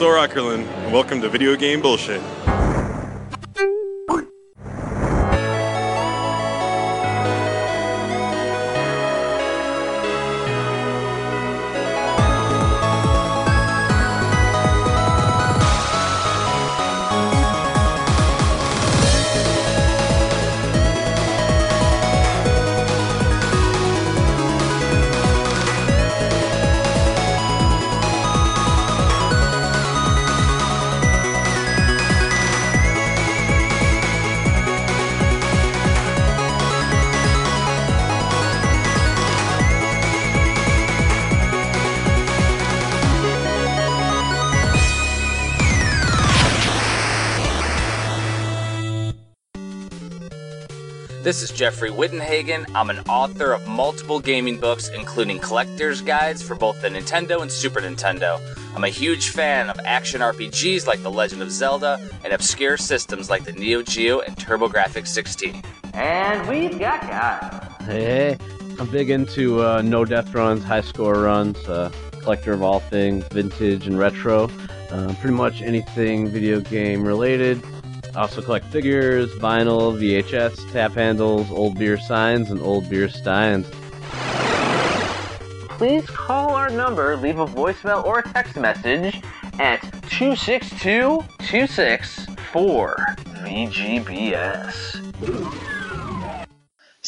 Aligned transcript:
Thor 0.00 0.14
Ackerlin, 0.14 0.66
and 0.66 0.94
welcome 0.94 1.20
to 1.20 1.28
Video 1.28 1.54
Game 1.54 1.82
Bullshit. 1.82 2.22
This 51.30 51.44
is 51.44 51.52
Jeffrey 51.52 51.90
Wittenhagen. 51.90 52.68
I'm 52.74 52.90
an 52.90 52.98
author 53.08 53.52
of 53.52 53.64
multiple 53.68 54.18
gaming 54.18 54.58
books, 54.58 54.88
including 54.88 55.38
collector's 55.38 56.00
guides 56.00 56.42
for 56.42 56.56
both 56.56 56.82
the 56.82 56.88
Nintendo 56.88 57.40
and 57.40 57.52
Super 57.52 57.80
Nintendo. 57.80 58.40
I'm 58.74 58.82
a 58.82 58.88
huge 58.88 59.28
fan 59.28 59.70
of 59.70 59.78
action 59.84 60.22
RPGs 60.22 60.88
like 60.88 61.04
The 61.04 61.10
Legend 61.12 61.40
of 61.40 61.52
Zelda 61.52 62.00
and 62.24 62.32
obscure 62.32 62.76
systems 62.76 63.30
like 63.30 63.44
the 63.44 63.52
Neo 63.52 63.80
Geo 63.80 64.18
and 64.18 64.36
TurboGrafx 64.36 65.06
16. 65.06 65.62
And 65.94 66.48
we've 66.48 66.76
got 66.80 67.00
Kyle. 67.02 67.76
Hey, 67.84 68.36
I'm 68.80 68.90
big 68.90 69.10
into 69.10 69.62
uh, 69.62 69.82
no 69.82 70.04
death 70.04 70.34
runs, 70.34 70.64
high 70.64 70.80
score 70.80 71.14
runs, 71.14 71.56
uh, 71.68 71.92
collector 72.22 72.54
of 72.54 72.64
all 72.64 72.80
things 72.80 73.24
vintage 73.28 73.86
and 73.86 74.00
retro. 74.00 74.50
Uh, 74.90 75.14
pretty 75.20 75.36
much 75.36 75.62
anything 75.62 76.26
video 76.26 76.58
game 76.58 77.04
related. 77.06 77.62
Also 78.16 78.42
collect 78.42 78.66
figures, 78.66 79.30
vinyl, 79.36 79.96
VHS, 79.96 80.70
tap 80.72 80.92
handles, 80.92 81.50
old 81.50 81.78
beer 81.78 81.98
signs, 81.98 82.50
and 82.50 82.60
old 82.60 82.90
beer 82.90 83.08
steins. 83.08 83.66
Please 85.68 86.06
call 86.06 86.50
our 86.50 86.68
number, 86.68 87.16
leave 87.16 87.38
a 87.38 87.46
voicemail 87.46 88.04
or 88.04 88.18
a 88.18 88.22
text 88.22 88.56
message 88.56 89.22
at 89.58 89.80
262 90.10 91.24
264 91.38 92.96
VGBS. 93.44 95.79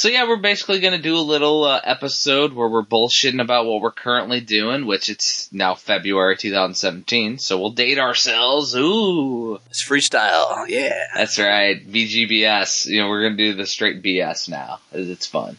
So 0.03 0.09
yeah, 0.09 0.27
we're 0.27 0.35
basically 0.35 0.81
going 0.81 0.97
to 0.97 1.01
do 1.01 1.15
a 1.15 1.23
little 1.23 1.63
uh, 1.63 1.81
episode 1.85 2.55
where 2.55 2.69
we're 2.69 2.83
bullshitting 2.83 3.41
about 3.41 3.67
what 3.67 3.81
we're 3.81 3.93
currently 3.93 4.41
doing, 4.41 4.85
which 4.85 5.09
it's 5.09 5.49
now 5.53 5.77
February 5.77 6.37
2017, 6.37 7.39
so 7.39 7.61
we'll 7.61 7.71
date 7.71 8.01
ourselves. 8.01 8.75
Ooh, 8.75 9.61
It's 9.71 9.89
freestyle, 9.89 10.67
yeah. 10.67 11.05
that's 11.15 11.39
right, 11.39 11.89
VGBS. 11.89 12.87
You 12.87 13.01
know, 13.01 13.09
we're 13.09 13.23
going 13.23 13.37
to 13.37 13.53
do 13.53 13.55
the 13.55 13.65
straight 13.65 14.03
BS 14.03 14.49
now. 14.49 14.81
It's 14.91 15.29
fun. 15.29 15.57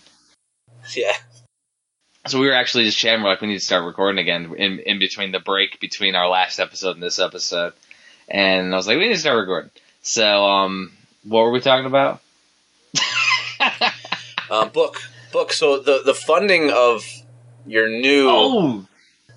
Yeah. 0.93 1.13
So 2.27 2.41
we 2.41 2.47
were 2.47 2.53
actually 2.53 2.83
just 2.83 2.97
chatting. 2.97 3.23
We're 3.23 3.29
like, 3.29 3.39
we 3.39 3.47
need 3.47 3.59
to 3.59 3.65
start 3.65 3.85
recording 3.85 4.19
again 4.19 4.53
in 4.57 4.79
in 4.79 4.99
between 4.99 5.31
the 5.31 5.39
break 5.39 5.79
between 5.79 6.15
our 6.15 6.27
last 6.27 6.59
episode 6.59 6.95
and 6.97 7.01
this 7.01 7.17
episode. 7.17 7.71
And 8.27 8.73
I 8.73 8.75
was 8.75 8.87
like, 8.87 8.97
we 8.97 9.07
need 9.07 9.13
to 9.13 9.19
start 9.21 9.37
recording. 9.39 9.71
So, 10.01 10.43
um, 10.43 10.91
what 11.23 11.43
were 11.43 11.51
we 11.51 11.61
talking 11.61 11.85
about? 11.85 12.19
Um, 14.53 14.69
book. 14.69 15.01
Book. 15.31 15.51
So 15.51 15.79
the, 15.79 16.01
the 16.05 16.13
funding 16.13 16.71
of 16.71 17.03
your 17.65 17.89
new. 17.89 18.27
Oh, 18.29 18.85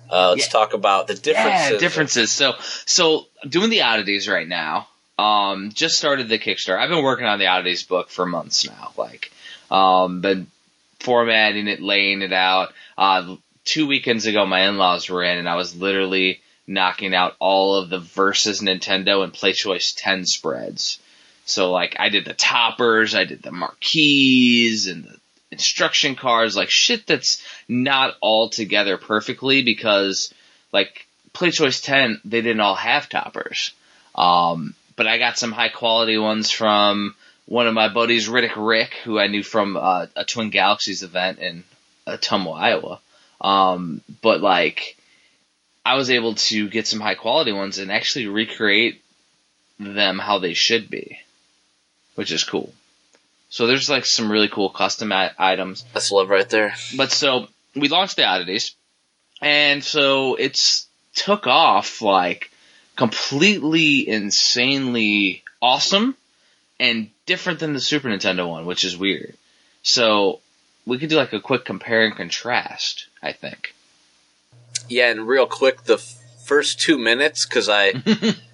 uh, 0.09 0.29
let's 0.29 0.47
yeah. 0.47 0.51
talk 0.51 0.73
about 0.73 1.07
the 1.07 1.15
differences. 1.15 1.71
Yeah, 1.71 1.77
differences. 1.77 2.31
So, 2.31 2.53
so 2.85 3.25
doing 3.47 3.69
the 3.69 3.81
oddities 3.81 4.27
right 4.27 4.47
now. 4.47 4.87
Um, 5.19 5.71
just 5.73 5.97
started 5.97 6.29
the 6.29 6.37
Kickstarter. 6.37 6.77
I've 6.77 6.89
been 6.89 7.03
working 7.03 7.25
on 7.25 7.39
the 7.39 7.47
oddities 7.47 7.81
book 7.81 8.09
for 8.09 8.27
months 8.27 8.69
now. 8.69 8.91
Like, 8.95 9.31
um, 9.71 10.21
been 10.21 10.45
formatting 10.99 11.67
it, 11.67 11.81
laying 11.81 12.21
it 12.21 12.33
out. 12.33 12.71
Uh, 12.95 13.37
two 13.65 13.87
weekends 13.87 14.27
ago, 14.27 14.45
my 14.45 14.67
in-laws 14.67 15.09
were 15.09 15.23
in, 15.23 15.39
and 15.39 15.49
I 15.49 15.55
was 15.55 15.75
literally 15.75 16.41
knocking 16.67 17.15
out 17.15 17.35
all 17.39 17.75
of 17.75 17.89
the 17.89 17.97
versus 17.99 18.61
Nintendo 18.61 19.23
and 19.23 19.33
Play 19.33 19.53
Choice 19.53 19.93
10 19.93 20.27
spreads. 20.27 20.99
So, 21.47 21.71
like, 21.71 21.95
I 21.97 22.09
did 22.09 22.25
the 22.25 22.33
toppers, 22.33 23.15
I 23.15 23.23
did 23.23 23.41
the 23.41 23.51
marquees, 23.51 24.87
and 24.87 25.05
the 25.05 25.17
instruction 25.49 26.15
cards, 26.15 26.57
like 26.57 26.69
shit 26.69 27.07
that's 27.07 27.41
not 27.69 28.15
all 28.21 28.49
together 28.49 28.97
perfectly 28.97 29.63
because, 29.63 30.33
like, 30.73 31.07
Play 31.31 31.51
Choice 31.51 31.79
10, 31.79 32.19
they 32.25 32.41
didn't 32.41 32.59
all 32.59 32.75
have 32.75 33.07
toppers. 33.07 33.71
Um, 34.13 34.75
but 34.97 35.07
I 35.07 35.19
got 35.19 35.37
some 35.37 35.53
high 35.53 35.69
quality 35.69 36.17
ones 36.17 36.51
from 36.51 37.15
one 37.45 37.67
of 37.67 37.73
my 37.73 37.87
buddies, 37.87 38.27
Riddick 38.27 38.55
Rick, 38.57 38.95
who 39.05 39.17
I 39.17 39.27
knew 39.27 39.43
from 39.43 39.77
uh, 39.77 40.07
a 40.17 40.25
Twin 40.25 40.49
Galaxies 40.49 41.01
event 41.01 41.39
in 41.39 41.63
Ottumwa, 42.05 42.59
Iowa. 42.59 42.99
Um, 43.39 44.01
but 44.21 44.41
like, 44.41 44.97
I 45.85 45.95
was 45.95 46.09
able 46.09 46.35
to 46.35 46.67
get 46.67 46.87
some 46.87 46.99
high 46.99 47.15
quality 47.15 47.53
ones 47.53 47.77
and 47.77 47.89
actually 47.89 48.27
recreate 48.27 49.01
them 49.79 50.19
how 50.19 50.39
they 50.39 50.53
should 50.53 50.89
be, 50.89 51.19
which 52.17 52.31
is 52.31 52.43
cool. 52.43 52.73
So 53.49 53.67
there's 53.67 53.89
like 53.89 54.05
some 54.05 54.31
really 54.31 54.49
cool 54.49 54.69
custom 54.69 55.11
i- 55.11 55.31
items. 55.37 55.85
That's 55.93 56.11
love 56.11 56.29
right 56.29 56.49
there. 56.49 56.73
But 56.97 57.11
so 57.11 57.47
we 57.75 57.87
launched 57.87 58.15
the 58.15 58.25
oddities, 58.25 58.75
and 59.39 59.83
so 59.83 60.35
it's 60.35 60.87
took 61.13 61.45
off 61.47 62.01
like 62.01 62.51
completely 62.95 64.07
insanely 64.09 65.43
awesome 65.61 66.15
and 66.79 67.09
different 67.27 67.59
than 67.59 67.73
the 67.73 67.79
Super 67.79 68.09
Nintendo 68.09 68.49
one, 68.49 68.65
which 68.65 68.83
is 68.83 68.97
weird. 68.97 69.35
So 69.83 70.39
we 70.85 70.97
could 70.97 71.09
do 71.09 71.17
like 71.17 71.33
a 71.33 71.39
quick 71.39 71.65
compare 71.65 72.03
and 72.03 72.15
contrast, 72.15 73.05
I 73.21 73.31
think. 73.31 73.75
Yeah, 74.89 75.11
and 75.11 75.27
real 75.27 75.45
quick, 75.45 75.83
the 75.83 75.95
f- 75.95 76.17
first 76.45 76.79
two 76.79 76.97
minutes, 76.97 77.45
because 77.45 77.69
I. 77.69 77.93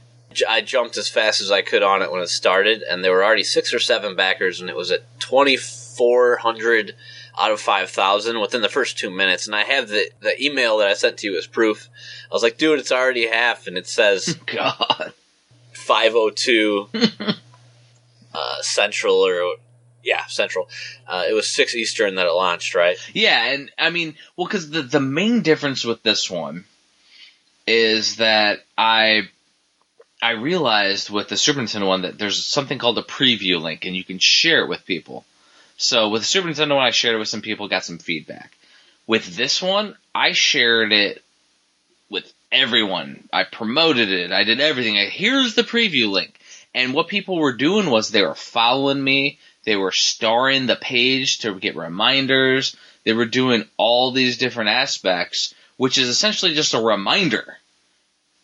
I 0.48 0.62
jumped 0.62 0.98
as 0.98 1.10
fast 1.10 1.42
as 1.42 1.52
I 1.52 1.62
could 1.62 1.84
on 1.84 2.02
it 2.02 2.12
when 2.12 2.22
it 2.22 2.30
started, 2.30 2.82
and 2.82 3.04
there 3.04 3.12
were 3.12 3.24
already 3.24 3.44
six 3.44 3.74
or 3.74 3.80
seven 3.80 4.16
backers, 4.16 4.62
and 4.62 4.70
it 4.70 4.76
was 4.76 4.92
at 4.92 5.20
2,400 5.20 6.96
out 7.40 7.52
of 7.52 7.60
5,000 7.60 8.40
within 8.40 8.62
the 8.62 8.70
first 8.70 8.98
two 8.98 9.10
minutes. 9.10 9.48
And 9.48 9.56
I 9.56 9.64
have 9.64 9.90
the, 9.90 10.10
the 10.22 10.44
email 10.44 10.78
that 10.78 10.88
I 10.88 10.94
sent 10.94 11.18
to 11.20 11.28
you 11.28 11.38
as 11.38 11.48
proof. 11.48 11.90
I 12.32 12.34
was 12.34 12.44
like, 12.44 12.58
dude, 12.58 12.80
it's 12.80 12.92
already 12.92 13.28
half, 13.28 13.68
and 13.68 13.78
it 13.78 13.88
says 13.88 14.38
God. 14.46 15.14
502 15.74 16.90
uh, 18.34 18.62
Central, 18.62 19.16
or 19.16 19.56
yeah, 20.04 20.26
Central. 20.28 20.70
Uh, 21.08 21.26
it 21.30 21.34
was 21.34 21.48
6 21.54 21.76
Eastern 21.76 22.16
that 22.16 22.28
it 22.28 22.34
launched, 22.34 22.76
right? 22.76 22.98
Yeah, 23.14 23.52
and 23.52 23.72
I 23.78 23.90
mean, 23.90 24.16
well, 24.38 24.48
because 24.48 24.70
the 24.70 24.82
the 24.82 25.00
main 25.00 25.42
difference 25.42 25.84
with 25.84 26.04
this 26.04 26.30
one 26.30 26.66
is 27.66 28.18
that 28.18 28.60
I 28.78 29.30
I 30.24 30.32
realized 30.32 31.10
with 31.10 31.28
the 31.28 31.36
Super 31.36 31.60
Nintendo 31.60 31.86
one 31.86 32.04
that 32.04 32.18
there's 32.18 32.46
something 32.46 32.78
called 32.78 32.98
a 32.98 33.04
preview 33.04 33.62
link, 33.62 33.84
and 33.84 33.94
you 33.94 34.06
can 34.06 34.20
share 34.20 34.64
it 34.64 34.70
with 34.70 34.86
people. 34.86 35.26
So 35.76 36.08
with 36.08 36.22
the 36.22 36.26
Super 36.26 36.48
Nintendo 36.48 36.78
one, 36.78 36.86
I 36.86 36.92
shared 36.92 37.16
it 37.16 37.20
with 37.20 37.28
some 37.28 37.42
people, 37.42 37.68
got 37.68 37.84
some 37.84 37.98
feedback. 37.98 38.56
With 39.06 39.36
this 39.36 39.62
one, 39.62 39.98
I 40.16 40.32
shared 40.32 40.94
it 40.94 41.22
with 42.10 42.32
everyone. 42.54 43.28
I 43.34 43.44
promoted 43.44 44.10
it. 44.10 44.32
I 44.32 44.46
did 44.46 44.62
everything. 44.62 44.98
I, 44.98 45.08
Here's 45.08 45.56
the 45.56 45.64
preview 45.64 46.10
link. 46.10 46.40
And 46.74 46.94
what 46.94 47.10
people 47.10 47.38
were 47.38 47.58
doing 47.58 47.90
was 47.90 48.08
they 48.08 48.22
were 48.22 48.34
following 48.34 49.04
me. 49.04 49.40
They 49.66 49.76
were 49.76 49.92
starring 49.92 50.68
the 50.68 50.78
page 50.78 51.40
to 51.40 51.60
get 51.60 51.76
reminders. 51.76 52.78
They 53.04 53.12
were 53.12 53.26
doing 53.26 53.66
all 53.76 54.12
these 54.12 54.38
different 54.38 54.70
aspects, 54.70 55.54
which 55.76 55.98
is 55.98 56.08
essentially 56.08 56.54
just 56.54 56.74
a 56.74 56.80
reminder 56.80 57.58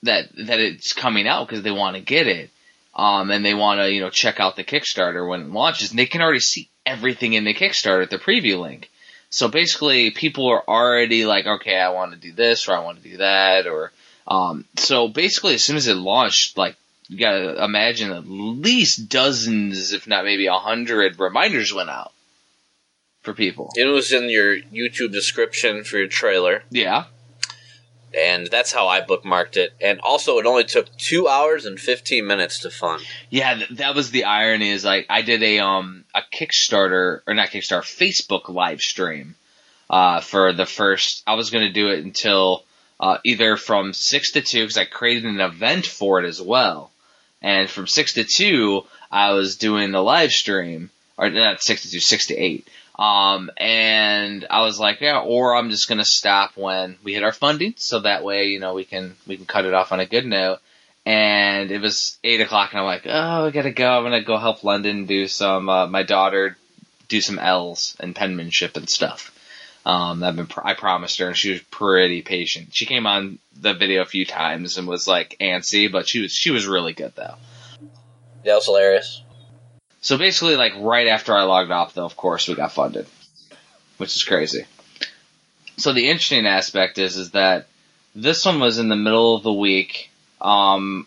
that 0.04 0.30
that 0.36 0.60
it's 0.60 0.94
coming 0.94 1.28
out 1.28 1.48
because 1.48 1.64
they 1.64 1.72
want 1.72 1.96
to 1.96 2.02
get 2.02 2.28
it. 2.28 2.50
Um, 2.96 3.32
and 3.32 3.46
they 3.46 3.54
want 3.54 3.80
to, 3.80 3.92
you 3.92 4.02
know, 4.02 4.10
check 4.10 4.40
out 4.40 4.56
the 4.56 4.64
Kickstarter 4.64 5.28
when 5.28 5.42
it 5.42 5.50
launches. 5.50 5.92
And 5.92 6.00
they 6.00 6.06
can 6.06 6.22
already 6.22 6.40
see 6.40 6.70
everything 6.86 7.34
in 7.34 7.46
the 7.46 7.54
Kickstarter 7.54 8.04
at 8.04 8.10
the 8.10 8.18
preview 8.18 8.60
link. 8.60 8.90
So 9.30 9.48
basically, 9.48 10.12
people 10.12 10.48
are 10.48 10.64
already 10.68 11.26
like, 11.26 11.46
okay, 11.46 11.78
I 11.78 11.90
want 11.90 12.14
to 12.14 12.18
do 12.18 12.34
this 12.34 12.68
or 12.68 12.74
I 12.74 12.84
want 12.84 13.02
to 13.02 13.10
do 13.10 13.18
that, 13.18 13.68
or 13.68 13.92
um. 14.28 14.66
So 14.76 15.08
basically, 15.08 15.54
as 15.54 15.64
soon 15.64 15.78
as 15.78 15.88
it 15.88 15.96
launched, 15.96 16.58
like 16.58 16.76
you 17.08 17.18
gotta 17.18 17.64
imagine 17.64 18.12
at 18.12 18.28
least 18.28 19.10
dozens, 19.10 19.94
if 19.94 20.08
not 20.08 20.26
maybe 20.26 20.48
a 20.48 20.54
hundred 20.54 21.20
reminders 21.20 21.74
went 21.74 21.90
out 21.90 22.12
for 23.22 23.34
people. 23.34 23.72
It 23.76 23.86
was 23.86 24.12
in 24.12 24.30
your 24.30 24.58
YouTube 24.58 25.12
description 25.12 25.84
for 25.84 25.98
your 25.98 26.08
trailer. 26.08 26.64
Yeah. 26.70 27.06
And 28.18 28.48
that's 28.48 28.72
how 28.72 28.88
I 28.88 29.02
bookmarked 29.02 29.58
it. 29.58 29.74
And 29.82 30.00
also, 30.00 30.40
it 30.40 30.46
only 30.46 30.64
took 30.64 30.96
two 30.98 31.28
hours 31.28 31.66
and 31.66 31.80
fifteen 31.80 32.28
minutes 32.28 32.60
to 32.60 32.70
fund. 32.70 33.04
Yeah, 33.30 33.56
th- 33.56 33.70
that 33.72 33.96
was 33.96 34.12
the 34.12 34.26
irony. 34.26 34.70
Is 34.70 34.86
like 34.86 35.06
I 35.10 35.22
did 35.22 35.44
a 35.44 35.60
um 35.60 36.06
a 36.14 36.22
Kickstarter 36.22 37.22
or 37.28 37.34
not 37.34 37.50
Kickstarter 37.50 37.82
Facebook 37.82 38.50
live 38.50 38.82
stream 38.82 39.36
uh, 39.90 40.22
for 40.22 40.54
the 40.54 40.66
first. 40.66 41.24
I 41.28 41.36
was 41.36 41.50
gonna 41.50 41.72
do 41.72 41.90
it 41.90 42.04
until 42.04 42.64
uh, 43.00 43.18
either 43.24 43.58
from 43.58 43.94
six 43.94 44.32
to 44.32 44.42
two 44.42 44.64
because 44.64 44.78
I 44.78 44.86
created 44.86 45.26
an 45.26 45.40
event 45.40 45.86
for 45.86 46.22
it 46.22 46.28
as 46.28 46.42
well, 46.42 46.92
and 47.42 47.70
from 47.70 47.88
six 47.88 48.14
to 48.14 48.24
two 48.24 48.84
I 49.12 49.34
was 49.34 49.58
doing 49.58 49.92
the 49.92 50.04
live 50.04 50.32
stream 50.32 50.90
or 51.18 51.30
not 51.30 51.62
six 51.62 51.84
to 51.84 51.92
two, 51.92 52.00
six 52.00 52.28
to 52.28 52.36
eight. 52.36 52.68
Um, 53.00 53.50
and 53.56 54.46
I 54.50 54.64
was 54.64 54.78
like, 54.78 55.00
yeah, 55.00 55.22
or 55.22 55.56
I'm 55.56 55.70
just 55.70 55.88
gonna 55.88 56.04
stop 56.04 56.58
when 56.58 56.98
we 57.02 57.14
hit 57.14 57.24
our 57.24 57.32
funding, 57.32 57.76
so 57.78 58.02
that 58.02 58.26
way, 58.26 58.48
you 58.48 58.60
know, 58.60 58.74
we 58.74 58.84
can 58.84 59.16
we 59.26 59.38
can 59.38 59.46
cut 59.46 59.64
it 59.64 59.74
off 59.74 59.94
on 59.94 60.02
a 60.02 60.06
good 60.06 60.26
note. 60.26 60.60
And 61.06 61.72
it 61.72 61.80
was 61.80 62.18
eight 62.26 62.42
o'clock, 62.42 62.74
and 62.74 62.82
I'm 62.82 62.86
like, 62.86 63.04
oh, 63.06 63.46
I 63.46 63.52
gotta 63.52 63.72
go. 63.72 63.90
I'm 63.90 64.04
gonna 64.04 64.22
go 64.22 64.36
help 64.36 64.66
London 64.66 65.06
do 65.06 65.30
some. 65.30 65.70
Uh, 65.70 65.88
my 65.88 66.04
daughter 66.04 66.58
do 67.08 67.22
some 67.22 67.40
L's 67.40 67.96
and 68.02 68.14
penmanship 68.14 68.76
and 68.76 68.90
stuff. 68.90 69.34
Um, 69.86 70.22
I've 70.22 70.36
been, 70.36 70.50
I 70.62 70.74
promised 70.74 71.20
her, 71.20 71.28
and 71.28 71.38
she 71.38 71.52
was 71.52 71.62
pretty 71.62 72.22
patient. 72.22 72.76
She 72.76 72.86
came 72.86 73.08
on 73.08 73.40
the 73.56 73.74
video 73.74 74.02
a 74.02 74.06
few 74.06 74.26
times 74.26 74.78
and 74.78 74.90
was 74.90 75.08
like 75.08 75.38
antsy, 75.40 75.90
but 75.90 76.06
she 76.06 76.20
was 76.20 76.34
she 76.34 76.52
was 76.52 76.68
really 76.68 76.92
good 76.92 77.14
though. 77.16 77.36
That 78.44 78.56
was 78.56 78.66
hilarious. 78.66 79.24
So 80.02 80.18
basically, 80.18 80.56
like 80.56 80.74
right 80.78 81.08
after 81.08 81.36
I 81.36 81.44
logged 81.44 81.72
off, 81.72 81.94
though, 81.94 82.06
of 82.06 82.16
course, 82.16 82.48
we 82.48 82.56
got 82.56 82.72
funded, 82.72 83.06
which 83.98 84.16
is 84.16 84.24
crazy. 84.24 84.66
So 85.78 85.94
the 85.94 86.10
interesting 86.10 86.46
aspect 86.46 86.98
is, 86.98 87.18
is 87.18 87.32
that 87.32 87.68
this 88.16 88.46
one 88.46 88.60
was 88.60 88.80
in 88.80 88.90
the 88.90 88.96
middle 88.96 89.36
of 89.36 89.44
the 89.44 89.54
week, 89.54 90.10
um, 90.42 91.06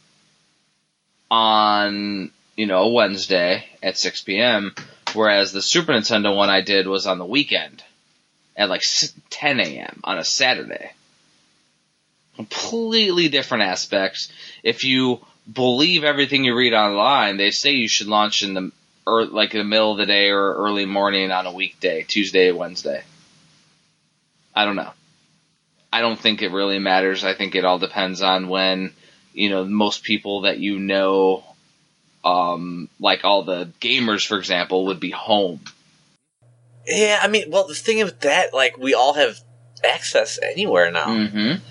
on 1.31 2.31
you 2.57 2.67
know 2.67 2.89
Wednesday 2.89 3.65
at 3.83 3.99
6 3.99 4.23
p.m., 4.23 4.75
whereas 5.15 5.53
the 5.53 5.63
Super 5.63 5.93
Nintendo 5.93 6.37
one 6.37 6.51
I 6.51 6.61
did 6.61 6.87
was 6.87 7.07
on 7.07 7.19
the 7.19 7.25
weekend 7.25 7.83
at 8.57 8.69
like 8.69 8.83
10 9.31 9.61
a.m. 9.61 10.01
on 10.05 10.19
a 10.19 10.25
Saturday. 10.25 10.93
Completely 12.37 13.29
different 13.29 13.65
aspects. 13.65 14.31
If 14.63 14.85
you 14.85 15.21
believe 15.51 16.05
everything 16.05 16.45
you 16.45 16.55
read 16.55 16.75
online, 16.75 17.37
they 17.37 17.51
say 17.51 17.73
you 17.73 17.89
should 17.89 18.07
launch 18.07 18.43
in 18.43 18.55
the 18.55 18.73
or 19.07 19.25
like 19.25 19.55
in 19.55 19.59
the 19.59 19.65
middle 19.65 19.93
of 19.93 19.99
the 19.99 20.07
day 20.07 20.31
or 20.31 20.55
early 20.55 20.87
morning 20.87 21.31
on 21.31 21.47
a 21.47 21.53
weekday, 21.53 22.05
Tuesday, 22.07 22.53
Wednesday. 22.53 23.03
I 24.55 24.65
don't 24.65 24.77
know. 24.77 24.93
I 25.93 26.01
don't 26.01 26.19
think 26.19 26.43
it 26.43 26.53
really 26.53 26.79
matters. 26.79 27.25
I 27.25 27.35
think 27.35 27.55
it 27.55 27.65
all 27.65 27.79
depends 27.79 28.23
on 28.23 28.49
when, 28.49 28.93
you 29.33 29.51
know, 29.51 29.65
most 29.65 30.03
people 30.05 30.43
that 30.43 30.59
you 30.59 30.79
know, 30.79 31.45
um, 32.25 32.89
like 33.01 33.25
all 33.25 33.43
the 33.45 33.71
gamers, 33.81 34.27
for 34.27 34.39
example, 34.39 34.87
would 34.87 35.01
be 35.01 35.11
home. 35.11 35.61
Yeah, 36.87 37.19
I 37.23 37.29
mean, 37.29 37.51
well, 37.51 37.67
the 37.67 37.75
thing 37.75 38.03
with 38.05 38.21
that, 38.21 38.53
like, 38.55 38.77
we 38.77 38.95
all 38.95 39.15
have 39.15 39.39
access 39.85 40.39
anywhere 40.43 40.91
now, 40.91 41.07
Mm-hmm. 41.07 41.63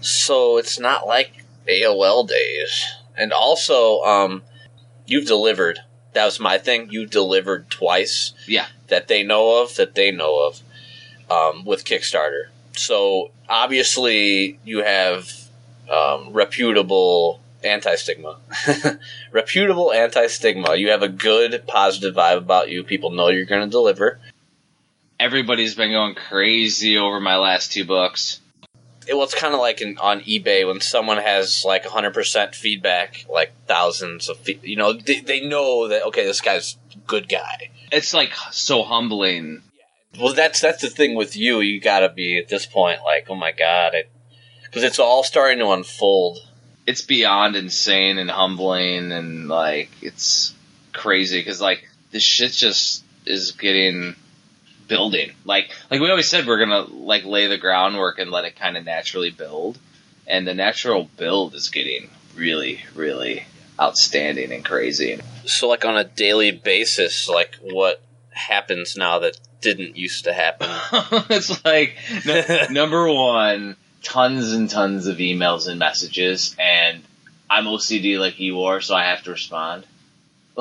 so 0.00 0.58
it's 0.58 0.78
not 0.78 1.06
like 1.06 1.44
AOL 1.68 2.28
days. 2.28 2.86
And 3.16 3.32
also, 3.32 4.00
um, 4.02 4.42
you've 5.06 5.26
delivered. 5.26 5.80
That 6.12 6.24
was 6.24 6.40
my 6.40 6.58
thing. 6.58 6.90
You 6.90 7.06
delivered 7.06 7.70
twice. 7.70 8.32
Yeah. 8.46 8.66
That 8.88 9.08
they 9.08 9.22
know 9.22 9.62
of. 9.62 9.76
That 9.76 9.94
they 9.94 10.10
know 10.10 10.46
of. 10.46 10.60
Um, 11.30 11.64
with 11.64 11.84
Kickstarter. 11.84 12.46
So 12.72 13.30
obviously, 13.48 14.58
you 14.64 14.82
have 14.82 15.32
um, 15.90 16.32
reputable 16.32 17.40
anti 17.62 17.94
stigma. 17.96 18.38
reputable 19.32 19.92
anti 19.92 20.26
stigma. 20.26 20.76
You 20.76 20.90
have 20.90 21.02
a 21.02 21.08
good 21.08 21.64
positive 21.66 22.14
vibe 22.14 22.38
about 22.38 22.70
you. 22.70 22.82
People 22.84 23.10
know 23.10 23.28
you're 23.28 23.44
going 23.44 23.64
to 23.64 23.70
deliver. 23.70 24.18
Everybody's 25.18 25.74
been 25.74 25.92
going 25.92 26.14
crazy 26.14 26.96
over 26.96 27.20
my 27.20 27.36
last 27.36 27.72
two 27.72 27.84
books. 27.84 28.39
It, 29.10 29.14
well, 29.14 29.24
it's 29.24 29.34
kind 29.34 29.54
of 29.54 29.60
like 29.60 29.80
in, 29.80 29.98
on 29.98 30.20
eBay 30.20 30.64
when 30.64 30.80
someone 30.80 31.18
has 31.18 31.64
like 31.64 31.84
100% 31.84 32.54
feedback, 32.54 33.26
like 33.28 33.52
thousands 33.66 34.28
of, 34.28 34.38
fe- 34.38 34.60
you 34.62 34.76
know, 34.76 34.92
they, 34.92 35.20
they 35.20 35.40
know 35.40 35.88
that 35.88 36.04
okay, 36.04 36.24
this 36.24 36.40
guy's 36.40 36.76
good 37.08 37.28
guy. 37.28 37.70
It's 37.90 38.14
like 38.14 38.32
so 38.52 38.84
humbling. 38.84 39.62
Well, 40.18 40.32
that's 40.32 40.60
that's 40.60 40.82
the 40.82 40.88
thing 40.88 41.16
with 41.16 41.36
you. 41.36 41.60
You 41.60 41.80
got 41.80 42.00
to 42.00 42.08
be 42.08 42.38
at 42.38 42.48
this 42.48 42.66
point 42.66 43.02
like, 43.02 43.26
oh 43.28 43.34
my 43.34 43.50
god, 43.50 43.94
because 44.64 44.84
it's 44.84 45.00
all 45.00 45.24
starting 45.24 45.58
to 45.58 45.70
unfold. 45.70 46.38
It's 46.86 47.02
beyond 47.02 47.56
insane 47.56 48.18
and 48.18 48.30
humbling 48.30 49.10
and 49.12 49.48
like 49.48 49.90
it's 50.02 50.54
crazy 50.92 51.40
because 51.40 51.60
like 51.60 51.88
this 52.12 52.22
shit 52.22 52.52
just 52.52 53.04
is 53.26 53.52
getting 53.52 54.14
building. 54.90 55.32
Like 55.46 55.70
like 55.90 56.00
we 56.02 56.10
always 56.10 56.28
said, 56.28 56.46
we're 56.46 56.58
gonna 56.58 56.82
like 56.82 57.24
lay 57.24 57.46
the 57.46 57.56
groundwork 57.56 58.18
and 58.18 58.30
let 58.30 58.44
it 58.44 58.56
kind 58.56 58.76
of 58.76 58.84
naturally 58.84 59.30
build, 59.30 59.78
and 60.26 60.46
the 60.46 60.52
natural 60.54 61.08
build 61.16 61.54
is 61.54 61.70
getting 61.70 62.10
really 62.36 62.84
really 62.94 63.46
outstanding 63.80 64.52
and 64.52 64.62
crazy. 64.64 65.18
So, 65.46 65.68
like 65.68 65.86
on 65.86 65.96
a 65.96 66.04
daily 66.04 66.50
basis, 66.50 67.28
like 67.28 67.56
what 67.62 68.02
happens 68.32 68.96
now 68.96 69.20
that 69.20 69.38
didn't 69.62 69.96
used 69.96 70.24
to 70.24 70.32
happen? 70.34 70.68
it's 71.30 71.64
like 71.64 71.96
n- 72.26 72.66
number 72.72 73.10
one, 73.10 73.76
tons 74.02 74.52
and 74.52 74.68
tons 74.68 75.06
of 75.06 75.16
emails 75.16 75.66
and 75.68 75.78
messages, 75.78 76.54
and 76.58 77.02
I'm 77.48 77.64
OCD 77.64 78.18
like 78.18 78.38
you 78.38 78.62
are, 78.64 78.80
so 78.80 78.94
I 78.94 79.04
have 79.04 79.22
to 79.24 79.30
respond. 79.30 79.86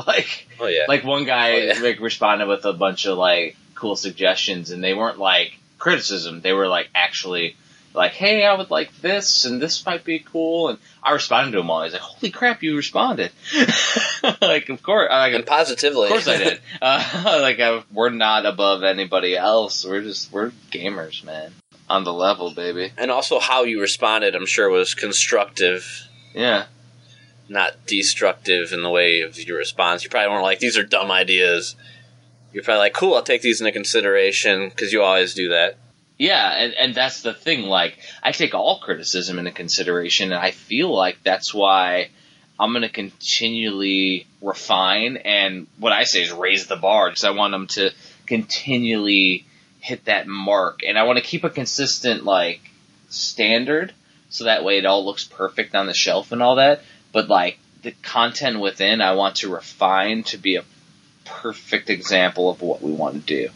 Like, 0.07 0.47
Oh 0.61 0.67
yeah, 0.67 0.85
like 0.87 1.03
one 1.03 1.25
guy 1.25 1.51
Oh, 1.51 1.57
yeah. 1.57 1.79
like 1.81 1.99
responded 1.99 2.47
with 2.47 2.63
a 2.63 2.71
bunch 2.71 3.05
of 3.05 3.17
like 3.17 3.57
cool 3.79 3.95
suggestions, 3.95 4.71
and 4.71 4.83
they 4.83 4.93
weren't 4.93 5.17
like 5.19 5.57
criticism; 5.77 6.41
they 6.41 6.53
were 6.53 6.67
like 6.67 6.89
actually 6.93 7.55
like, 7.93 8.11
"Hey, 8.11 8.45
I 8.45 8.53
would 8.53 8.69
like 8.69 8.95
this, 9.01 9.45
and 9.45 9.61
this 9.61 9.85
might 9.85 10.03
be 10.03 10.19
cool." 10.19 10.69
And 10.69 10.79
I 11.01 11.11
responded 11.13 11.51
to 11.53 11.59
him 11.59 11.69
all. 11.71 11.83
He's 11.83 11.93
like, 11.93 12.01
"Holy 12.01 12.31
crap, 12.31 12.61
you 12.61 12.75
responded!" 12.75 13.31
like, 14.41 14.69
of 14.69 14.83
course, 14.83 15.09
like, 15.09 15.33
and 15.33 15.45
positively. 15.45 16.05
of 16.05 16.09
course 16.11 16.27
I 16.27 16.37
did. 16.37 16.59
Uh, 16.81 17.39
like 17.41 17.59
I, 17.59 17.83
we're 17.91 18.09
not 18.09 18.45
above 18.45 18.83
anybody 18.83 19.35
else. 19.35 19.83
We're 19.85 20.01
just 20.01 20.31
we're 20.31 20.51
gamers, 20.71 21.23
man. 21.23 21.51
On 21.89 22.03
the 22.03 22.13
level, 22.13 22.51
baby. 22.51 22.91
and 22.97 23.09
also 23.09 23.39
how 23.39 23.63
you 23.63 23.81
responded, 23.81 24.35
I'm 24.35 24.45
sure, 24.45 24.69
was 24.69 24.93
constructive. 24.93 26.07
Yeah. 26.35 26.65
not 27.49 27.87
destructive 27.87 28.71
in 28.71 28.83
the 28.83 28.89
way 28.91 29.21
of 29.21 29.35
your 29.39 29.57
response. 29.57 30.03
You 30.03 30.11
probably 30.11 30.29
weren't 30.29 30.43
like, 30.43 30.59
these 30.59 30.77
are 30.77 30.83
dumb 30.83 31.09
ideas. 31.09 31.75
You're 32.51 32.63
probably 32.63 32.79
like, 32.79 32.93
cool, 32.93 33.15
I'll 33.15 33.23
take 33.23 33.41
these 33.41 33.61
into 33.61 33.71
consideration, 33.71 34.69
because 34.69 34.91
you 34.91 35.03
always 35.03 35.33
do 35.33 35.49
that. 35.49 35.77
Yeah, 36.17 36.51
and, 36.51 36.73
and 36.73 36.95
that's 36.95 37.21
the 37.21 37.33
thing. 37.33 37.63
Like, 37.63 37.97
I 38.21 38.31
take 38.31 38.53
all 38.53 38.79
criticism 38.79 39.39
into 39.39 39.51
consideration, 39.51 40.31
and 40.31 40.41
I 40.41 40.51
feel 40.51 40.93
like 40.93 41.23
that's 41.23 41.53
why 41.53 42.09
I'm 42.59 42.71
going 42.71 42.81
to 42.81 42.89
continually 42.89 44.27
refine 44.41 45.17
and 45.17 45.67
what 45.77 45.93
I 45.93 46.03
say 46.03 46.23
is 46.23 46.31
raise 46.31 46.67
the 46.67 46.75
bar 46.75 47.09
because 47.09 47.23
I 47.23 47.31
want 47.31 47.51
them 47.51 47.67
to 47.67 47.91
continually 48.25 49.45
hit 49.79 50.05
that 50.05 50.27
mark, 50.27 50.81
and 50.85 50.97
I 50.97 51.03
want 51.03 51.19
to 51.19 51.23
keep 51.23 51.45
a 51.45 51.49
consistent 51.49 52.25
like 52.25 52.59
standard 53.07 53.93
so 54.29 54.43
that 54.43 54.63
way 54.63 54.77
it 54.77 54.85
all 54.85 55.05
looks 55.05 55.23
perfect 55.23 55.73
on 55.73 55.87
the 55.87 55.93
shelf 55.93 56.31
and 56.31 56.43
all 56.43 56.55
that. 56.55 56.81
But 57.11 57.29
like 57.29 57.59
the 57.81 57.91
content 58.03 58.59
within, 58.59 59.01
I 59.01 59.13
want 59.13 59.37
to 59.37 59.53
refine 59.53 60.23
to 60.23 60.37
be 60.37 60.57
a 60.57 60.63
perfect 61.41 61.89
example 61.89 62.49
of 62.49 62.61
what 62.61 62.81
we 62.81 62.91
want 62.91 63.15
to 63.15 63.19
do. 63.19 63.49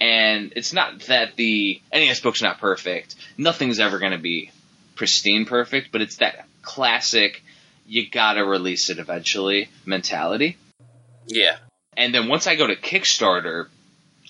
And 0.00 0.52
it's 0.54 0.72
not 0.72 1.00
that 1.02 1.36
the 1.36 1.80
NES 1.92 2.20
book's 2.20 2.42
not 2.42 2.58
perfect. 2.58 3.16
Nothing's 3.36 3.80
ever 3.80 3.98
going 3.98 4.12
to 4.12 4.18
be 4.18 4.52
pristine 4.94 5.44
perfect, 5.44 5.90
but 5.92 6.00
it's 6.00 6.16
that 6.16 6.46
classic 6.62 7.42
you 7.88 8.08
gotta 8.08 8.44
release 8.44 8.90
it 8.90 8.98
eventually 8.98 9.68
mentality. 9.86 10.58
Yeah. 11.26 11.56
And 11.96 12.14
then 12.14 12.28
once 12.28 12.46
I 12.46 12.54
go 12.54 12.66
to 12.66 12.76
Kickstarter, 12.76 13.68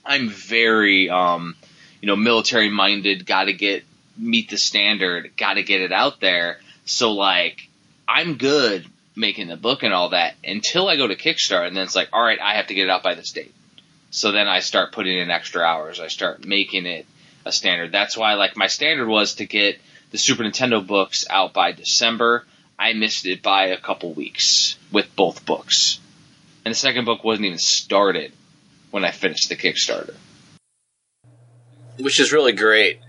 I'm 0.04 0.28
very, 0.28 1.10
um, 1.10 1.56
you 2.00 2.06
know, 2.06 2.16
military 2.16 2.70
minded, 2.70 3.26
gotta 3.26 3.52
get, 3.52 3.84
meet 4.16 4.48
the 4.48 4.58
standard, 4.58 5.32
gotta 5.36 5.64
get 5.64 5.80
it 5.80 5.92
out 5.92 6.20
there. 6.20 6.60
So 6.84 7.12
like, 7.12 7.68
I'm 8.06 8.36
good 8.36 8.86
making 9.18 9.48
the 9.48 9.56
book 9.56 9.82
and 9.82 9.92
all 9.92 10.10
that 10.10 10.34
until 10.44 10.88
I 10.88 10.96
go 10.96 11.06
to 11.06 11.16
Kickstarter 11.16 11.66
and 11.66 11.76
then 11.76 11.84
it's 11.84 11.96
like, 11.96 12.12
alright, 12.12 12.40
I 12.40 12.54
have 12.54 12.68
to 12.68 12.74
get 12.74 12.84
it 12.84 12.90
out 12.90 13.02
by 13.02 13.14
this 13.14 13.32
date. 13.32 13.54
So 14.10 14.32
then 14.32 14.48
I 14.48 14.60
start 14.60 14.92
putting 14.92 15.18
in 15.18 15.30
extra 15.30 15.62
hours. 15.62 16.00
I 16.00 16.08
start 16.08 16.46
making 16.46 16.86
it 16.86 17.04
a 17.44 17.52
standard. 17.52 17.92
That's 17.92 18.16
why 18.16 18.34
like 18.34 18.56
my 18.56 18.68
standard 18.68 19.08
was 19.08 19.34
to 19.34 19.46
get 19.46 19.78
the 20.10 20.18
Super 20.18 20.44
Nintendo 20.44 20.86
books 20.86 21.26
out 21.28 21.52
by 21.52 21.72
December. 21.72 22.46
I 22.78 22.92
missed 22.94 23.26
it 23.26 23.42
by 23.42 23.66
a 23.66 23.76
couple 23.76 24.12
weeks 24.14 24.78
with 24.92 25.14
both 25.16 25.44
books. 25.44 25.98
And 26.64 26.72
the 26.72 26.78
second 26.78 27.04
book 27.04 27.24
wasn't 27.24 27.46
even 27.46 27.58
started 27.58 28.32
when 28.90 29.04
I 29.04 29.10
finished 29.10 29.48
the 29.48 29.56
Kickstarter. 29.56 30.14
Which 31.98 32.20
is 32.20 32.32
really 32.32 32.52
great. 32.52 33.00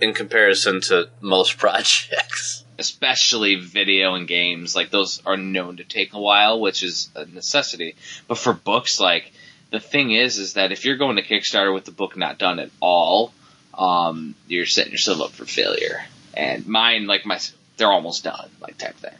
in 0.00 0.14
comparison 0.14 0.80
to 0.82 1.08
most 1.20 1.58
projects. 1.64 2.64
Especially 2.78 3.56
video 3.56 4.14
and 4.14 4.28
games, 4.28 4.76
like 4.76 4.90
those 4.90 5.20
are 5.26 5.36
known 5.36 5.78
to 5.78 5.84
take 5.84 6.12
a 6.12 6.20
while, 6.20 6.60
which 6.60 6.82
is 6.82 7.10
a 7.14 7.26
necessity. 7.26 7.96
But 8.26 8.38
for 8.38 8.52
books, 8.52 9.00
like 9.00 9.32
the 9.70 9.80
thing 9.80 10.12
is, 10.12 10.38
is 10.38 10.54
that 10.54 10.72
if 10.72 10.84
you're 10.84 10.96
going 10.96 11.16
to 11.16 11.22
Kickstarter 11.22 11.74
with 11.74 11.84
the 11.84 11.90
book 11.90 12.16
not 12.16 12.38
done 12.38 12.58
at 12.58 12.70
all, 12.80 13.32
um, 13.74 14.34
you're 14.46 14.66
setting 14.66 14.92
yourself 14.92 15.20
up 15.20 15.30
for 15.30 15.44
failure. 15.44 16.04
And 16.34 16.66
mine, 16.66 17.06
like 17.06 17.26
my, 17.26 17.40
they're 17.76 17.90
almost 17.90 18.24
done, 18.24 18.48
like 18.60 18.78
type 18.78 18.96
thing. 18.96 19.14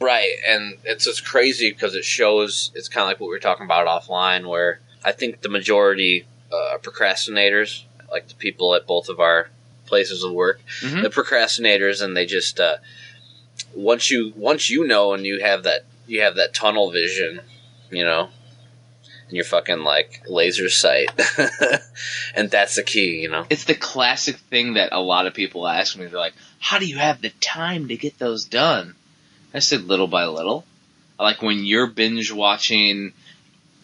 Right, 0.00 0.32
and 0.46 0.74
it's 0.84 1.06
just 1.06 1.24
crazy 1.24 1.70
because 1.70 1.94
it 1.94 2.04
shows 2.04 2.70
it's 2.74 2.88
kind 2.88 3.02
of 3.02 3.08
like 3.08 3.20
what 3.20 3.28
we 3.28 3.34
were 3.34 3.40
talking 3.40 3.64
about 3.64 3.86
offline, 3.86 4.46
where 4.46 4.80
I 5.02 5.12
think 5.12 5.40
the 5.40 5.48
majority 5.48 6.26
uh, 6.52 6.76
procrastinators, 6.82 7.84
like 8.10 8.28
the 8.28 8.34
people 8.34 8.74
at 8.74 8.86
both 8.86 9.08
of 9.08 9.20
our 9.20 9.48
places 9.86 10.22
of 10.24 10.32
work, 10.32 10.60
Mhm. 10.82 11.02
the 11.02 11.10
procrastinators, 11.10 12.02
and 12.02 12.16
they 12.16 12.26
just 12.26 12.60
uh, 12.60 12.76
once 13.74 14.10
you 14.10 14.32
once 14.36 14.68
you 14.70 14.86
know 14.86 15.12
and 15.14 15.24
you 15.26 15.40
have 15.40 15.62
that 15.64 15.84
you 16.06 16.20
have 16.22 16.36
that 16.36 16.54
tunnel 16.54 16.90
vision, 16.90 17.40
you 17.90 18.04
know, 18.04 18.28
and 19.28 19.32
you're 19.36 19.44
fucking 19.44 19.80
like 19.80 20.22
laser 20.28 20.68
sight, 20.70 21.08
and 22.34 22.50
that's 22.50 22.76
the 22.76 22.82
key, 22.82 23.20
you 23.22 23.28
know. 23.28 23.46
It's 23.50 23.64
the 23.64 23.74
classic 23.74 24.36
thing 24.50 24.74
that 24.74 24.90
a 24.92 25.00
lot 25.00 25.26
of 25.26 25.34
people 25.34 25.66
ask 25.66 25.96
me. 25.96 26.06
They're 26.06 26.18
like, 26.18 26.34
"How 26.58 26.78
do 26.78 26.86
you 26.86 26.98
have 26.98 27.22
the 27.22 27.30
time 27.40 27.88
to 27.88 27.96
get 27.96 28.18
those 28.18 28.44
done?" 28.44 28.94
I 29.54 29.60
said, 29.60 29.84
"Little 29.84 30.06
by 30.08 30.26
little." 30.26 30.64
Like 31.18 31.40
when 31.40 31.64
you're 31.64 31.86
binge 31.86 32.30
watching 32.30 33.14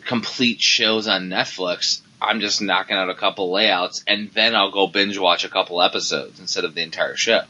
complete 0.05 0.61
shows 0.61 1.09
on 1.09 1.29
Netflix, 1.31 2.02
I'm 2.23 2.41
just 2.41 2.61
knocking 2.63 2.97
out 2.97 3.11
a 3.11 3.15
couple 3.15 3.53
layouts, 3.53 4.03
and 4.07 4.31
then 4.33 4.55
I'll 4.55 4.71
go 4.71 4.87
binge 4.87 5.19
watch 5.19 5.45
a 5.45 5.49
couple 5.49 5.83
episodes 5.83 6.41
instead 6.41 6.65
of 6.65 6.75
the 6.75 6.83
entire 6.83 7.17
show. 7.17 7.43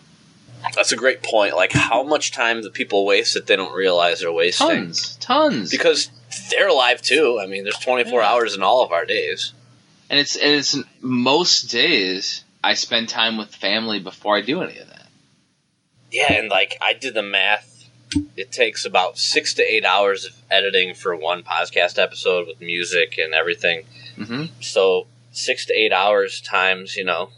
That's 0.74 0.92
a 0.92 0.96
great 0.96 1.22
point. 1.22 1.54
Like 1.56 1.72
how 1.72 2.02
much 2.04 2.30
time 2.32 2.60
do 2.62 2.70
people 2.70 3.04
waste 3.04 3.34
that 3.34 3.46
they 3.46 3.56
don't 3.56 3.74
realize 3.74 4.20
they're 4.20 4.32
wasting? 4.32 4.68
Tons, 4.68 5.16
tons. 5.16 5.70
because 5.70 6.10
they're 6.50 6.68
alive 6.68 7.02
too. 7.02 7.38
I 7.42 7.46
mean, 7.46 7.64
there's 7.64 7.78
24 7.78 8.20
Yeah. 8.20 8.28
hours 8.30 8.54
in 8.54 8.62
all 8.62 8.82
of 8.84 8.92
our 8.92 9.04
days. 9.04 9.52
and 10.08 10.20
it's 10.20 10.36
and 10.36 10.52
it's 10.54 10.76
most 11.00 11.62
days 11.70 12.44
I 12.62 12.74
spend 12.74 13.08
time 13.08 13.38
with 13.38 13.54
family 13.54 13.98
before 13.98 14.36
I 14.36 14.40
do 14.42 14.62
any 14.62 14.78
of 14.78 14.88
that. 14.88 15.08
Yeah, 16.12 16.32
and 16.32 16.48
like 16.50 16.76
I 16.80 16.92
did 16.92 17.14
the 17.14 17.22
math. 17.22 17.68
It 18.36 18.52
takes 18.52 18.84
about 18.84 19.16
six 19.18 19.54
to 19.54 19.62
eight 19.62 19.84
hours 19.86 20.26
of 20.26 20.32
editing 20.50 20.94
for 20.94 21.16
one 21.16 21.42
podcast 21.42 21.98
episode 21.98 22.46
with 22.46 22.60
music 22.60 23.16
and 23.18 23.32
everything. 23.34 23.84
Hmm 24.16 24.44
So 24.60 25.06
six 25.32 25.66
to 25.66 25.74
eight 25.74 25.92
hours 25.92 26.40
times, 26.40 26.96
you 26.96 27.04
know, 27.04 27.30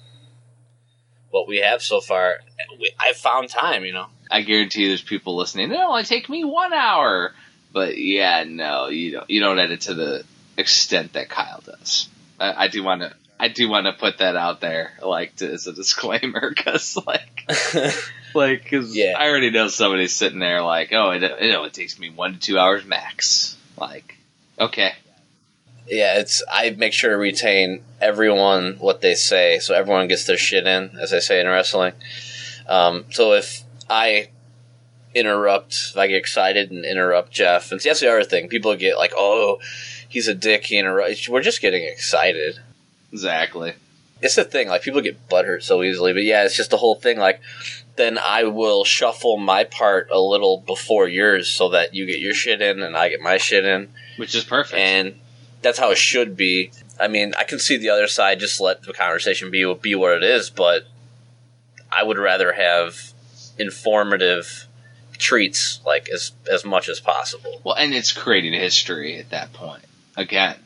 what 1.30 1.48
we 1.48 1.58
have 1.58 1.82
so 1.82 2.00
far. 2.00 2.40
We, 2.80 2.92
I 2.98 3.12
found 3.12 3.48
time, 3.48 3.84
you 3.84 3.92
know. 3.92 4.06
I 4.30 4.42
guarantee 4.42 4.88
there's 4.88 5.02
people 5.02 5.36
listening. 5.36 5.70
It'll 5.70 5.90
only 5.90 6.04
take 6.04 6.28
me 6.28 6.44
one 6.44 6.72
hour. 6.72 7.32
But 7.72 7.98
yeah, 7.98 8.44
no, 8.46 8.88
you 8.88 9.12
don't. 9.12 9.28
You 9.28 9.40
don't 9.40 9.58
edit 9.58 9.82
to 9.82 9.94
the 9.94 10.24
extent 10.56 11.14
that 11.14 11.28
Kyle 11.28 11.60
does. 11.64 12.08
I, 12.38 12.64
I 12.64 12.68
do 12.68 12.82
want 12.84 13.02
to. 13.02 13.12
I 13.38 13.48
do 13.48 13.68
want 13.68 13.86
to 13.86 13.92
put 13.92 14.18
that 14.18 14.36
out 14.36 14.60
there, 14.60 14.92
like 15.02 15.34
to, 15.36 15.52
as 15.52 15.66
a 15.66 15.72
disclaimer, 15.72 16.50
because 16.56 16.96
like, 17.04 17.50
like, 18.34 18.62
because 18.62 18.96
Yeah. 18.96 19.14
I 19.18 19.28
already 19.28 19.50
know 19.50 19.66
somebody's 19.66 20.14
sitting 20.14 20.38
there 20.38 20.62
like, 20.62 20.92
oh, 20.92 21.10
it, 21.10 21.24
it 21.24 21.54
only 21.54 21.70
takes 21.70 21.98
me 21.98 22.10
one 22.10 22.34
to 22.34 22.38
two 22.38 22.58
hours 22.58 22.84
max. 22.84 23.56
Like, 23.76 24.16
okay, 24.58 24.92
Yeah, 25.88 26.18
it's 26.18 26.42
I 26.50 26.70
make 26.70 26.92
sure 26.92 27.10
to 27.10 27.16
retain 27.16 27.82
everyone 28.00 28.76
what 28.78 29.00
they 29.02 29.14
say, 29.14 29.58
so 29.58 29.74
everyone 29.74 30.08
gets 30.08 30.24
their 30.24 30.38
shit 30.38 30.66
in, 30.66 30.96
as 31.00 31.12
I 31.12 31.18
say 31.18 31.40
in 31.40 31.46
wrestling. 31.46 31.92
Um, 32.66 33.04
so 33.10 33.32
if 33.34 33.62
I 33.90 34.28
interrupt, 35.14 35.72
if 35.90 35.96
I 35.96 36.06
get 36.06 36.16
excited 36.16 36.70
and 36.70 36.84
interrupt 36.84 37.32
Jeff, 37.32 37.70
and 37.70 37.80
see, 37.80 37.88
that's 37.90 38.00
the 38.00 38.10
other 38.10 38.24
thing. 38.24 38.48
People 38.48 38.74
get 38.76 38.96
like, 38.96 39.12
"Oh, 39.16 39.58
he's 40.08 40.26
a 40.28 40.34
dick." 40.34 40.64
He 40.66 40.78
interrupts. 40.78 41.28
We're 41.28 41.42
just 41.42 41.60
getting 41.60 41.84
excited. 41.84 42.58
exactly. 43.12 43.74
It's 44.22 44.36
the 44.36 44.44
thing. 44.44 44.68
Like 44.68 44.80
people 44.82 45.02
get 45.02 45.28
butthurt 45.28 45.62
so 45.62 45.82
easily, 45.82 46.14
but 46.14 46.22
yeah, 46.24 46.44
it's 46.44 46.56
just 46.56 46.70
the 46.70 46.78
whole 46.78 46.94
thing. 46.94 47.18
Like 47.18 47.40
then 47.96 48.16
I 48.18 48.44
will 48.44 48.84
shuffle 48.84 49.36
my 49.36 49.64
part 49.64 50.08
a 50.10 50.18
little 50.18 50.58
before 50.66 51.08
yours, 51.08 51.48
so 51.50 51.68
that 51.70 51.94
you 51.94 52.06
get 52.06 52.20
your 52.20 52.32
shit 52.32 52.62
in 52.62 52.82
and 52.82 52.96
I 52.96 53.10
get 53.10 53.20
my 53.20 53.36
shit 53.36 53.66
in 53.66 53.90
Which 54.16 54.34
is 54.34 54.44
perfect. 54.44 54.78
and 54.78 55.16
that's 55.64 55.78
how 55.78 55.90
it 55.90 55.98
should 55.98 56.36
be. 56.36 56.70
I 57.00 57.08
mean, 57.08 57.34
I 57.36 57.42
can 57.42 57.58
see 57.58 57.76
the 57.76 57.88
other 57.88 58.06
side. 58.06 58.38
Just 58.38 58.60
let 58.60 58.82
the 58.82 58.92
conversation 58.92 59.50
be 59.50 59.74
be 59.74 59.96
what 59.96 60.12
it 60.12 60.22
is. 60.22 60.50
But 60.50 60.84
I 61.90 62.04
would 62.04 62.18
rather 62.18 62.52
have 62.52 63.12
informative 63.58 64.66
treats, 65.18 65.80
like 65.84 66.08
as 66.08 66.32
as 66.50 66.64
much 66.64 66.88
as 66.88 67.00
possible. 67.00 67.60
well, 67.64 67.74
and 67.74 67.92
it's 67.94 68.12
creating 68.12 68.52
history 68.52 69.18
at 69.18 69.30
that 69.30 69.52
point. 69.52 69.84
Again, 70.16 70.56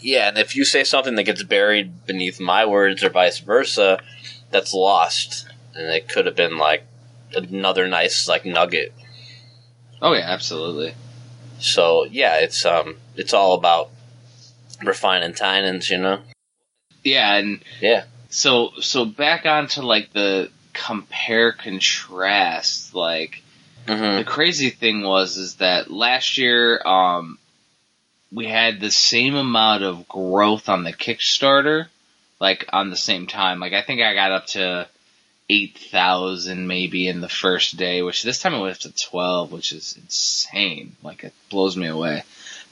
Yeah, 0.00 0.28
and 0.28 0.38
if 0.38 0.54
you 0.54 0.64
say 0.64 0.84
something 0.84 1.16
that 1.16 1.24
gets 1.24 1.42
buried 1.42 2.06
beneath 2.06 2.38
my 2.38 2.64
words 2.66 3.02
or 3.02 3.10
vice 3.10 3.40
versa, 3.40 3.98
that's 4.50 4.72
lost, 4.72 5.46
and 5.74 5.88
it 5.88 6.08
could 6.08 6.26
have 6.26 6.36
been 6.36 6.58
like 6.58 6.84
another 7.34 7.88
nice 7.88 8.28
like 8.28 8.44
nugget. 8.44 8.92
oh 10.02 10.12
yeah, 10.12 10.26
absolutely. 10.26 10.94
So 11.58 12.04
yeah, 12.04 12.38
it's 12.38 12.64
um, 12.64 12.96
it's 13.16 13.32
all 13.32 13.54
about 13.54 13.90
refining 14.84 15.32
tinings, 15.34 15.90
you 15.90 15.98
know. 15.98 16.20
Yeah, 17.02 17.34
and 17.34 17.60
Yeah. 17.80 18.04
so 18.28 18.70
so 18.80 19.04
back 19.04 19.46
onto 19.46 19.82
like 19.82 20.12
the 20.12 20.50
compare 20.72 21.52
contrast 21.52 22.94
like 22.94 23.40
Mm-hmm. 23.86 24.16
the 24.16 24.24
crazy 24.24 24.70
thing 24.70 25.02
was 25.02 25.36
is 25.36 25.56
that 25.56 25.90
last 25.90 26.38
year 26.38 26.80
um 26.86 27.38
we 28.32 28.46
had 28.46 28.80
the 28.80 28.90
same 28.90 29.34
amount 29.34 29.84
of 29.84 30.08
growth 30.08 30.70
on 30.70 30.84
the 30.84 30.92
kickstarter 30.92 31.86
like 32.40 32.64
on 32.72 32.88
the 32.88 32.96
same 32.96 33.26
time 33.26 33.60
like 33.60 33.74
i 33.74 33.82
think 33.82 34.00
i 34.00 34.14
got 34.14 34.32
up 34.32 34.46
to 34.46 34.88
8000 35.50 36.66
maybe 36.66 37.06
in 37.06 37.20
the 37.20 37.28
first 37.28 37.76
day 37.76 38.02
which 38.02 38.22
this 38.22 38.38
time 38.40 38.54
it 38.54 38.60
went 38.60 38.74
up 38.74 38.80
to 38.80 38.94
12 39.06 39.52
which 39.52 39.72
is 39.72 39.96
insane 40.02 40.96
like 41.02 41.22
it 41.24 41.34
blows 41.50 41.76
me 41.76 41.86
away 41.86 42.24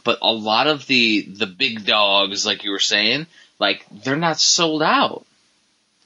but 0.04 0.18
a 0.22 0.32
lot 0.32 0.66
of 0.66 0.86
the 0.86 1.22
the 1.22 1.46
big 1.46 1.84
dogs 1.84 2.44
like 2.46 2.64
you 2.64 2.70
were 2.70 2.78
saying 2.78 3.26
like 3.58 3.84
they're 3.90 4.16
not 4.16 4.40
sold 4.40 4.82
out 4.82 5.24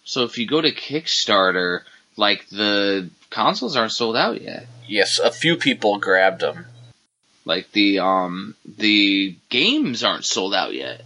so 0.05 0.23
if 0.25 0.39
you 0.39 0.47
go 0.47 0.61
to 0.61 0.71
kickstarter 0.73 1.81
like 2.17 2.49
the 2.51 3.09
consoles 3.31 3.77
aren't 3.77 3.93
sold 3.93 4.17
out 4.17 4.41
yet 4.41 4.67
Yes, 4.89 5.19
a 5.19 5.33
few 5.33 5.57
people 5.57 5.99
grabbed 5.99 6.43
them. 6.43 6.67
like 7.45 7.73
the 7.73 7.99
um 7.99 8.55
the 8.65 9.37
games 9.49 10.05
aren't 10.05 10.25
sold 10.25 10.55
out 10.55 10.75
yet. 10.75 11.03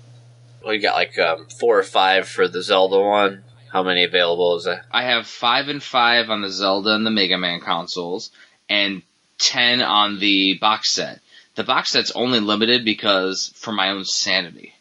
We 0.67 0.77
got 0.79 0.95
like 0.95 1.19
um, 1.19 1.47
four 1.59 1.79
or 1.79 1.83
five 1.83 2.29
for 2.29 2.47
the 2.47 2.63
Zelda 2.63 3.01
one. 3.01 3.43
How 3.73 3.83
many 3.83 4.05
available 4.05 4.57
is 4.57 4.65
that? 4.65 4.85
I 4.93 5.05
have 5.05 5.27
five 5.27 5.69
and 5.69 5.83
five 5.83 6.29
on 6.29 6.43
the 6.43 6.51
Zelda 6.51 6.91
and 6.95 7.07
the 7.07 7.11
Mega 7.11 7.39
Man 7.39 7.61
consoles, 7.61 8.31
and 8.69 9.01
ten 9.39 9.81
on 9.81 10.19
the 10.19 10.59
box 10.61 10.93
set. 10.93 11.21
The 11.61 11.65
box 11.65 11.91
set's 11.91 12.13
only 12.13 12.41
limited 12.41 12.87
because 12.87 13.53
for 13.55 13.71
my 13.71 13.91
own 13.91 14.07
sanity. 14.07 14.73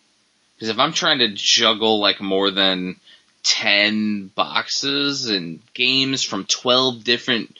Because 0.55 0.69
if 0.69 0.79
I'm 0.79 0.93
trying 0.93 1.19
to 1.19 1.27
juggle 1.27 2.00
like 2.00 2.21
more 2.21 2.51
than 2.51 2.95
ten 3.43 4.27
boxes 4.27 5.29
and 5.29 5.59
games 5.74 6.24
from 6.24 6.45
twelve 6.45 7.03
different, 7.03 7.57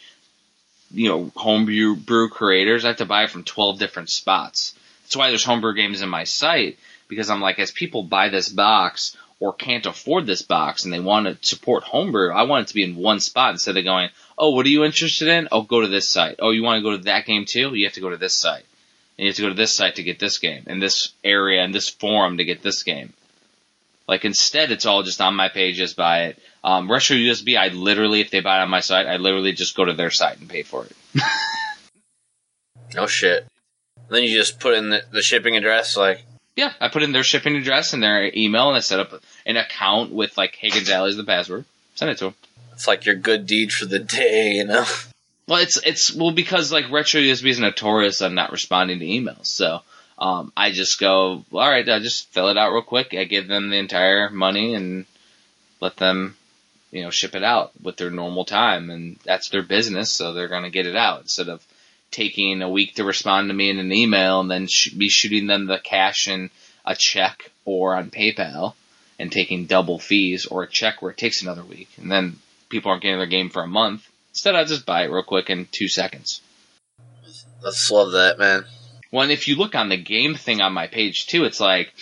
you 0.90 1.10
know, 1.10 1.34
homebrew 1.36 1.98
brew 1.98 2.30
creators, 2.30 2.86
I 2.86 2.88
have 2.88 2.98
to 3.00 3.06
buy 3.06 3.24
it 3.26 3.30
from 3.30 3.44
twelve 3.44 3.78
different 3.78 4.10
spots. 4.10 4.74
That's 5.04 5.18
why 5.18 5.28
there's 5.28 5.44
homebrew 5.44 5.76
games 5.76 6.02
in 6.02 6.08
my 6.08 6.24
site 6.24 6.80
because 7.10 7.30
I'm 7.30 7.42
like, 7.42 7.60
as 7.60 7.72
people 7.72 8.04
buy 8.04 8.30
this 8.30 8.48
box 8.48 9.18
or 9.42 9.52
can't 9.52 9.86
afford 9.86 10.28
this 10.28 10.44
box 10.44 10.86
and 10.86 10.94
they 10.94 11.02
want 11.02 11.26
to 11.26 11.46
support 11.46 11.84
homebrew, 11.84 12.32
I 12.32 12.44
want 12.44 12.62
it 12.64 12.68
to 12.70 12.74
be 12.74 12.86
in 12.86 12.96
one 12.96 13.20
spot 13.20 13.52
instead 13.52 13.76
of 13.76 13.84
going, 13.84 14.12
oh, 14.38 14.52
what 14.52 14.66
are 14.66 14.70
you 14.70 14.86
interested 14.86 15.28
in? 15.28 15.50
Oh, 15.52 15.64
go 15.64 15.82
to 15.82 15.90
this 15.90 16.08
site. 16.08 16.38
Oh, 16.40 16.52
you 16.52 16.64
want 16.64 16.78
to 16.78 16.90
go 16.90 16.96
to 16.96 17.04
that 17.04 17.26
game 17.26 17.44
too? 17.44 17.76
You 17.76 17.86
have 17.86 17.96
to 17.96 18.00
go 18.00 18.12
to 18.12 18.16
this 18.16 18.34
site. 18.34 18.64
And 19.20 19.26
you 19.26 19.32
have 19.32 19.36
to 19.36 19.42
go 19.42 19.50
to 19.50 19.54
this 19.54 19.74
site 19.74 19.96
to 19.96 20.04
get 20.04 20.18
this 20.18 20.38
game, 20.38 20.64
and 20.68 20.82
this 20.82 21.12
area 21.26 21.62
and 21.62 21.76
this 21.76 21.90
forum 21.90 22.38
to 22.38 22.46
get 22.46 22.64
this 22.64 22.84
game. 22.84 23.12
Like 24.08 24.24
instead, 24.24 24.72
it's 24.72 24.86
all 24.86 25.04
just 25.04 25.20
on 25.20 25.36
my 25.36 25.50
page. 25.50 25.76
Just 25.76 25.98
buy 25.98 26.28
it. 26.28 26.40
Um, 26.64 26.90
Retro 26.90 27.18
USB, 27.18 27.58
I 27.58 27.68
literally, 27.68 28.22
if 28.22 28.32
they 28.32 28.40
buy 28.40 28.60
it 28.60 28.62
on 28.62 28.70
my 28.70 28.80
site, 28.80 29.08
I 29.08 29.18
literally 29.18 29.52
just 29.52 29.76
go 29.76 29.84
to 29.84 29.92
their 29.92 30.10
site 30.10 30.40
and 30.40 30.50
pay 30.50 30.64
for 30.64 30.86
it. 30.86 30.96
No 32.96 33.06
shit. 33.08 33.46
Then 34.10 34.24
you 34.24 34.36
just 34.36 34.60
put 34.60 34.74
in 34.74 34.90
the, 34.90 35.04
the 35.12 35.22
shipping 35.22 35.56
address, 35.56 35.96
like 35.96 36.24
Yeah, 36.56 36.74
I 36.80 36.88
put 36.88 37.04
in 37.04 37.12
their 37.12 37.24
shipping 37.24 37.56
address 37.56 37.94
and 37.94 38.02
their 38.02 38.32
email, 38.36 38.70
and 38.70 38.78
I 38.78 38.80
set 38.80 39.00
up 39.00 39.22
an 39.46 39.58
account 39.58 40.12
with 40.12 40.38
like 40.38 40.56
Hagen's 40.56 40.90
Alley 40.90 41.10
as 41.10 41.18
the 41.18 41.24
password. 41.24 41.66
Send 41.96 42.12
it 42.12 42.18
to 42.20 42.26
them. 42.26 42.36
it's 42.74 42.88
like 42.88 43.06
your 43.06 43.16
good 43.16 43.46
deed 43.46 43.72
for 43.72 43.86
the 43.86 44.00
day, 44.00 44.54
you 44.54 44.64
know. 44.66 44.86
Well, 45.50 45.62
it's 45.62 45.78
it's 45.84 46.14
well 46.14 46.32
because 46.32 46.72
like 46.72 46.92
Retro 46.92 47.20
USB 47.20 47.50
is 47.50 47.60
notorious 47.60 48.22
on 48.22 48.36
not 48.36 48.52
responding 48.52 49.00
to 49.00 49.06
emails, 49.06 49.48
so 49.48 49.82
um, 50.18 50.54
I 50.56 50.72
just 50.72 51.00
go, 51.00 51.44
all 51.52 51.70
right, 51.70 51.90
I 51.90 52.00
just 52.00 52.32
fill 52.32 52.50
it 52.50 52.58
out 52.58 52.72
real 52.72 52.84
quick. 52.84 53.14
I 53.14 53.24
give 53.24 53.48
them 53.48 53.70
the 53.70 53.78
entire 53.78 54.30
money 54.30 54.76
and 54.76 55.06
let 55.82 55.98
them 55.98 56.38
you 56.92 57.04
know, 57.04 57.10
ship 57.10 57.36
it 57.36 57.44
out 57.44 57.72
with 57.82 57.98
their 57.98 58.10
normal 58.10 58.46
time, 58.46 58.90
and 58.90 59.18
that's 59.24 59.50
their 59.50 59.62
business, 59.62 60.12
so 60.12 60.34
they're 60.34 60.48
to 60.48 60.70
get 60.70 60.88
it 60.88 60.96
out 60.96 61.22
instead 61.22 61.50
of 61.50 61.66
taking 62.12 62.62
a 62.62 62.70
week 62.70 62.96
to 62.96 63.04
respond 63.04 63.50
to 63.50 63.54
me 63.54 63.70
in 63.70 63.78
an 63.78 63.92
email 63.92 64.40
and 64.40 64.50
then 64.50 64.68
sh- 64.68 64.90
be 64.90 65.10
shooting 65.10 65.46
them 65.46 65.68
the 65.68 65.78
cash 65.78 66.28
in 66.28 66.50
a 66.86 66.96
check 66.96 67.52
or 67.66 67.96
on 67.96 68.10
PayPal 68.10 68.74
and 69.20 69.32
taking 69.32 69.66
double 69.66 70.00
fees 70.00 70.48
or 70.48 70.64
a 70.64 70.68
check 70.68 71.02
where 71.02 71.12
it 71.12 71.18
takes 71.18 71.42
another 71.42 71.64
week, 71.64 71.90
and 71.98 72.12
then 72.12 72.40
people 72.70 72.90
aren't 72.90 73.04
getting 73.04 73.18
their 73.18 73.28
game 73.28 73.50
for 73.50 73.62
a 73.62 73.68
month. 73.68 74.08
Instead, 74.32 74.56
I'll 74.56 74.66
just 74.66 74.86
buy 74.86 75.04
it 75.04 75.12
real 75.12 75.24
quick 75.24 75.50
in 75.50 75.68
two 75.72 75.88
seconds. 75.88 76.42
Let's 77.62 77.92
love 77.92 78.12
that, 78.12 78.40
man. 78.40 78.66
Well, 79.12 79.24
and 79.24 79.32
if 79.32 79.48
you 79.48 79.56
look 79.56 79.76
on 79.76 79.90
the 79.90 79.98
game 79.98 80.36
thing 80.36 80.62
on 80.62 80.74
my 80.74 80.88
page 80.88 81.28
too, 81.28 81.46
it's 81.46 81.60
like 81.60 81.94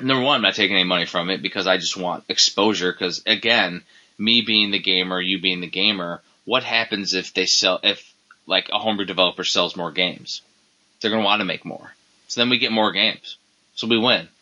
number 0.00 0.24
one, 0.24 0.36
I'm 0.36 0.42
not 0.42 0.54
taking 0.54 0.76
any 0.76 0.84
money 0.84 1.06
from 1.06 1.30
it 1.30 1.42
because 1.42 1.66
I 1.66 1.76
just 1.76 1.96
want 1.96 2.24
exposure. 2.28 2.92
Because 2.92 3.22
again, 3.26 3.82
me 4.18 4.42
being 4.42 4.70
the 4.70 4.78
gamer, 4.78 5.20
you 5.20 5.40
being 5.40 5.60
the 5.60 5.66
gamer, 5.66 6.20
what 6.44 6.64
happens 6.64 7.14
if 7.14 7.34
they 7.34 7.46
sell 7.46 7.80
if 7.82 8.12
like 8.46 8.68
a 8.72 8.78
homebrew 8.78 9.06
developer 9.06 9.44
sells 9.44 9.76
more 9.76 9.92
games? 9.92 10.42
They're 11.00 11.10
gonna 11.10 11.24
want 11.24 11.40
to 11.40 11.46
make 11.46 11.64
more, 11.64 11.94
so 12.28 12.40
then 12.40 12.50
we 12.50 12.58
get 12.58 12.72
more 12.72 12.92
games, 12.92 13.36
so 13.74 13.86
we 13.86 13.98
win. 13.98 14.28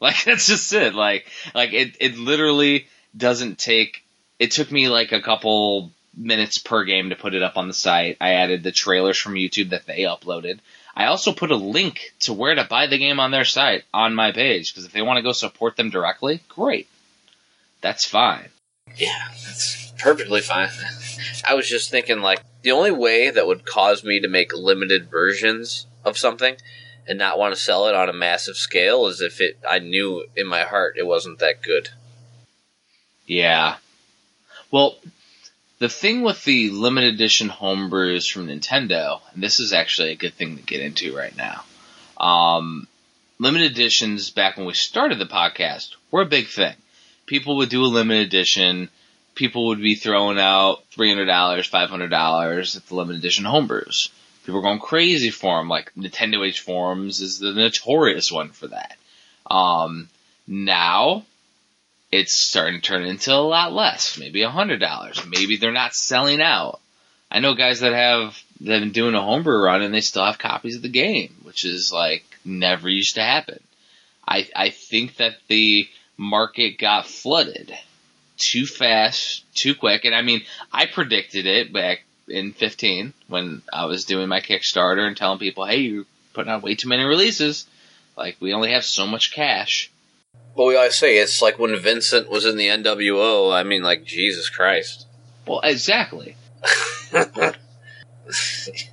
Like 0.00 0.24
that's 0.24 0.48
just 0.48 0.72
it. 0.72 0.94
Like 0.96 1.26
like 1.54 1.72
it 1.72 1.96
it 2.00 2.18
literally 2.18 2.88
doesn't 3.16 3.60
take. 3.60 4.02
It 4.40 4.50
took 4.50 4.68
me 4.68 4.88
like 4.88 5.12
a 5.12 5.22
couple 5.22 5.92
minutes 6.16 6.58
per 6.58 6.84
game 6.84 7.10
to 7.10 7.16
put 7.16 7.34
it 7.34 7.42
up 7.42 7.56
on 7.56 7.68
the 7.68 7.74
site. 7.74 8.16
I 8.20 8.34
added 8.34 8.62
the 8.62 8.72
trailers 8.72 9.18
from 9.18 9.34
YouTube 9.34 9.70
that 9.70 9.86
they 9.86 10.00
uploaded. 10.00 10.58
I 10.94 11.06
also 11.06 11.32
put 11.32 11.50
a 11.50 11.56
link 11.56 12.12
to 12.20 12.32
where 12.32 12.54
to 12.54 12.64
buy 12.64 12.86
the 12.86 12.98
game 12.98 13.18
on 13.18 13.30
their 13.30 13.44
site 13.44 13.84
on 13.94 14.14
my 14.14 14.32
page 14.32 14.72
because 14.72 14.84
if 14.84 14.92
they 14.92 15.02
want 15.02 15.16
to 15.16 15.22
go 15.22 15.32
support 15.32 15.76
them 15.76 15.90
directly, 15.90 16.40
great. 16.48 16.86
That's 17.80 18.04
fine. 18.04 18.48
Yeah, 18.96 19.28
that's 19.46 19.92
perfectly 19.98 20.42
fine. 20.42 20.68
I 21.46 21.54
was 21.54 21.68
just 21.68 21.90
thinking, 21.90 22.20
like, 22.20 22.42
the 22.62 22.72
only 22.72 22.90
way 22.90 23.30
that 23.30 23.46
would 23.46 23.64
cause 23.64 24.04
me 24.04 24.20
to 24.20 24.28
make 24.28 24.52
limited 24.52 25.10
versions 25.10 25.86
of 26.04 26.18
something 26.18 26.56
and 27.08 27.18
not 27.18 27.38
want 27.38 27.54
to 27.54 27.60
sell 27.60 27.86
it 27.88 27.94
on 27.94 28.08
a 28.08 28.12
massive 28.12 28.56
scale 28.56 29.06
is 29.06 29.20
if 29.20 29.40
it 29.40 29.58
I 29.68 29.78
knew 29.78 30.26
in 30.36 30.46
my 30.46 30.62
heart 30.62 30.96
it 30.98 31.06
wasn't 31.06 31.38
that 31.38 31.62
good. 31.62 31.88
Yeah. 33.26 33.76
Well, 34.70 34.98
the 35.82 35.88
thing 35.88 36.22
with 36.22 36.44
the 36.44 36.70
limited 36.70 37.14
edition 37.14 37.48
homebrews 37.48 38.30
from 38.30 38.46
Nintendo, 38.46 39.20
and 39.34 39.42
this 39.42 39.58
is 39.58 39.72
actually 39.72 40.12
a 40.12 40.16
good 40.16 40.32
thing 40.32 40.56
to 40.56 40.62
get 40.62 40.80
into 40.80 41.16
right 41.16 41.36
now. 41.36 41.64
Um, 42.16 42.86
limited 43.40 43.72
editions 43.72 44.30
back 44.30 44.56
when 44.56 44.66
we 44.66 44.74
started 44.74 45.18
the 45.18 45.26
podcast 45.26 45.96
were 46.12 46.22
a 46.22 46.26
big 46.26 46.46
thing. 46.46 46.76
People 47.26 47.56
would 47.56 47.68
do 47.68 47.82
a 47.82 47.86
limited 47.86 48.28
edition. 48.28 48.90
People 49.34 49.66
would 49.66 49.80
be 49.80 49.96
throwing 49.96 50.38
out 50.38 50.88
$300, 50.92 51.26
$500 51.26 52.76
at 52.76 52.86
the 52.86 52.94
limited 52.94 53.18
edition 53.18 53.44
homebrews. 53.44 54.10
People 54.44 54.60
were 54.60 54.68
going 54.68 54.78
crazy 54.78 55.30
for 55.30 55.58
them. 55.58 55.68
Like 55.68 55.92
Nintendo 55.96 56.46
Age 56.46 56.60
Forums 56.60 57.20
is 57.20 57.40
the 57.40 57.54
notorious 57.54 58.30
one 58.30 58.50
for 58.50 58.68
that. 58.68 58.96
Um, 59.50 60.08
now 60.46 61.24
it's 62.12 62.34
starting 62.34 62.80
to 62.80 62.86
turn 62.86 63.04
into 63.04 63.32
a 63.32 63.36
lot 63.36 63.72
less, 63.72 64.18
maybe 64.18 64.42
a 64.42 64.50
hundred 64.50 64.78
dollars. 64.78 65.20
Maybe 65.26 65.56
they're 65.56 65.72
not 65.72 65.94
selling 65.94 66.42
out. 66.42 66.80
I 67.30 67.40
know 67.40 67.54
guys 67.54 67.80
that 67.80 67.94
have 67.94 68.38
that 68.60 68.72
have 68.74 68.82
been 68.82 68.92
doing 68.92 69.14
a 69.14 69.22
homebrew 69.22 69.56
run 69.56 69.80
and 69.80 69.92
they 69.92 70.02
still 70.02 70.24
have 70.24 70.38
copies 70.38 70.76
of 70.76 70.82
the 70.82 70.88
game, 70.88 71.34
which 71.42 71.64
is 71.64 71.90
like 71.90 72.24
never 72.44 72.88
used 72.88 73.14
to 73.14 73.22
happen. 73.22 73.60
I 74.28 74.46
I 74.54 74.68
think 74.68 75.16
that 75.16 75.36
the 75.48 75.88
market 76.18 76.78
got 76.78 77.06
flooded 77.06 77.72
too 78.36 78.66
fast, 78.66 79.44
too 79.54 79.74
quick, 79.74 80.04
and 80.04 80.14
I 80.14 80.20
mean 80.20 80.42
I 80.70 80.84
predicted 80.86 81.46
it 81.46 81.72
back 81.72 82.04
in 82.28 82.52
15 82.52 83.14
when 83.28 83.62
I 83.72 83.86
was 83.86 84.04
doing 84.04 84.28
my 84.28 84.40
Kickstarter 84.40 85.06
and 85.06 85.16
telling 85.16 85.38
people, 85.38 85.64
hey, 85.64 85.78
you're 85.78 86.04
putting 86.34 86.52
out 86.52 86.62
way 86.62 86.74
too 86.74 86.88
many 86.88 87.04
releases. 87.04 87.66
Like 88.16 88.36
we 88.38 88.52
only 88.52 88.72
have 88.72 88.84
so 88.84 89.06
much 89.06 89.32
cash. 89.32 89.90
But 90.56 90.64
we 90.64 90.76
always 90.76 90.94
say 90.94 91.16
it's 91.18 91.40
like 91.40 91.58
when 91.58 91.78
Vincent 91.78 92.30
was 92.30 92.44
in 92.44 92.56
the 92.56 92.68
NWO. 92.68 93.54
I 93.54 93.62
mean, 93.62 93.82
like 93.82 94.04
Jesus 94.04 94.50
Christ. 94.50 95.06
Well, 95.46 95.60
exactly. 95.62 96.36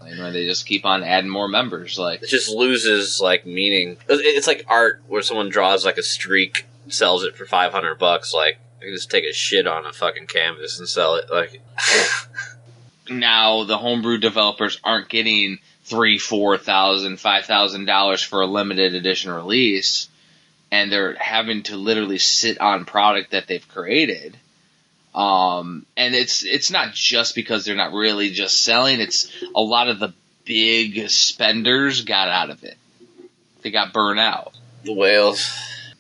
And 0.02 0.20
when 0.20 0.34
they 0.34 0.46
just 0.46 0.66
keep 0.66 0.86
on 0.86 1.04
adding 1.04 1.30
more 1.30 1.48
members, 1.48 1.98
like 1.98 2.24
it 2.24 2.30
just 2.30 2.50
loses 2.50 3.22
like 3.22 3.46
meaning. 3.46 3.98
It's 4.10 4.48
like 4.48 4.66
art 4.68 5.02
where 5.08 5.22
someone 5.22 5.50
draws 5.50 5.86
like 5.86 5.98
a 5.98 6.04
streak, 6.04 6.66
sells 6.88 7.24
it 7.24 7.38
for 7.38 7.46
five 7.46 7.72
hundred 7.72 8.00
bucks. 8.00 8.34
Like 8.34 8.60
you 8.82 8.92
just 8.92 9.12
take 9.12 9.26
a 9.26 9.34
shit 9.34 9.68
on 9.68 9.86
a 9.86 9.94
fucking 9.94 10.28
canvas 10.28 10.80
and 10.80 10.90
sell 10.90 11.16
it. 11.16 11.30
Like 11.32 11.62
now 13.10 13.64
the 13.64 13.78
homebrew 13.78 14.18
developers 14.18 14.80
aren't 14.84 15.10
getting 15.10 15.60
three, 15.84 16.18
four 16.18 16.58
thousand, 16.58 17.20
five 17.20 17.46
thousand 17.46 17.86
dollars 17.86 18.22
for 18.22 18.42
a 18.42 18.48
limited 18.48 18.96
edition 18.96 19.32
release, 19.32 20.10
and 20.72 20.92
they're 20.92 21.16
having 21.16 21.64
to 21.64 21.76
literally 21.78 22.20
sit 22.20 22.60
on 22.60 22.86
product 22.86 23.32
that 23.32 23.48
they've 23.48 23.68
created. 23.68 24.38
Um, 25.16 25.86
and 25.98 26.14
it's 26.16 26.44
it's 26.46 26.70
not 26.72 26.94
just 26.94 27.36
because 27.36 27.66
they're 27.66 27.76
not 27.76 27.94
really 27.94 28.30
just 28.30 28.64
selling; 28.64 29.00
it's 29.00 29.32
a 29.56 29.62
lot 29.62 29.88
of 29.90 30.00
the 30.00 30.14
big 30.46 31.10
spenders 31.10 32.02
got 32.04 32.30
out 32.30 32.50
of 32.52 32.64
it. 32.64 32.78
They 33.62 33.72
got 33.72 33.92
burned 33.94 34.20
out. 34.20 34.54
the 34.84 34.94
whales 34.94 35.50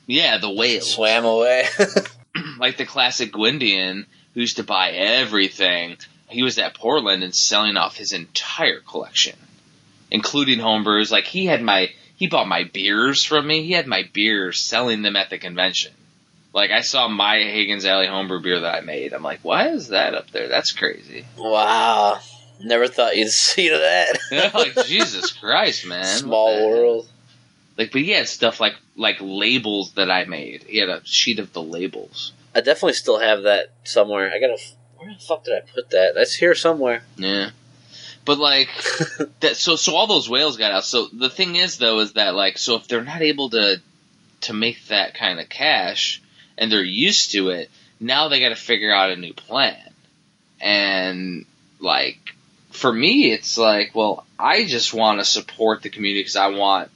Yeah, 0.07 0.37
the 0.37 0.49
whales. 0.49 0.93
swam 0.93 1.25
away. 1.25 1.65
like 2.59 2.77
the 2.77 2.85
classic 2.85 3.31
Gwyndian 3.31 4.05
who 4.33 4.41
used 4.41 4.57
to 4.57 4.63
buy 4.63 4.91
everything. 4.91 5.97
He 6.29 6.43
was 6.43 6.59
at 6.59 6.75
Portland 6.75 7.23
and 7.23 7.33
selling 7.35 7.75
off 7.75 7.95
his 7.97 8.13
entire 8.13 8.79
collection, 8.79 9.35
including 10.11 10.59
homebrews. 10.59 11.11
Like 11.11 11.25
he 11.25 11.47
had 11.47 11.61
my, 11.63 11.91
he 12.19 12.27
bought 12.27 12.47
my 12.47 12.65
beers 12.65 13.23
from 13.23 13.47
me. 13.47 13.63
He 13.63 13.71
had 13.71 13.87
my 13.87 14.03
beers 14.13 14.59
selling 14.59 15.01
them 15.01 15.15
at 15.15 15.29
the 15.31 15.37
convention. 15.39 15.93
Like 16.53 16.69
I 16.71 16.81
saw 16.81 17.07
my 17.07 17.37
Hagen's 17.37 17.85
Alley 17.85 18.07
homebrew 18.07 18.41
beer 18.41 18.59
that 18.59 18.75
I 18.75 18.81
made. 18.81 19.13
I'm 19.13 19.23
like, 19.23 19.39
why 19.41 19.69
is 19.69 19.87
that 19.87 20.13
up 20.13 20.29
there? 20.31 20.47
That's 20.49 20.71
crazy. 20.73 21.25
wow, 21.37 22.19
never 22.61 22.87
thought 22.87 23.15
you'd 23.15 23.29
see 23.31 23.69
that. 23.69 24.17
like 24.53 24.85
Jesus 24.85 25.31
Christ, 25.31 25.85
man. 25.87 26.03
Small 26.05 26.45
What 26.47 26.51
the 26.53 26.59
hell? 26.59 26.69
world. 26.69 27.09
Like, 27.77 27.91
but 27.93 28.01
he 28.01 28.09
had 28.11 28.27
stuff 28.27 28.59
like 28.59 28.75
like 28.97 29.17
labels 29.21 29.93
that 29.93 30.11
I 30.11 30.25
made. 30.25 30.63
He 30.63 30.79
had 30.79 30.89
a 30.89 31.01
sheet 31.05 31.39
of 31.39 31.53
the 31.53 31.61
labels. 31.63 32.33
I 32.53 32.59
definitely 32.61 32.93
still 32.93 33.19
have 33.19 33.43
that 33.43 33.71
somewhere. 33.85 34.29
I 34.35 34.39
gotta. 34.39 34.57
Where 34.97 35.13
the 35.13 35.19
fuck 35.23 35.45
did 35.45 35.53
I 35.55 35.61
put 35.61 35.91
that? 35.91 36.11
That's 36.13 36.33
here 36.33 36.53
somewhere. 36.55 37.03
Yeah. 37.15 37.51
But 38.25 38.37
like 38.37 38.69
that 39.39 39.57
so 39.57 39.75
so 39.75 39.95
all 39.95 40.07
those 40.07 40.29
whales 40.29 40.57
got 40.57 40.71
out. 40.71 40.85
So 40.85 41.07
the 41.07 41.29
thing 41.29 41.55
is 41.55 41.77
though 41.77 41.99
is 41.99 42.13
that 42.13 42.35
like 42.35 42.57
so 42.57 42.75
if 42.75 42.87
they're 42.87 43.03
not 43.03 43.21
able 43.21 43.49
to 43.51 43.81
to 44.41 44.53
make 44.53 44.87
that 44.87 45.15
kind 45.15 45.39
of 45.39 45.49
cash 45.49 46.21
and 46.57 46.71
they're 46.71 46.83
used 46.83 47.31
to 47.31 47.49
it, 47.49 47.69
now 47.99 48.27
they 48.27 48.39
got 48.39 48.49
to 48.49 48.55
figure 48.55 48.93
out 48.93 49.11
a 49.11 49.15
new 49.15 49.33
plan. 49.33 49.77
And 50.61 51.45
like 51.79 52.35
for 52.71 52.91
me 52.91 53.31
it's 53.31 53.57
like, 53.57 53.95
well, 53.95 54.25
I 54.37 54.65
just 54.65 54.93
want 54.93 55.19
to 55.19 55.25
support 55.25 55.81
the 55.81 55.89
community 55.89 56.23
cuz 56.23 56.35
I 56.35 56.47
want 56.47 56.91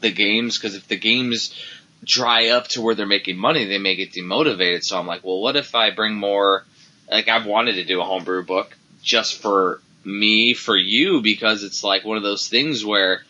the 0.00 0.10
games 0.10 0.58
cuz 0.58 0.74
if 0.74 0.88
the 0.88 0.96
games 0.96 1.54
dry 2.02 2.48
up 2.48 2.68
to 2.68 2.80
where 2.80 2.94
they're 2.94 3.06
making 3.06 3.36
money, 3.36 3.66
they 3.66 3.78
may 3.78 3.94
get 3.94 4.12
demotivated. 4.12 4.82
So 4.84 4.98
I'm 4.98 5.06
like, 5.06 5.22
well, 5.24 5.40
what 5.40 5.56
if 5.56 5.74
I 5.74 5.90
bring 5.90 6.14
more 6.14 6.64
like 7.10 7.28
I've 7.28 7.46
wanted 7.46 7.74
to 7.74 7.84
do 7.84 8.00
a 8.00 8.04
homebrew 8.04 8.44
book 8.44 8.76
just 9.02 9.40
for 9.40 9.80
me, 10.04 10.54
for 10.54 10.76
you, 10.76 11.20
because 11.22 11.62
it's 11.62 11.84
like 11.84 12.04
one 12.04 12.16
of 12.16 12.22
those 12.22 12.48
things 12.48 12.84
where 12.84 13.22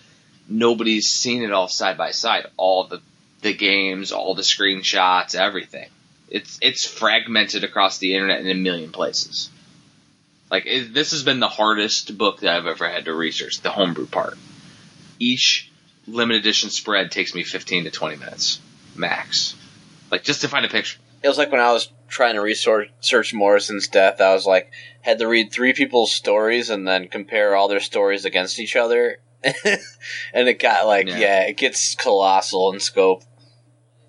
nobody's 0.49 1.09
seen 1.09 1.43
it 1.43 1.53
all 1.53 1.69
side 1.69 1.97
by 1.99 2.11
side. 2.11 2.47
All 2.57 2.85
the 2.85 3.01
the 3.43 3.55
games, 3.55 4.13
all 4.13 4.35
the 4.35 4.43
screenshots, 4.43 5.35
everything. 5.35 5.89
It's 6.29 6.59
it's 6.63 6.87
fragmented 6.87 7.65
across 7.65 7.99
the 7.99 8.15
internet 8.15 8.41
in 8.41 8.51
a 8.51 8.55
million 8.55 8.93
places. 8.93 9.51
Like 10.51 10.67
it, 10.67 10.93
this 10.93 11.13
has 11.13 11.23
been 11.23 11.41
the 11.41 11.49
hardest 11.49 12.17
book 12.17 12.41
that 12.41 12.55
I've 12.55 12.67
ever 12.67 12.89
had 12.89 13.07
to 13.07 13.15
research, 13.15 13.61
the 13.61 13.71
homebrew 13.71 14.07
part. 14.07 14.37
Each 15.19 15.71
limited 16.07 16.41
edition 16.41 16.71
spread 16.71 17.11
takes 17.11 17.35
me 17.35 17.45
15 17.45 17.85
to 17.85 17.91
20 17.91 18.17
minutes 18.17 18.61
max. 18.95 19.55
Like 20.11 20.25
just 20.25 20.43
to 20.43 20.49
find 20.49 20.65
a 20.65 20.69
picture. 20.69 20.99
It 21.23 21.29
was 21.29 21.39
like 21.39 21.53
when 21.53 21.61
I 21.61 21.73
was 21.73 21.93
trying 22.09 22.35
to 22.35 22.41
research 22.41 22.91
search 23.01 23.33
Morrison's 23.35 23.89
death. 23.89 24.21
I 24.21 24.33
was 24.35 24.47
like, 24.47 24.71
had 25.03 25.19
to 25.19 25.29
read 25.29 25.53
three 25.53 25.73
people's 25.73 26.13
stories 26.13 26.71
and 26.71 26.87
then 26.87 27.09
compare 27.09 27.55
all 27.55 27.69
their 27.69 27.81
stories 27.81 28.25
against 28.25 28.59
each 28.59 28.77
other, 28.77 29.19
and 29.43 30.49
it 30.49 30.59
got 30.59 30.87
like, 30.87 31.09
Yeah. 31.09 31.19
yeah, 31.19 31.43
it 31.43 31.57
gets 31.57 31.95
colossal 31.95 32.73
in 32.73 32.81
scope 32.81 33.23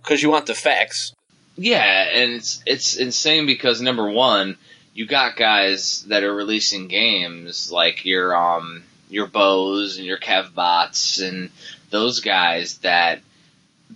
because 0.02 0.22
you 0.24 0.30
want 0.30 0.46
the 0.48 0.56
facts. 0.56 1.14
Yeah, 1.58 2.08
and 2.14 2.32
it's 2.34 2.64
it's 2.66 2.96
insane 2.96 3.46
because 3.46 3.82
number 3.82 4.10
one, 4.10 4.58
you 4.94 5.06
got 5.06 5.36
guys 5.36 6.04
that 6.08 6.24
are 6.24 6.34
releasing 6.34 6.88
games 6.88 7.72
like 7.72 8.06
your 8.06 8.36
um 8.36 8.84
your 9.10 9.28
bows 9.28 9.98
and 9.98 10.06
your 10.06 10.18
kev 10.18 10.54
bots 10.54 11.20
and 11.20 11.50
those 11.90 12.22
guys 12.22 12.78
that 12.80 13.20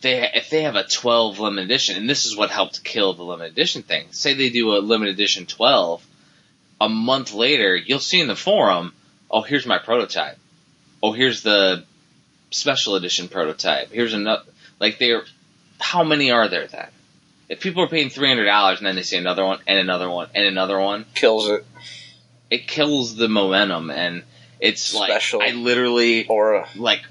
they 0.06 0.30
if 0.34 0.50
they 0.50 0.62
have 0.64 0.76
a 0.76 0.84
12 0.84 1.40
limited 1.40 1.66
edition, 1.66 1.98
and 1.98 2.10
this 2.10 2.26
is 2.26 2.38
what 2.38 2.50
helped 2.52 2.84
kill 2.84 3.14
the 3.14 3.24
limited 3.24 3.52
edition 3.54 3.82
thing. 3.84 4.08
Say 4.12 4.34
they 4.36 4.50
do 4.50 4.76
a 4.76 4.80
limited 4.80 5.16
edition 5.16 5.46
12, 5.48 6.06
a 6.80 6.88
month 6.90 7.34
later, 7.34 7.76
you'll 7.76 8.00
see 8.00 8.20
in 8.22 8.28
the 8.28 8.36
forum, 8.36 8.94
oh, 9.32 9.42
here's 9.42 9.66
my 9.66 9.80
prototype. 9.80 10.38
Oh, 11.04 11.12
here's 11.12 11.42
the 11.44 11.84
special 12.52 12.96
edition 12.96 13.28
prototype. 13.28 13.92
Here's 13.92 14.14
another. 14.14 14.44
Like 14.80 14.98
they're, 15.00 15.24
how 15.80 16.04
many 16.04 16.32
are 16.32 16.48
there 16.48 16.68
then? 16.68 16.88
If 17.50 17.60
people 17.60 17.84
are 17.84 17.88
paying 17.88 18.10
three 18.10 18.28
hundred 18.30 18.46
dollars 18.46 18.80
and 18.80 18.88
then 18.88 18.96
they 18.96 19.04
see 19.04 19.18
another 19.18 19.46
one 19.46 19.60
and 19.68 19.78
another 19.80 20.10
one 20.10 20.30
and 20.36 20.46
another 20.46 20.80
one, 20.80 21.06
Kills 21.14 21.48
it. 21.50 21.66
it 22.50 22.68
kills 22.68 23.16
the 23.16 23.28
momentum 23.28 23.90
and 23.92 24.24
it's 24.60 24.82
Special. 24.82 25.40
like 25.40 25.52
I 25.52 25.56
literally 25.56 26.26
Aura. 26.28 26.68
like 26.76 27.02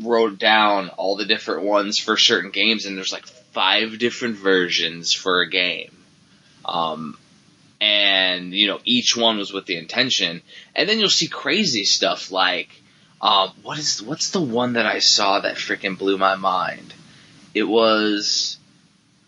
wrote 0.00 0.38
down 0.38 0.88
all 0.90 1.16
the 1.16 1.24
different 1.24 1.62
ones 1.62 1.98
for 1.98 2.16
certain 2.16 2.50
games 2.50 2.84
and 2.84 2.96
there's 2.96 3.12
like 3.12 3.26
five 3.26 3.98
different 3.98 4.36
versions 4.36 5.12
for 5.12 5.40
a 5.40 5.50
game. 5.50 5.96
Um 6.64 7.18
and 7.80 8.54
you 8.54 8.66
know 8.66 8.80
each 8.84 9.16
one 9.16 9.36
was 9.36 9.52
with 9.52 9.66
the 9.66 9.76
intention 9.76 10.40
and 10.74 10.88
then 10.88 10.98
you'll 10.98 11.08
see 11.08 11.26
crazy 11.26 11.84
stuff 11.84 12.30
like 12.30 12.70
um 13.20 13.50
what 13.62 13.78
is 13.78 14.02
what's 14.02 14.30
the 14.30 14.40
one 14.40 14.74
that 14.74 14.86
I 14.86 15.00
saw 15.00 15.40
that 15.40 15.56
freaking 15.56 15.98
blew 15.98 16.18
my 16.18 16.36
mind? 16.36 16.94
It 17.52 17.64
was 17.64 18.58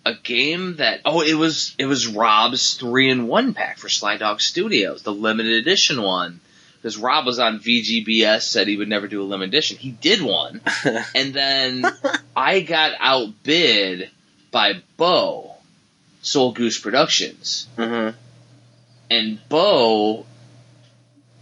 a 0.05 0.15
game 0.15 0.77
that 0.77 1.01
oh 1.05 1.21
it 1.21 1.35
was 1.35 1.75
it 1.79 1.87
was 1.87 2.07
Rob's 2.07 2.75
three 2.75 3.11
in 3.11 3.27
one 3.27 3.55
pack 3.55 3.79
for 3.79 3.89
Sly 3.89 4.17
Dog 4.17 4.41
Studios, 4.41 5.03
the 5.03 5.13
limited 5.13 5.53
edition 5.53 6.01
one. 6.01 6.41
Because 6.77 6.97
Rob 6.99 7.27
was 7.27 7.39
on 7.39 7.59
VGBS, 7.59 8.43
said 8.43 8.69
he 8.69 8.77
would 8.77 8.89
never 8.89 9.09
do 9.09 9.23
a 9.23 9.25
limited 9.25 9.49
edition. 9.55 9.77
He 9.79 9.91
did 9.91 10.23
one, 10.23 10.61
and 11.15 11.35
then 11.35 11.85
I 12.37 12.61
got 12.61 12.93
outbid 13.01 14.11
by 14.51 14.83
Bo, 14.97 15.55
Sole 16.23 16.53
Goose 16.53 16.79
Productions, 16.81 17.67
Mm-hmm. 17.77 18.17
and 19.11 19.49
Bo 19.49 20.27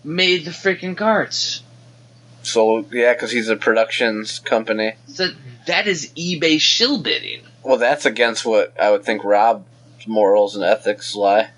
made 0.03 0.45
the 0.45 0.51
freaking 0.51 0.97
carts. 0.97 1.63
So 2.43 2.85
yeah, 2.93 3.13
because 3.15 3.31
he's 3.31 3.49
a 3.49 3.57
productions 3.57 4.39
company. 4.39 4.95
So 5.07 5.29
that 5.67 5.87
is 5.87 6.11
eBay 6.17 6.61
shill 6.61 6.99
bidding. 7.01 7.41
Well, 7.63 7.79
that's 7.79 8.05
against 8.05 8.45
what 8.45 8.79
I 8.79 8.91
would 8.91 9.05
think 9.05 9.25
Rob's 9.25 9.65
morals 10.07 10.55
and 10.55 10.65
ethics 10.65 11.15
lie. 11.15 11.51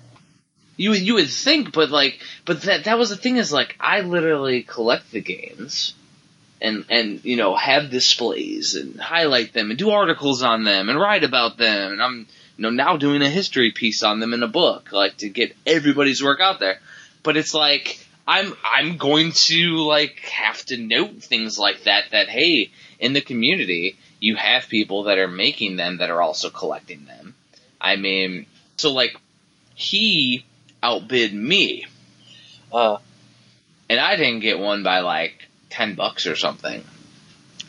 You 0.77 0.93
you 0.93 1.15
would 1.15 1.29
think, 1.29 1.73
but 1.73 1.89
like, 1.89 2.21
but 2.45 2.61
that 2.61 2.85
that 2.85 2.97
was 2.97 3.09
the 3.09 3.17
thing 3.17 3.37
is 3.37 3.51
like 3.51 3.75
I 3.79 4.01
literally 4.01 4.61
collect 4.61 5.11
the 5.11 5.21
games, 5.21 5.93
and 6.61 6.85
and 6.89 7.23
you 7.23 7.35
know 7.35 7.55
have 7.55 7.89
displays 7.89 8.75
and 8.75 8.99
highlight 8.99 9.53
them 9.53 9.69
and 9.69 9.79
do 9.79 9.89
articles 9.89 10.43
on 10.43 10.63
them 10.63 10.89
and 10.89 10.99
write 10.99 11.23
about 11.23 11.57
them 11.57 11.93
and 11.93 12.01
I'm 12.01 12.27
you 12.57 12.63
know 12.63 12.69
now 12.69 12.97
doing 12.97 13.21
a 13.21 13.29
history 13.29 13.71
piece 13.71 14.03
on 14.03 14.19
them 14.19 14.33
in 14.33 14.43
a 14.43 14.47
book 14.47 14.91
like 14.91 15.17
to 15.17 15.29
get 15.29 15.55
everybody's 15.65 16.23
work 16.23 16.39
out 16.39 16.59
there, 16.59 16.79
but 17.23 17.37
it's 17.37 17.53
like 17.53 17.99
I'm 18.27 18.53
I'm 18.63 18.97
going 18.97 19.31
to 19.31 19.77
like 19.77 20.19
have 20.19 20.65
to 20.65 20.77
note 20.77 21.23
things 21.23 21.57
like 21.59 21.83
that 21.83 22.05
that 22.11 22.29
hey 22.29 22.71
in 22.99 23.13
the 23.13 23.21
community 23.21 23.97
you 24.19 24.35
have 24.35 24.67
people 24.67 25.03
that 25.03 25.19
are 25.19 25.27
making 25.27 25.75
them 25.75 25.97
that 25.97 26.09
are 26.09 26.21
also 26.21 26.49
collecting 26.49 27.05
them. 27.05 27.35
I 27.79 27.97
mean, 27.97 28.47
so 28.77 28.91
like 28.91 29.15
he 29.75 30.43
outbid 30.81 31.33
me. 31.33 31.85
Uh. 32.71 32.97
And 33.89 33.99
I 33.99 34.15
didn't 34.15 34.41
get 34.41 34.59
one 34.59 34.83
by 34.83 34.99
like 34.99 35.47
10 35.69 35.95
bucks 35.95 36.27
or 36.27 36.35
something. 36.35 36.83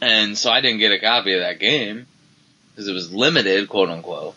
And 0.00 0.36
so 0.36 0.50
I 0.50 0.60
didn't 0.60 0.78
get 0.78 0.92
a 0.92 0.98
copy 0.98 1.34
of 1.34 1.40
that 1.40 1.58
game 1.58 2.06
because 2.70 2.88
it 2.88 2.92
was 2.92 3.12
limited, 3.12 3.68
quote 3.68 3.90
unquote. 3.90 4.34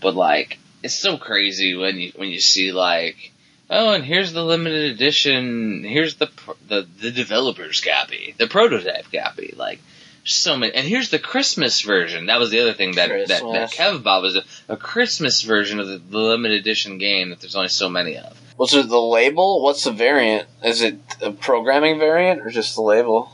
But 0.00 0.14
like, 0.14 0.58
it's 0.82 0.94
so 0.94 1.16
crazy 1.18 1.76
when 1.76 1.96
you, 1.96 2.12
when 2.16 2.28
you 2.28 2.40
see 2.40 2.72
like, 2.72 3.32
oh, 3.70 3.94
and 3.94 4.04
here's 4.04 4.32
the 4.32 4.44
limited 4.44 4.92
edition, 4.92 5.82
here's 5.82 6.16
the, 6.16 6.30
the, 6.68 6.86
the 7.00 7.10
developer's 7.10 7.80
copy, 7.80 8.34
the 8.38 8.46
prototype 8.46 9.06
copy, 9.12 9.54
like, 9.56 9.80
so 10.26 10.56
many, 10.56 10.72
and 10.74 10.86
here's 10.86 11.10
the 11.10 11.18
Christmas 11.18 11.80
version. 11.80 12.26
That 12.26 12.38
was 12.38 12.50
the 12.50 12.60
other 12.60 12.72
thing 12.72 12.96
that 12.96 13.08
that, 13.28 13.42
that 13.42 13.72
Kev 13.72 14.02
Bob 14.02 14.22
was 14.22 14.36
a, 14.36 14.42
a 14.68 14.76
Christmas 14.76 15.42
version 15.42 15.80
of 15.80 15.88
the, 15.88 15.98
the 15.98 16.18
limited 16.18 16.60
edition 16.60 16.98
game 16.98 17.30
that 17.30 17.40
there's 17.40 17.56
only 17.56 17.68
so 17.68 17.88
many 17.88 18.16
of. 18.16 18.40
What's 18.56 18.74
it, 18.74 18.88
the 18.88 19.00
label? 19.00 19.62
What's 19.62 19.84
the 19.84 19.92
variant? 19.92 20.48
Is 20.64 20.82
it 20.82 20.98
a 21.20 21.30
programming 21.30 21.98
variant 21.98 22.40
or 22.40 22.50
just 22.50 22.74
the 22.74 22.82
label? 22.82 23.30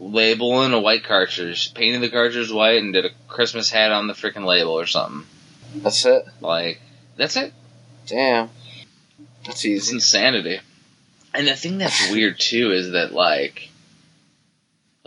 label 0.00 0.62
and 0.62 0.74
a 0.74 0.80
white 0.80 1.04
cartridge. 1.04 1.74
Painted 1.74 2.00
the 2.00 2.08
cartridge 2.08 2.50
white 2.50 2.82
and 2.82 2.92
did 2.92 3.04
a 3.04 3.10
Christmas 3.28 3.70
hat 3.70 3.92
on 3.92 4.06
the 4.06 4.14
freaking 4.14 4.46
label 4.46 4.72
or 4.72 4.86
something. 4.86 5.26
That's 5.76 6.04
it. 6.06 6.24
Like, 6.40 6.80
that's 7.16 7.36
it. 7.36 7.52
Damn. 8.06 8.50
That's 9.46 9.64
It's 9.64 9.92
insanity. 9.92 10.60
And 11.32 11.46
the 11.46 11.54
thing 11.54 11.78
that's 11.78 12.10
weird 12.10 12.40
too 12.40 12.72
is 12.72 12.92
that 12.92 13.12
like, 13.12 13.69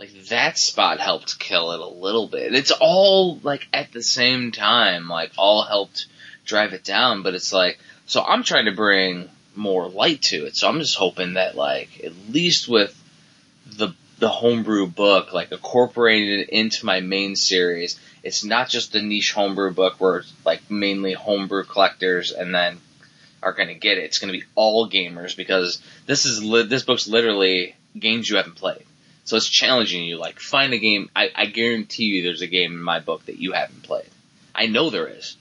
like 0.04 0.26
that 0.26 0.58
spot 0.58 1.00
helped 1.00 1.38
kill 1.38 1.72
it 1.72 1.80
a 1.80 1.86
little 1.86 2.28
bit. 2.28 2.54
It's 2.54 2.70
all 2.70 3.38
like 3.42 3.66
at 3.72 3.92
the 3.92 4.02
same 4.02 4.52
time, 4.52 5.08
like 5.08 5.32
all 5.36 5.62
helped 5.62 6.06
drive 6.44 6.72
it 6.72 6.84
down, 6.84 7.22
but 7.22 7.34
it's 7.34 7.52
like, 7.52 7.78
so 8.06 8.22
I'm 8.22 8.42
trying 8.42 8.66
to 8.66 8.72
bring 8.72 9.28
more 9.54 9.88
light 9.88 10.22
to 10.22 10.46
it. 10.46 10.56
So 10.56 10.68
I'm 10.68 10.80
just 10.80 10.96
hoping 10.96 11.34
that 11.34 11.56
like, 11.56 12.02
at 12.04 12.12
least 12.28 12.68
with 12.68 12.94
the, 13.66 13.94
the 14.18 14.28
homebrew 14.28 14.86
book, 14.86 15.32
like 15.32 15.52
incorporated 15.52 16.40
it 16.40 16.48
into 16.50 16.86
my 16.86 17.00
main 17.00 17.36
series, 17.36 17.98
it's 18.22 18.44
not 18.44 18.68
just 18.68 18.94
a 18.94 19.02
niche 19.02 19.32
homebrew 19.32 19.72
book 19.72 20.00
where 20.00 20.18
it's 20.18 20.32
like 20.44 20.70
mainly 20.70 21.12
homebrew 21.12 21.64
collectors 21.64 22.32
and 22.32 22.54
then 22.54 22.78
are 23.42 23.52
going 23.52 23.68
to 23.68 23.74
get 23.74 23.98
it. 23.98 24.04
It's 24.04 24.18
going 24.18 24.32
to 24.32 24.38
be 24.38 24.46
all 24.54 24.88
gamers 24.88 25.36
because 25.36 25.80
this 26.06 26.24
is 26.24 26.42
li- 26.42 26.66
this 26.66 26.82
book's 26.82 27.06
literally 27.06 27.74
games 27.98 28.28
you 28.28 28.36
haven't 28.36 28.56
played. 28.56 28.84
So 29.24 29.36
it's 29.36 29.48
challenging 29.48 30.04
you. 30.04 30.18
Like 30.18 30.38
find 30.38 30.72
a 30.72 30.78
game. 30.78 31.10
I, 31.16 31.30
I 31.34 31.46
guarantee 31.46 32.04
you, 32.04 32.22
there's 32.22 32.42
a 32.42 32.46
game 32.46 32.72
in 32.72 32.82
my 32.82 33.00
book 33.00 33.26
that 33.26 33.38
you 33.38 33.52
haven't 33.52 33.82
played. 33.82 34.08
I 34.54 34.66
know 34.66 34.90
there 34.90 35.08
is. 35.08 35.36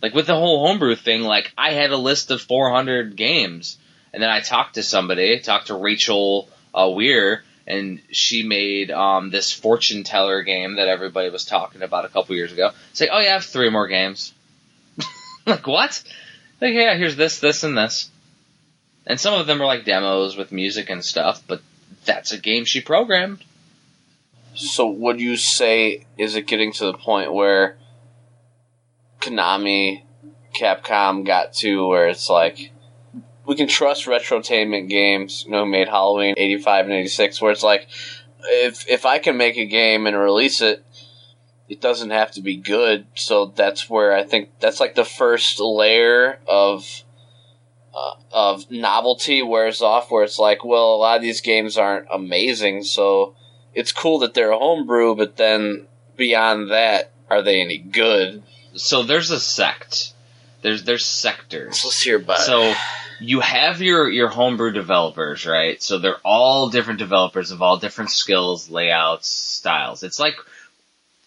Like 0.00 0.14
with 0.14 0.26
the 0.26 0.34
whole 0.34 0.66
homebrew 0.66 0.96
thing, 0.96 1.22
like 1.22 1.52
I 1.56 1.72
had 1.72 1.90
a 1.90 1.96
list 1.96 2.30
of 2.30 2.40
400 2.40 3.16
games, 3.16 3.78
and 4.12 4.22
then 4.22 4.30
I 4.30 4.40
talked 4.40 4.74
to 4.74 4.82
somebody, 4.82 5.40
talked 5.40 5.68
to 5.68 5.74
Rachel 5.74 6.48
uh, 6.74 6.88
Weil, 6.88 7.38
and 7.66 8.00
she 8.10 8.46
made 8.46 8.90
um, 8.90 9.30
this 9.30 9.52
fortune 9.52 10.04
teller 10.04 10.42
game 10.42 10.76
that 10.76 10.88
everybody 10.88 11.30
was 11.30 11.44
talking 11.44 11.82
about 11.82 12.04
a 12.04 12.08
couple 12.08 12.36
years 12.36 12.52
ago. 12.52 12.70
Say, 12.92 13.08
oh 13.10 13.18
yeah, 13.18 13.30
I 13.30 13.32
have 13.32 13.44
three 13.44 13.70
more 13.70 13.88
games. 13.88 14.32
like 15.46 15.66
what? 15.66 16.02
Like 16.60 16.74
yeah, 16.74 16.96
here's 16.96 17.16
this, 17.16 17.40
this, 17.40 17.64
and 17.64 17.76
this. 17.76 18.10
And 19.06 19.18
some 19.18 19.34
of 19.34 19.46
them 19.46 19.60
are 19.60 19.66
like 19.66 19.84
demos 19.84 20.36
with 20.36 20.52
music 20.52 20.90
and 20.90 21.04
stuff, 21.04 21.42
but 21.46 21.60
that's 22.04 22.32
a 22.32 22.38
game 22.38 22.64
she 22.64 22.80
programmed. 22.80 23.44
So 24.54 24.88
would 24.88 25.20
you 25.20 25.36
say 25.36 26.06
is 26.16 26.36
it 26.36 26.46
getting 26.46 26.72
to 26.74 26.84
the 26.86 26.94
point 26.94 27.32
where 27.32 27.76
Konami, 29.20 30.02
Capcom 30.54 31.26
got 31.26 31.54
to 31.54 31.86
where 31.88 32.08
it's 32.08 32.30
like 32.30 32.70
we 33.46 33.56
can 33.56 33.68
trust 33.68 34.06
retrotainment 34.06 34.88
games, 34.88 35.44
you 35.44 35.50
know, 35.50 35.66
made 35.66 35.88
Halloween 35.88 36.34
eighty 36.36 36.58
five 36.58 36.84
and 36.84 36.94
eighty 36.94 37.08
six, 37.08 37.40
where 37.40 37.52
it's 37.52 37.62
like 37.62 37.88
if 38.42 38.88
if 38.88 39.06
I 39.06 39.18
can 39.18 39.36
make 39.36 39.56
a 39.56 39.66
game 39.66 40.06
and 40.06 40.16
release 40.16 40.60
it, 40.60 40.84
it 41.68 41.80
doesn't 41.80 42.10
have 42.10 42.30
to 42.32 42.42
be 42.42 42.56
good. 42.56 43.06
So 43.14 43.46
that's 43.46 43.90
where 43.90 44.14
I 44.14 44.22
think 44.22 44.50
that's 44.60 44.80
like 44.80 44.94
the 44.94 45.04
first 45.04 45.58
layer 45.58 46.38
of 46.46 47.02
uh, 47.94 48.14
of 48.32 48.70
novelty 48.70 49.42
wears 49.42 49.80
off, 49.80 50.10
where 50.10 50.24
it's 50.24 50.38
like, 50.38 50.64
well, 50.64 50.94
a 50.94 50.96
lot 50.96 51.16
of 51.16 51.22
these 51.22 51.40
games 51.40 51.78
aren't 51.78 52.06
amazing, 52.12 52.82
so 52.82 53.34
it's 53.74 53.92
cool 53.92 54.20
that 54.20 54.34
they're 54.34 54.50
a 54.50 54.58
homebrew, 54.58 55.14
but 55.16 55.36
then 55.36 55.86
beyond 56.16 56.70
that, 56.70 57.12
are 57.30 57.42
they 57.42 57.60
any 57.60 57.78
good? 57.78 58.42
So 58.74 59.02
there's 59.02 59.30
a 59.30 59.40
sect. 59.40 60.12
There's 60.62 60.84
there's 60.84 61.04
sectors. 61.04 61.84
Let's 61.84 62.02
hear 62.02 62.16
about 62.16 62.38
it. 62.38 62.42
So 62.42 62.74
you 63.20 63.40
have 63.40 63.82
your 63.82 64.08
your 64.10 64.28
homebrew 64.28 64.72
developers, 64.72 65.46
right? 65.46 65.82
So 65.82 65.98
they're 65.98 66.20
all 66.24 66.70
different 66.70 66.98
developers 66.98 67.50
of 67.50 67.62
all 67.62 67.76
different 67.76 68.10
skills, 68.10 68.70
layouts, 68.70 69.28
styles. 69.28 70.02
It's 70.02 70.18
like 70.18 70.36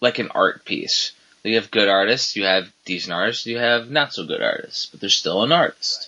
like 0.00 0.18
an 0.18 0.30
art 0.34 0.64
piece. 0.64 1.12
You 1.44 1.54
have 1.54 1.70
good 1.70 1.88
artists, 1.88 2.36
you 2.36 2.44
have 2.44 2.70
decent 2.84 3.14
artists, 3.14 3.46
you 3.46 3.58
have 3.58 3.90
not 3.90 4.12
so 4.12 4.26
good 4.26 4.42
artists, 4.42 4.86
but 4.86 5.00
they're 5.00 5.08
still 5.08 5.44
an 5.44 5.52
artist. 5.52 6.07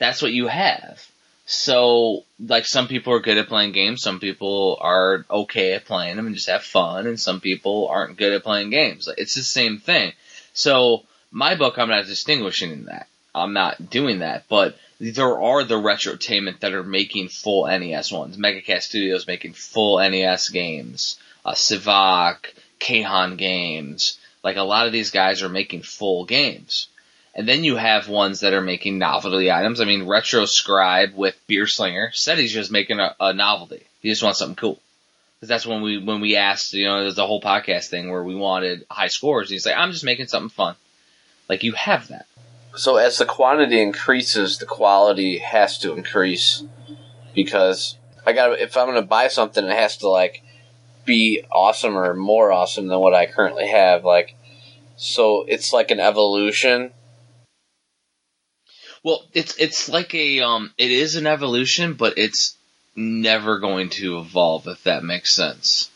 That's 0.00 0.22
what 0.22 0.32
you 0.32 0.48
have. 0.48 1.06
So, 1.46 2.24
like, 2.38 2.66
some 2.66 2.88
people 2.88 3.12
are 3.12 3.20
good 3.20 3.38
at 3.38 3.48
playing 3.48 3.72
games, 3.72 4.02
some 4.02 4.18
people 4.18 4.78
are 4.80 5.24
okay 5.30 5.74
at 5.74 5.84
playing 5.84 6.16
them 6.16 6.26
and 6.26 6.34
just 6.34 6.48
have 6.48 6.62
fun, 6.62 7.06
and 7.06 7.18
some 7.18 7.40
people 7.40 7.88
aren't 7.88 8.16
good 8.16 8.32
at 8.32 8.42
playing 8.42 8.70
games. 8.70 9.06
Like, 9.06 9.18
It's 9.18 9.34
the 9.34 9.42
same 9.42 9.78
thing. 9.78 10.12
So, 10.52 11.04
my 11.30 11.54
book, 11.54 11.78
I'm 11.78 11.88
not 11.88 12.06
distinguishing 12.06 12.86
that. 12.86 13.06
I'm 13.34 13.52
not 13.52 13.90
doing 13.90 14.20
that, 14.20 14.44
but 14.48 14.76
there 15.00 15.40
are 15.40 15.64
the 15.64 15.80
retrotainment 15.80 16.60
that 16.60 16.72
are 16.72 16.82
making 16.82 17.28
full 17.28 17.66
NES 17.66 18.12
ones. 18.12 18.38
Mega 18.38 18.60
Cat 18.60 18.82
Studios 18.82 19.26
making 19.26 19.54
full 19.54 19.98
NES 19.98 20.48
games. 20.50 21.18
Uh, 21.44 21.52
Sivak, 21.52 22.46
KHAN 22.80 23.36
Games, 23.36 24.18
Like 24.42 24.56
a 24.56 24.62
lot 24.62 24.86
of 24.86 24.92
these 24.92 25.10
guys 25.10 25.42
are 25.42 25.48
making 25.48 25.82
full 25.82 26.24
games. 26.24 26.88
And 27.34 27.48
then 27.48 27.62
you 27.62 27.76
have 27.76 28.08
ones 28.08 28.40
that 28.40 28.54
are 28.54 28.60
making 28.60 28.98
novelty 28.98 29.50
items. 29.50 29.80
I 29.80 29.84
mean, 29.84 30.06
Retro 30.06 30.46
Scribe 30.46 31.14
with 31.14 31.40
Beer 31.46 31.66
Slinger 31.66 32.10
said 32.12 32.38
he's 32.38 32.52
just 32.52 32.72
making 32.72 32.98
a, 32.98 33.14
a 33.20 33.32
novelty. 33.32 33.86
He 34.00 34.10
just 34.10 34.22
wants 34.22 34.38
something 34.38 34.56
cool. 34.56 34.80
Because 35.36 35.48
that's 35.48 35.66
when 35.66 35.80
we 35.80 35.96
when 35.96 36.20
we 36.20 36.36
asked, 36.36 36.74
you 36.74 36.84
know, 36.84 37.00
there's 37.00 37.16
a 37.16 37.26
whole 37.26 37.40
podcast 37.40 37.86
thing 37.86 38.10
where 38.10 38.22
we 38.22 38.34
wanted 38.34 38.84
high 38.90 39.08
scores. 39.08 39.48
He's 39.48 39.64
like, 39.64 39.76
I'm 39.76 39.92
just 39.92 40.04
making 40.04 40.26
something 40.26 40.50
fun. 40.50 40.74
Like 41.48 41.62
you 41.62 41.72
have 41.72 42.08
that. 42.08 42.26
So 42.76 42.96
as 42.96 43.18
the 43.18 43.24
quantity 43.24 43.80
increases, 43.80 44.58
the 44.58 44.66
quality 44.66 45.38
has 45.38 45.78
to 45.78 45.94
increase 45.94 46.62
because 47.34 47.96
I 48.26 48.32
got 48.32 48.58
if 48.58 48.76
I'm 48.76 48.86
going 48.86 49.00
to 49.00 49.06
buy 49.06 49.28
something, 49.28 49.64
it 49.64 49.72
has 49.72 49.96
to 49.98 50.08
like 50.08 50.42
be 51.04 51.42
awesome 51.50 51.96
or 51.96 52.14
more 52.14 52.52
awesome 52.52 52.88
than 52.88 53.00
what 53.00 53.14
I 53.14 53.26
currently 53.26 53.68
have. 53.68 54.04
Like, 54.04 54.36
so 54.96 55.44
it's 55.48 55.72
like 55.72 55.90
an 55.90 56.00
evolution. 56.00 56.92
Well, 59.02 59.24
it's 59.32 59.56
it's 59.56 59.88
like 59.88 60.14
a 60.14 60.40
um, 60.40 60.72
it 60.76 60.90
is 60.90 61.16
an 61.16 61.26
evolution, 61.26 61.94
but 61.94 62.18
it's 62.18 62.56
never 62.94 63.58
going 63.58 63.90
to 63.90 64.18
evolve 64.18 64.66
if 64.66 64.84
that 64.84 65.04
makes 65.04 65.34
sense. 65.34 65.90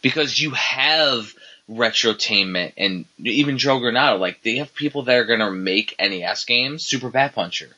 Because 0.00 0.38
you 0.38 0.52
have 0.52 1.32
Retrotainment 1.70 2.72
and 2.76 3.04
even 3.18 3.58
Joe 3.58 3.78
Granato, 3.78 4.18
like 4.18 4.42
they 4.42 4.56
have 4.56 4.74
people 4.74 5.02
that 5.02 5.16
are 5.16 5.24
gonna 5.24 5.50
make 5.50 5.96
NES 5.98 6.44
games, 6.44 6.84
Super 6.84 7.10
Bat 7.10 7.34
Puncher, 7.34 7.70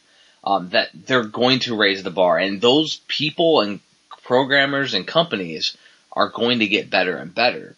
um, 0.44 0.70
that 0.70 0.90
they're 0.94 1.24
going 1.24 1.61
to 1.61 1.76
raise 1.76 2.04
the 2.04 2.11
bar, 2.11 2.38
and 2.38 2.61
those 2.61 3.00
people 3.09 3.62
and 3.62 3.80
programmers 4.22 4.94
and 4.94 5.06
companies 5.06 5.76
are 6.12 6.28
going 6.28 6.61
to 6.61 6.68
get 6.68 6.90
better 6.90 7.16
and 7.16 7.35
better. 7.35 7.76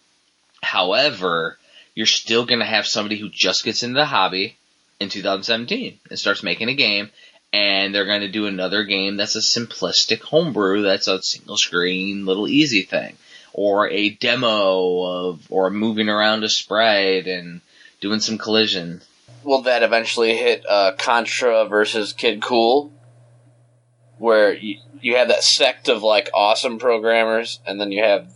However, 0.61 1.57
you're 1.95 2.05
still 2.05 2.45
gonna 2.45 2.65
have 2.65 2.85
somebody 2.85 3.17
who 3.17 3.29
just 3.29 3.63
gets 3.63 3.81
into 3.81 3.99
the 3.99 4.05
hobby 4.05 4.55
in 4.99 5.09
2017 5.09 5.99
and 6.09 6.19
starts 6.19 6.43
making 6.43 6.69
a 6.69 6.75
game, 6.75 7.09
and 7.53 7.93
they're 7.93 8.05
going 8.05 8.21
to 8.21 8.27
do 8.27 8.45
another 8.45 8.83
game 8.83 9.17
that's 9.17 9.35
a 9.35 9.39
simplistic 9.39 10.21
homebrew 10.21 10.83
that's 10.83 11.07
a 11.07 11.21
single 11.21 11.57
screen 11.57 12.25
little 12.25 12.47
easy 12.47 12.83
thing 12.83 13.15
or 13.53 13.89
a 13.89 14.11
demo 14.11 15.01
of 15.01 15.47
or 15.49 15.69
moving 15.69 16.09
around 16.09 16.43
a 16.43 16.49
sprite 16.49 17.27
and 17.27 17.61
doing 17.99 18.19
some 18.19 18.37
collision 18.37 19.01
Will 19.43 19.61
that 19.61 19.83
eventually 19.83 20.35
hit 20.35 20.65
uh, 20.67 20.93
Contra 20.97 21.65
versus 21.65 22.11
Kid 22.11 22.41
Kool, 22.41 22.91
where 24.17 24.53
you, 24.53 24.79
you 25.01 25.15
have 25.15 25.29
that 25.29 25.43
sect 25.43 25.87
of 25.87 26.03
like 26.03 26.29
awesome 26.33 26.77
programmers, 26.77 27.61
and 27.65 27.79
then 27.79 27.91
you 27.91 28.03
have 28.03 28.33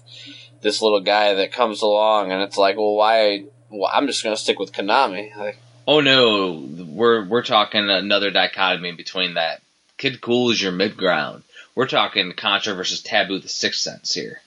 this 0.61 0.81
little 0.81 1.01
guy 1.01 1.33
that 1.33 1.51
comes 1.51 1.81
along, 1.81 2.31
and 2.31 2.41
it's 2.41 2.57
like, 2.57 2.77
well, 2.77 2.95
why? 2.95 3.43
Well, 3.69 3.91
I'm 3.93 4.07
just 4.07 4.23
gonna 4.23 4.37
stick 4.37 4.59
with 4.59 4.71
Konami. 4.71 5.35
Like, 5.35 5.57
oh 5.87 5.99
no 5.99 6.67
we're 6.85 7.25
we're 7.25 7.43
talking 7.43 7.89
another 7.89 8.31
dichotomy 8.31 8.91
between 8.91 9.35
that 9.35 9.61
kid 9.97 10.21
kool 10.21 10.51
is 10.51 10.61
your 10.61 10.71
mid 10.71 10.95
ground 10.97 11.43
we're 11.75 11.87
talking 11.87 12.31
contra 12.33 12.73
versus 12.73 13.01
taboo 13.01 13.39
the 13.39 13.49
sixth 13.49 13.81
sense 13.81 14.13
here 14.13 14.41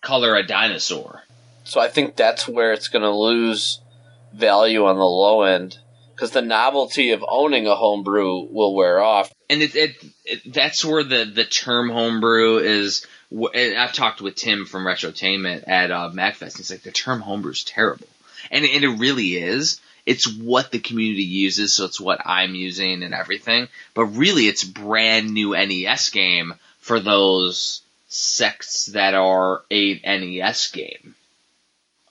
color 0.00 0.34
a 0.36 0.46
dinosaur 0.46 1.22
So 1.64 1.80
I 1.80 1.88
think 1.88 2.16
that's 2.16 2.48
where 2.48 2.72
it's 2.72 2.88
going 2.88 3.02
to 3.02 3.10
lose 3.10 3.80
value 4.32 4.84
on 4.86 4.96
the 4.96 5.04
low 5.04 5.42
end 5.42 5.78
because 6.14 6.32
the 6.32 6.42
novelty 6.42 7.10
of 7.12 7.24
owning 7.28 7.66
a 7.66 7.74
homebrew 7.74 8.46
will 8.50 8.74
wear 8.74 9.00
off. 9.00 9.32
and 9.48 9.62
it, 9.62 9.74
it, 9.74 9.96
it 10.24 10.52
that's 10.52 10.84
where 10.84 11.04
the 11.04 11.24
the 11.24 11.44
term 11.44 11.90
homebrew 11.90 12.58
is. 12.58 13.06
I've 13.32 13.94
talked 13.94 14.20
with 14.20 14.34
Tim 14.34 14.66
from 14.66 14.84
Retrotainment 14.84 15.64
at 15.66 15.90
uh, 15.90 16.10
MAGFest. 16.12 16.58
He's 16.58 16.70
like 16.70 16.82
the 16.82 16.90
term 16.90 17.20
homebrew 17.20 17.52
is 17.52 17.64
terrible, 17.64 18.06
and 18.50 18.64
and 18.64 18.84
it 18.84 18.98
really 18.98 19.36
is. 19.36 19.80
It's 20.04 20.26
what 20.26 20.72
the 20.72 20.80
community 20.80 21.22
uses, 21.22 21.74
so 21.74 21.84
it's 21.84 22.00
what 22.00 22.20
I'm 22.26 22.54
using 22.54 23.02
and 23.02 23.14
everything. 23.14 23.68
But 23.94 24.06
really, 24.06 24.48
it's 24.48 24.64
brand 24.64 25.32
new 25.32 25.52
NES 25.52 26.10
game 26.10 26.54
for 26.80 26.98
those 26.98 27.82
sects 28.08 28.86
that 28.86 29.14
are 29.14 29.62
a 29.70 30.00
NES 30.00 30.70
game. 30.72 31.14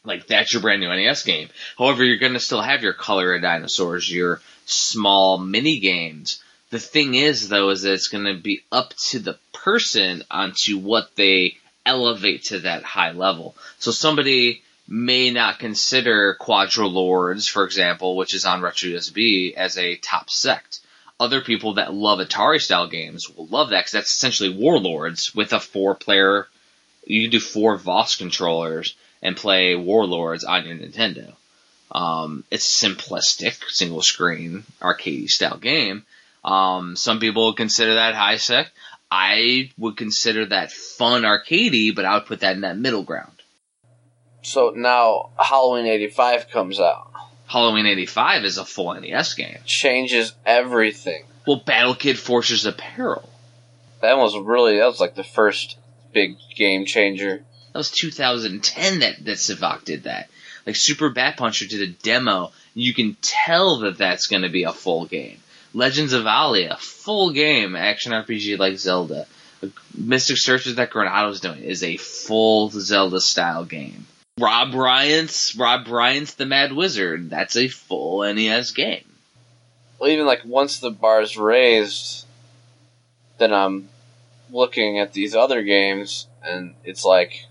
Like 0.04 0.26
that's 0.26 0.54
your 0.54 0.62
brand 0.62 0.82
new 0.82 0.90
NES 0.90 1.24
game. 1.24 1.50
However, 1.78 2.04
you're 2.04 2.18
going 2.18 2.34
to 2.34 2.40
still 2.40 2.62
have 2.62 2.82
your 2.82 2.94
color 2.94 3.36
of 3.36 3.42
dinosaurs, 3.42 4.12
your 4.12 4.42
small 4.66 5.38
mini 5.38 5.80
games. 5.80 6.42
The 6.72 6.80
thing 6.80 7.16
is, 7.16 7.50
though, 7.50 7.70
is 7.70 7.82
that 7.82 7.94
it's 7.94 8.08
going 8.08 8.26
to 8.26 8.42
be 8.42 8.64
up 8.72 8.94
to 9.10 9.20
the 9.20 9.38
person 9.54 10.24
onto 10.32 10.80
what 10.80 11.16
they 11.16 11.58
elevate 11.86 12.46
to 12.46 12.60
that 12.60 12.84
high 12.84 13.12
level. 13.12 13.56
So 13.80 13.92
somebody 13.92 14.64
may 14.92 15.32
not 15.32 15.58
consider 15.58 16.36
Quadrolords, 16.38 17.50
for 17.50 17.64
example, 17.64 18.18
which 18.18 18.36
is 18.36 18.44
on 18.44 18.62
Retro 18.62 18.90
USB, 18.90 19.54
as 19.54 19.78
a 19.78 19.96
top 19.96 20.30
sect. 20.30 20.82
Other 21.18 21.40
people 21.40 21.76
that 21.76 21.94
love 21.94 22.20
Atari 22.20 22.60
style 22.60 22.88
games 22.88 23.30
will 23.30 23.48
love 23.48 23.70
that 23.70 23.80
because 23.80 23.92
that's 23.94 24.12
essentially 24.12 24.50
Warlords 24.50 25.34
with 25.34 25.54
a 25.54 25.62
four 25.62 25.96
player. 25.96 26.46
You 27.06 27.22
can 27.22 27.32
do 27.32 27.40
four 27.40 27.78
Voss 27.78 28.18
controllers 28.18 28.96
and 29.22 29.38
play 29.38 29.76
Warlords 29.76 30.44
on 30.44 30.66
your 30.66 30.76
Nintendo. 30.76 31.36
Um, 31.90 32.44
it's 32.52 32.68
simplistic, 32.68 33.64
single 33.70 34.02
screen, 34.02 34.66
arcade 34.82 35.30
style 35.30 35.58
game. 35.58 36.06
Um, 36.44 36.98
some 36.98 37.22
people 37.22 37.54
consider 37.54 37.94
that 37.94 38.16
high 38.16 38.38
sec. 38.38 38.70
I 39.10 39.72
would 39.78 39.96
consider 39.96 40.48
that 40.48 40.74
fun 40.74 41.22
arcadey, 41.22 41.96
but 41.96 42.04
I 42.04 42.16
would 42.16 42.26
put 42.26 42.42
that 42.42 42.56
in 42.56 42.62
that 42.62 42.78
middle 42.78 43.04
ground. 43.04 43.41
So 44.42 44.74
now 44.76 45.30
Halloween 45.38 45.86
85 45.86 46.50
comes 46.50 46.80
out. 46.80 47.12
Halloween 47.48 47.86
85 47.86 48.46
is 48.46 48.58
a 48.58 48.66
full 48.66 48.94
NES 48.94 49.34
game. 49.34 49.58
Changes 49.66 50.34
everything. 50.46 51.26
Well, 51.46 51.58
Battle 51.58 51.96
Kid 51.96 52.18
Fortress 52.18 52.66
of 52.66 52.78
Peril. 52.78 53.28
That 54.02 54.18
was 54.18 54.38
really, 54.38 54.78
that 54.78 54.86
was 54.86 55.00
like 55.00 55.16
the 55.16 55.24
first 55.24 55.78
big 56.14 56.38
game 56.56 56.86
changer. 56.86 57.44
That 57.74 57.78
was 57.78 57.92
2010 57.92 59.00
that, 59.00 59.26
that 59.26 59.38
Sivak 59.38 59.84
did 59.84 60.04
that. 60.04 60.30
Like 60.66 60.76
Super 60.76 61.10
Bat 61.10 61.38
Puncher 61.38 61.68
did 61.68 61.82
a 61.82 61.88
demo. 61.88 62.52
You 62.74 62.94
can 62.94 63.18
tell 63.22 63.80
that 63.80 63.98
that's 63.98 64.28
going 64.28 64.44
to 64.44 64.50
be 64.50 64.64
a 64.64 64.74
full 64.74 65.06
game. 65.06 65.40
Legends 65.74 66.14
of 66.14 66.26
Owlia, 66.26 66.78
full 66.78 67.32
game 67.32 67.76
action 67.76 68.12
RPG 68.12 68.60
like 68.60 68.78
Zelda. 68.78 69.26
Mystic 69.96 70.38
Searches 70.38 70.76
that 70.76 70.90
Granato's 70.90 71.40
doing 71.40 71.64
is 71.64 71.84
a 71.84 71.98
full 71.98 72.70
Zelda 72.70 73.22
style 73.22 73.66
game. 73.66 74.06
Rob 74.42 74.72
Bryant's 74.72 75.56
Rob 75.56 75.86
Bryant's 75.86 76.34
The 76.34 76.46
Mad 76.46 76.74
Wizard. 76.74 77.30
That's 77.30 77.56
a 77.56 77.68
full 77.68 78.22
NES 78.34 78.72
game. 78.72 79.06
Well, 80.00 80.10
even 80.10 80.26
like 80.26 80.44
once 80.44 80.80
the 80.80 80.90
bar's 80.90 81.38
raised, 81.38 82.26
then 83.38 83.54
I'm 83.54 83.90
looking 84.52 84.98
at 85.00 85.14
these 85.14 85.36
other 85.36 85.62
games, 85.62 86.28
and 86.44 86.74
it's 86.84 87.06
like 87.06 87.46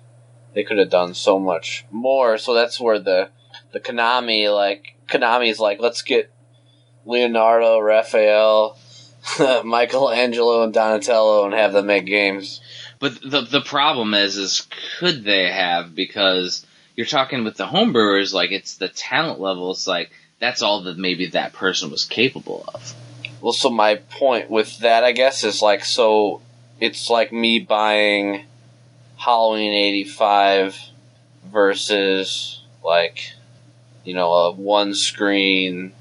they 0.55 0.65
could 0.65 0.79
have 0.79 0.91
done 0.91 1.15
so 1.15 1.39
much 1.39 1.85
more. 1.93 2.39
So 2.39 2.55
that's 2.55 2.81
where 2.81 2.99
the 2.99 3.31
the 3.73 3.81
Konami 3.81 4.53
like 4.53 4.97
Konami's 5.09 5.61
like, 5.61 5.81
let's 5.81 6.03
get 6.03 6.33
Leonardo, 7.07 7.79
Raphael, 7.79 8.77
Michelangelo, 9.65 10.65
and 10.65 10.75
Donatello, 10.75 11.45
and 11.45 11.55
have 11.55 11.73
them 11.73 11.87
make 11.87 12.07
games. 12.07 12.61
But 12.99 13.21
the 13.23 13.43
the 13.43 13.61
problem 13.61 14.13
is, 14.15 14.37
is 14.37 14.67
could 14.99 15.25
they 15.25 15.51
have? 15.51 15.95
Because 15.95 16.67
you're 17.01 17.07
talking 17.07 17.45
with 17.45 17.57
the 17.57 17.65
homebrewers, 17.65 18.35
like 18.35 18.53
it's 18.53 18.75
the 18.75 18.91
talent 18.91 19.41
level. 19.41 19.71
It's 19.71 19.87
like 19.87 20.11
that's 20.39 20.61
all 20.61 20.83
that 20.83 20.99
maybe 20.99 21.29
that 21.29 21.55
person 21.55 21.91
was 21.91 22.05
capable 22.05 22.63
of. 22.75 22.95
Well, 23.41 23.55
so 23.55 23.71
my 23.71 23.95
point 23.95 24.51
with 24.51 24.81
that, 24.81 25.03
I 25.03 25.13
guess, 25.13 25.43
is 25.43 25.63
like, 25.63 25.87
so 25.87 26.43
it's 26.79 27.09
like 27.09 27.33
me 27.33 27.59
buying 27.59 28.45
Halloween 29.17 29.73
85 29.73 30.79
versus, 31.47 32.63
like, 32.85 33.33
you 34.05 34.13
know, 34.13 34.31
a 34.31 34.53
one 34.53 34.93
screen 34.95 35.95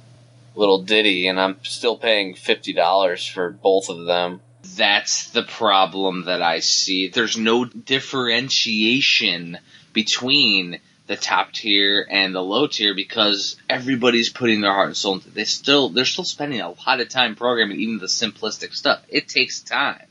little 0.55 0.83
ditty, 0.83 1.27
and 1.27 1.39
I'm 1.39 1.63
still 1.63 1.95
paying 1.95 2.33
$50 2.33 3.31
for 3.31 3.51
both 3.51 3.87
of 3.87 4.05
them. 4.05 4.41
That's 4.75 5.29
the 5.29 5.43
problem 5.43 6.25
that 6.25 6.41
I 6.41 6.59
see. 6.59 7.07
There's 7.07 7.37
no 7.37 7.63
differentiation 7.63 9.59
between 9.93 10.81
the 11.09 11.15
top 11.17 11.51
tier 11.51 12.05
and 12.07 12.35
the 12.35 12.41
low 12.41 12.67
tier 12.67 12.93
because 12.93 13.57
everybody's 13.67 14.29
putting 14.29 14.61
their 14.61 14.71
heart 14.71 14.87
and 14.89 14.95
soul 14.95 15.15
into 15.15 15.27
it. 15.27 15.33
They 15.33 15.43
still 15.43 15.89
they're 15.89 16.05
still 16.05 16.23
spending 16.23 16.61
a 16.61 16.69
lot 16.69 17.01
of 17.01 17.09
time 17.09 17.35
programming 17.35 17.79
even 17.79 17.97
the 17.97 18.05
simplistic 18.05 18.75
stuff. 18.75 19.01
It 19.09 19.27
takes 19.27 19.59
time. 19.59 20.05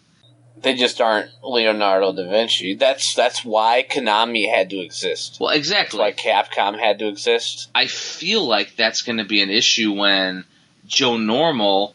They 0.60 0.74
just 0.74 1.00
aren't 1.00 1.30
Leonardo 1.40 2.12
da 2.12 2.28
Vinci. 2.28 2.74
That's 2.74 3.14
that's 3.14 3.44
why 3.44 3.86
Konami 3.88 4.52
had 4.52 4.70
to 4.70 4.80
exist. 4.80 5.36
Well, 5.40 5.50
That's 5.50 5.58
exactly. 5.60 6.00
why 6.00 6.12
Capcom 6.12 6.76
had 6.76 6.98
to 6.98 7.06
exist. 7.06 7.70
I 7.76 7.86
feel 7.86 8.44
like 8.44 8.74
that's 8.74 9.02
going 9.02 9.18
to 9.18 9.24
be 9.24 9.40
an 9.40 9.50
issue 9.50 9.92
when 9.92 10.42
Joe 10.84 11.16
Normal 11.16 11.94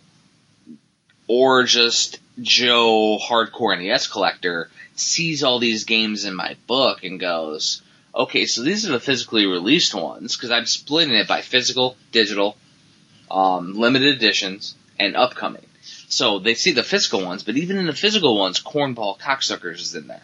or 1.27 1.63
just 1.63 2.19
Joe 2.41 3.19
Hardcore 3.21 3.77
NES 3.77 4.07
Collector 4.07 4.69
sees 4.95 5.43
all 5.43 5.59
these 5.59 5.83
games 5.83 6.23
in 6.23 6.33
my 6.33 6.55
book 6.65 7.03
and 7.03 7.19
goes, 7.19 7.81
okay, 8.15 8.45
so 8.45 8.61
these 8.63 8.87
are 8.87 8.91
the 8.93 8.99
physically 8.99 9.45
released 9.45 9.93
ones 9.95 10.35
because 10.35 10.51
I'm 10.51 10.65
splitting 10.65 11.15
it 11.15 11.27
by 11.27 11.41
physical, 11.41 11.97
digital, 12.11 12.57
um, 13.31 13.73
limited 13.73 14.15
editions, 14.15 14.75
and 14.99 15.15
upcoming. 15.15 15.65
So 16.07 16.39
they 16.39 16.53
see 16.53 16.71
the 16.71 16.83
physical 16.83 17.23
ones, 17.25 17.43
but 17.43 17.57
even 17.57 17.77
in 17.77 17.87
the 17.87 17.93
physical 17.93 18.37
ones, 18.37 18.61
Cornball 18.61 19.17
Cocksuckers 19.19 19.79
is 19.81 19.95
in 19.95 20.07
there. 20.07 20.21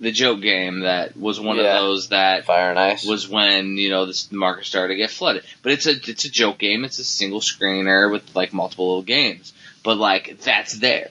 The 0.00 0.10
joke 0.12 0.40
game 0.40 0.80
that 0.80 1.16
was 1.16 1.40
one 1.40 1.56
Yeah. 1.56 1.62
of 1.78 1.82
those 1.82 2.08
that 2.08 2.44
Fire 2.46 2.70
and 2.70 2.78
Ice. 2.78 3.04
was 3.04 3.28
when 3.28 3.76
you 3.78 3.90
know 3.90 4.06
this, 4.06 4.24
the 4.24 4.36
market 4.36 4.66
started 4.66 4.94
to 4.94 4.98
get 4.98 5.10
flooded. 5.10 5.44
But 5.62 5.72
it's 5.72 5.86
a 5.86 5.92
it's 5.92 6.24
a 6.24 6.30
joke 6.30 6.58
game. 6.58 6.84
It's 6.84 6.98
a 6.98 7.04
single 7.04 7.40
screener 7.40 8.10
with 8.10 8.34
like 8.34 8.52
multiple 8.52 8.88
little 8.88 9.02
games. 9.02 9.52
But 9.82 9.96
like 9.98 10.40
that's 10.42 10.74
there. 10.74 11.10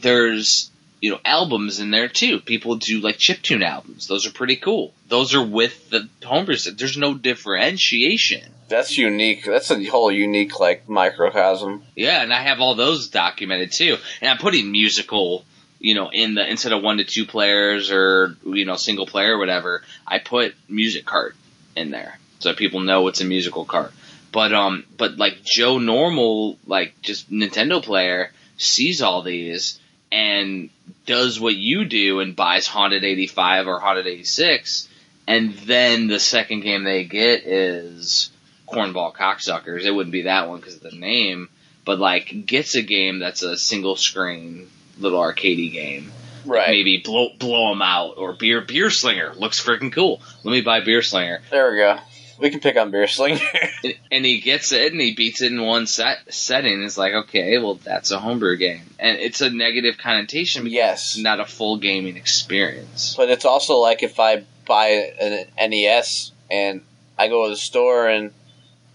There's 0.00 0.70
you 1.02 1.10
know 1.10 1.20
albums 1.24 1.80
in 1.80 1.90
there 1.90 2.08
too. 2.08 2.40
People 2.40 2.76
do 2.76 3.00
like 3.00 3.18
chiptune 3.18 3.62
albums. 3.62 4.06
Those 4.06 4.26
are 4.26 4.30
pretty 4.30 4.56
cool. 4.56 4.94
Those 5.08 5.34
are 5.34 5.44
with 5.44 5.90
the 5.90 6.08
homebrew. 6.24 6.56
set. 6.56 6.78
There's 6.78 6.96
no 6.96 7.12
differentiation. 7.12 8.50
That's 8.68 8.96
unique. 8.96 9.44
That's 9.44 9.70
a 9.70 9.84
whole 9.84 10.10
unique 10.12 10.58
like 10.60 10.88
microcosm. 10.88 11.82
Yeah, 11.96 12.22
and 12.22 12.32
I 12.32 12.40
have 12.42 12.60
all 12.60 12.76
those 12.76 13.08
documented 13.08 13.72
too. 13.72 13.96
And 14.20 14.30
I'm 14.30 14.38
putting 14.38 14.70
musical, 14.70 15.44
you 15.80 15.94
know, 15.94 16.08
in 16.10 16.34
the 16.34 16.48
instead 16.48 16.72
of 16.72 16.82
one 16.82 16.98
to 16.98 17.04
two 17.04 17.26
players 17.26 17.90
or 17.90 18.36
you 18.46 18.64
know 18.64 18.76
single 18.76 19.06
player 19.06 19.34
or 19.34 19.38
whatever. 19.38 19.82
I 20.06 20.20
put 20.20 20.54
music 20.68 21.04
cart 21.04 21.34
in 21.74 21.90
there 21.90 22.18
so 22.38 22.54
people 22.54 22.80
know 22.80 23.08
it's 23.08 23.20
a 23.20 23.24
musical 23.24 23.64
cart. 23.64 23.92
But 24.30 24.54
um, 24.54 24.84
but 24.96 25.16
like 25.16 25.42
Joe 25.42 25.78
normal, 25.78 26.58
like 26.64 26.94
just 27.02 27.28
Nintendo 27.28 27.82
player 27.82 28.30
sees 28.56 29.02
all 29.02 29.22
these 29.22 29.80
and 30.12 30.70
does 31.06 31.40
what 31.40 31.56
you 31.56 31.84
do 31.84 32.20
and 32.20 32.36
buys 32.36 32.68
Haunted 32.68 33.02
85 33.02 33.66
or 33.66 33.80
Haunted 33.80 34.06
86, 34.06 34.88
and 35.26 35.54
then 35.54 36.06
the 36.06 36.20
second 36.20 36.60
game 36.60 36.84
they 36.84 37.04
get 37.04 37.44
is 37.44 38.30
Cornball 38.68 39.12
Cocksuckers. 39.12 39.84
It 39.84 39.90
wouldn't 39.90 40.12
be 40.12 40.22
that 40.22 40.48
one 40.48 40.60
because 40.60 40.76
of 40.76 40.82
the 40.82 40.92
name 40.92 41.48
but 41.84 41.98
like 41.98 42.46
gets 42.46 42.74
a 42.74 42.82
game 42.82 43.18
that's 43.18 43.42
a 43.42 43.56
single 43.56 43.96
screen 43.96 44.68
little 44.98 45.20
arcadey 45.20 45.72
game. 45.72 46.12
Right. 46.44 46.70
Maybe 46.70 46.98
blow 46.98 47.30
blow 47.38 47.70
them 47.70 47.82
out 47.82 48.14
or 48.18 48.32
beer 48.32 48.60
beer 48.60 48.90
slinger 48.90 49.34
looks 49.34 49.64
freaking 49.64 49.92
cool. 49.92 50.20
Let 50.42 50.52
me 50.52 50.60
buy 50.60 50.80
beer 50.80 51.02
slinger. 51.02 51.40
There 51.50 51.70
we 51.70 51.78
go. 51.78 51.98
We 52.42 52.50
can 52.50 52.60
pick 52.60 52.76
on 52.76 52.90
Beer 52.90 53.06
Slinger. 53.06 53.40
And- 54.10 54.26
he 54.26 54.40
gets 54.40 54.72
it 54.72 54.92
and 54.92 55.00
he 55.00 55.14
beats 55.14 55.42
it 55.42 55.52
in 55.52 55.62
one 55.62 55.86
set 55.86 56.18
setting. 56.32 56.82
It's 56.82 56.98
like 56.98 57.12
okay, 57.12 57.56
well 57.58 57.76
that's 57.76 58.10
a 58.10 58.18
homebrew 58.18 58.56
game, 58.56 58.82
and 58.98 59.18
it's 59.18 59.40
a 59.40 59.48
negative 59.48 59.96
connotation 59.96 60.66
yes. 60.66 61.16
not 61.16 61.40
a 61.40 61.46
full 61.46 61.78
gaming 61.78 62.16
experience. 62.16 63.14
But 63.16 63.30
it's 63.30 63.44
also 63.44 63.78
like 63.78 64.02
if 64.02 64.20
I 64.20 64.44
buy 64.66 65.14
an 65.58 65.70
NES 65.70 66.32
and 66.50 66.82
I 67.18 67.28
go 67.28 67.44
to 67.44 67.50
the 67.50 67.56
store 67.56 68.08
and 68.08 68.32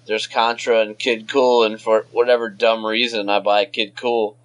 there's 0.07 0.27
Contra 0.27 0.81
and 0.81 0.97
Kid 0.97 1.27
Kool, 1.27 1.63
and 1.63 1.81
for 1.81 2.05
whatever 2.11 2.49
dumb 2.49 2.85
reason 2.85 3.29
I 3.29 3.39
buy 3.39 3.65
Kid 3.65 3.95
Kool, 3.95 4.37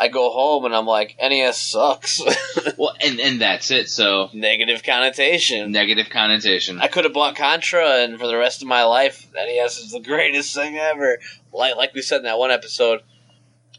I 0.00 0.08
go 0.08 0.30
home 0.30 0.64
and 0.64 0.74
I'm 0.74 0.86
like, 0.86 1.16
NES 1.20 1.58
sucks. 1.60 2.22
Well, 2.76 2.94
and 3.00 3.18
and 3.18 3.40
that's 3.40 3.70
it. 3.72 3.88
So 3.88 4.30
Negative 4.32 4.82
connotation. 4.84 5.72
negative 5.72 6.10
connotation. 6.10 6.80
I 6.80 6.86
could 6.86 7.04
have 7.04 7.12
bought 7.12 7.34
Contra, 7.34 8.04
and 8.04 8.18
for 8.20 8.28
the 8.28 8.36
rest 8.36 8.62
of 8.62 8.68
my 8.68 8.84
life, 8.84 9.26
NES 9.34 9.78
is 9.78 9.90
the 9.90 10.00
greatest 10.00 10.54
thing 10.54 10.76
ever. 10.76 11.18
Like 11.52 11.74
like 11.76 11.92
we 11.94 12.02
said 12.02 12.18
in 12.18 12.22
that 12.24 12.38
one 12.38 12.52
episode, 12.52 13.00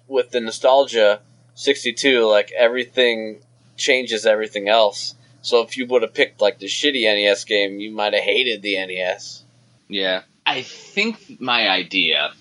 with 0.08 0.32
the 0.32 0.42
nostalgia, 0.42 1.22
sixty 1.56 1.94
two, 1.94 2.28
like 2.28 2.52
everything 2.52 3.40
changes 3.78 4.26
everything 4.26 4.68
else. 4.68 5.16
So 5.42 5.62
if 5.62 5.78
you 5.78 5.86
would 5.88 6.02
have 6.02 6.14
picked 6.14 6.42
like 6.42 6.60
the 6.60 6.66
shitty 6.68 7.04
NES 7.04 7.46
game, 7.46 7.80
you 7.80 7.92
might 7.92 8.14
have 8.14 8.24
hated 8.24 8.62
the 8.62 8.76
NES. 8.86 9.44
Yeah. 9.88 10.24
I 10.46 10.64
think 10.64 11.40
my 11.40 11.70
idea. 11.70 12.34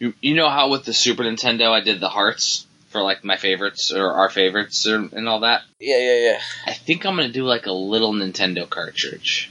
You, 0.00 0.14
you 0.20 0.34
know 0.34 0.48
how 0.48 0.70
with 0.70 0.84
the 0.84 0.92
Super 0.94 1.22
Nintendo 1.22 1.70
I 1.70 1.80
did 1.80 2.00
the 2.00 2.08
hearts 2.08 2.66
for 2.88 3.02
like 3.02 3.24
my 3.24 3.36
favorites 3.36 3.92
or 3.92 4.10
our 4.12 4.30
favorites 4.30 4.86
or, 4.86 4.96
and 5.12 5.28
all 5.28 5.40
that? 5.40 5.62
Yeah, 5.80 5.98
yeah, 5.98 6.30
yeah. 6.32 6.40
I 6.66 6.72
think 6.72 7.04
I'm 7.06 7.16
gonna 7.16 7.28
do 7.30 7.44
like 7.44 7.66
a 7.66 7.72
little 7.72 8.12
Nintendo 8.12 8.68
cartridge. 8.68 9.50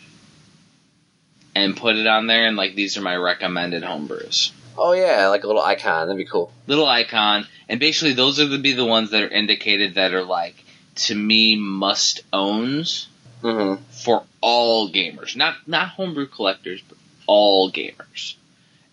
And 1.55 1.75
put 1.75 1.95
it 1.95 2.05
on 2.05 2.27
there 2.27 2.45
and 2.47 2.55
like 2.55 2.75
these 2.75 2.97
are 2.97 3.01
my 3.01 3.15
recommended 3.15 3.81
homebrews. 3.83 4.51
Oh 4.77 4.91
yeah, 4.93 5.27
like 5.29 5.43
a 5.43 5.47
little 5.47 5.61
icon. 5.61 6.07
That'd 6.07 6.17
be 6.19 6.29
cool. 6.29 6.51
Little 6.67 6.85
icon. 6.87 7.47
And 7.67 7.79
basically 7.79 8.13
those 8.13 8.39
are 8.39 8.45
gonna 8.47 8.59
be 8.59 8.73
the 8.73 8.85
ones 8.85 9.09
that 9.11 9.23
are 9.23 9.29
indicated 9.29 9.95
that 9.95 10.13
are 10.13 10.23
like 10.23 10.55
to 10.95 11.15
me 11.15 11.55
must 11.55 12.21
owns 12.33 13.07
Mm-hmm. 13.43 13.83
for 13.91 14.23
all 14.41 14.89
gamers, 14.91 15.35
not 15.35 15.55
not 15.67 15.89
homebrew 15.89 16.25
collectors, 16.25 16.81
but 16.81 16.97
all 17.27 17.71
gamers. 17.71 18.33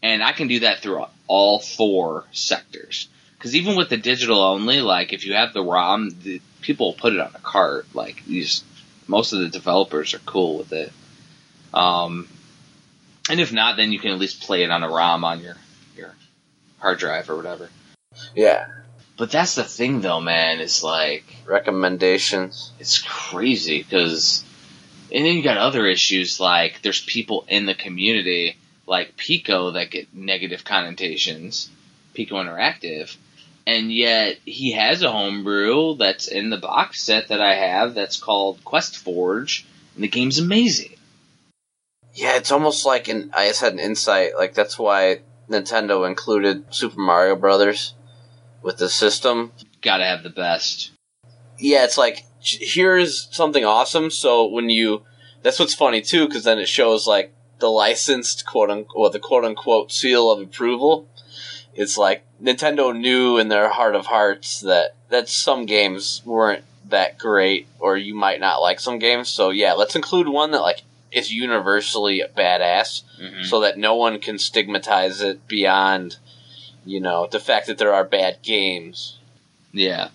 And 0.02 0.22
I 0.22 0.32
can 0.32 0.48
do 0.48 0.60
that 0.60 0.80
through 0.80 1.06
all 1.26 1.58
four 1.60 2.26
sectors. 2.32 3.08
Because 3.44 3.56
even 3.56 3.76
with 3.76 3.90
the 3.90 3.98
digital 3.98 4.40
only, 4.40 4.80
like 4.80 5.12
if 5.12 5.26
you 5.26 5.34
have 5.34 5.52
the 5.52 5.62
ROM, 5.62 6.08
the, 6.22 6.40
people 6.62 6.86
will 6.86 6.94
put 6.94 7.12
it 7.12 7.20
on 7.20 7.30
a 7.34 7.40
cart. 7.40 7.86
Like 7.92 8.24
these, 8.24 8.64
most 9.06 9.34
of 9.34 9.40
the 9.40 9.50
developers 9.50 10.14
are 10.14 10.18
cool 10.20 10.56
with 10.56 10.72
it. 10.72 10.90
Um, 11.74 12.26
and 13.28 13.40
if 13.40 13.52
not, 13.52 13.76
then 13.76 13.92
you 13.92 13.98
can 13.98 14.12
at 14.12 14.18
least 14.18 14.40
play 14.44 14.62
it 14.62 14.70
on 14.70 14.82
a 14.82 14.88
ROM 14.88 15.24
on 15.24 15.40
your 15.42 15.56
your 15.94 16.14
hard 16.78 16.98
drive 16.98 17.28
or 17.28 17.36
whatever. 17.36 17.68
Yeah. 18.34 18.66
But 19.18 19.30
that's 19.30 19.56
the 19.56 19.64
thing, 19.64 20.00
though, 20.00 20.22
man. 20.22 20.60
It's 20.60 20.82
like 20.82 21.24
Recommendations. 21.44 22.72
it's 22.80 23.02
crazy 23.02 23.82
because 23.82 24.42
and 25.12 25.26
then 25.26 25.36
you 25.36 25.42
got 25.42 25.58
other 25.58 25.84
issues 25.84 26.40
like 26.40 26.80
there's 26.80 27.04
people 27.04 27.44
in 27.48 27.66
the 27.66 27.74
community 27.74 28.56
like 28.86 29.18
Piko 29.18 29.74
that 29.74 29.90
get 29.90 30.14
negative 30.14 30.64
connotations 30.64 31.68
Piko 32.14 32.42
Interactive 32.42 33.14
and 33.66 33.92
yet 33.92 34.38
he 34.44 34.72
has 34.72 35.02
a 35.02 35.10
homebrew 35.10 35.96
that's 35.96 36.26
in 36.28 36.50
the 36.50 36.58
box 36.58 37.02
set 37.02 37.28
that 37.28 37.40
i 37.40 37.54
have 37.54 37.94
that's 37.94 38.18
called 38.18 38.62
quest 38.64 38.96
forge 38.96 39.66
and 39.94 40.04
the 40.04 40.08
game's 40.08 40.38
amazing 40.38 40.94
Yeah, 42.14 42.36
it's 42.36 42.52
almost 42.52 42.86
like 42.86 43.08
an. 43.08 43.32
I 43.36 43.48
just 43.48 43.60
had 43.60 43.72
an 43.72 43.80
insight. 43.80 44.36
Like 44.36 44.54
that's 44.54 44.78
why 44.78 45.22
Nintendo 45.50 46.06
included 46.06 46.72
Super 46.72 47.00
Mario 47.00 47.34
Brothers 47.34 47.94
with 48.62 48.76
the 48.78 48.88
system 48.88 49.50
gotta 49.82 50.04
have 50.04 50.22
the 50.22 50.30
best 50.30 50.92
yeah, 51.58 51.84
it's 51.84 51.98
like 51.98 52.24
here's 52.40 53.28
something 53.34 53.64
awesome. 53.64 54.10
So 54.10 54.46
when 54.46 54.68
you, 54.70 55.02
that's 55.42 55.58
what's 55.58 55.74
funny 55.74 56.00
too, 56.00 56.26
because 56.26 56.44
then 56.44 56.58
it 56.58 56.68
shows 56.68 57.06
like 57.06 57.32
the 57.58 57.68
licensed 57.68 58.44
quote 58.46 58.70
unquote, 58.70 59.12
the 59.12 59.18
quote 59.18 59.44
unquote 59.44 59.92
seal 59.92 60.30
of 60.30 60.40
approval. 60.40 61.08
It's 61.76 61.96
like 61.98 62.24
Nintendo 62.42 62.96
knew 62.96 63.38
in 63.38 63.48
their 63.48 63.68
heart 63.68 63.94
of 63.94 64.06
hearts 64.06 64.60
that 64.60 64.94
that 65.10 65.28
some 65.28 65.66
games 65.66 66.22
weren't 66.24 66.64
that 66.88 67.18
great, 67.18 67.66
or 67.78 67.96
you 67.96 68.14
might 68.14 68.40
not 68.40 68.60
like 68.60 68.80
some 68.80 68.98
games. 68.98 69.28
So 69.28 69.50
yeah, 69.50 69.72
let's 69.72 69.96
include 69.96 70.28
one 70.28 70.50
that 70.52 70.60
like 70.62 70.82
is 71.12 71.32
universally 71.32 72.22
badass, 72.36 73.02
Mhm. 73.20 73.44
so 73.44 73.60
that 73.60 73.78
no 73.78 73.94
one 73.94 74.18
can 74.18 74.36
stigmatize 74.38 75.20
it 75.20 75.46
beyond, 75.46 76.16
you 76.84 77.00
know, 77.00 77.28
the 77.30 77.38
fact 77.40 77.66
that 77.68 77.78
there 77.78 77.94
are 77.94 78.04
bad 78.04 78.38
games. 78.42 79.18
yeah 79.72 80.08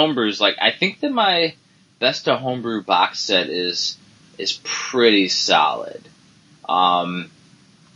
homebrews, 0.00 0.40
like 0.40 0.56
I 0.60 0.70
think 0.70 1.00
that 1.00 1.12
my 1.12 1.54
best 1.98 2.28
of 2.28 2.40
homebrew 2.40 2.82
box 2.82 3.20
set 3.20 3.48
is 3.48 3.96
is 4.38 4.58
pretty 4.64 5.28
solid. 5.28 6.02
Um, 6.68 7.30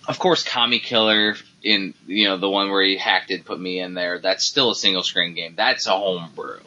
of 0.06 0.18
course, 0.18 0.42
Commie 0.42 0.80
Killer 0.80 1.36
in 1.62 1.94
you 2.06 2.26
know 2.26 2.36
the 2.36 2.50
one 2.50 2.70
where 2.70 2.84
he 2.84 2.96
hacked 2.96 3.30
it, 3.30 3.44
put 3.44 3.58
me 3.58 3.80
in 3.80 3.94
there. 3.94 4.18
That's 4.18 4.44
still 4.44 4.70
a 4.70 4.74
single 4.74 5.02
screen 5.02 5.34
game. 5.34 5.54
That's 5.56 5.86
a 5.86 5.92
homebrew. 5.92 6.60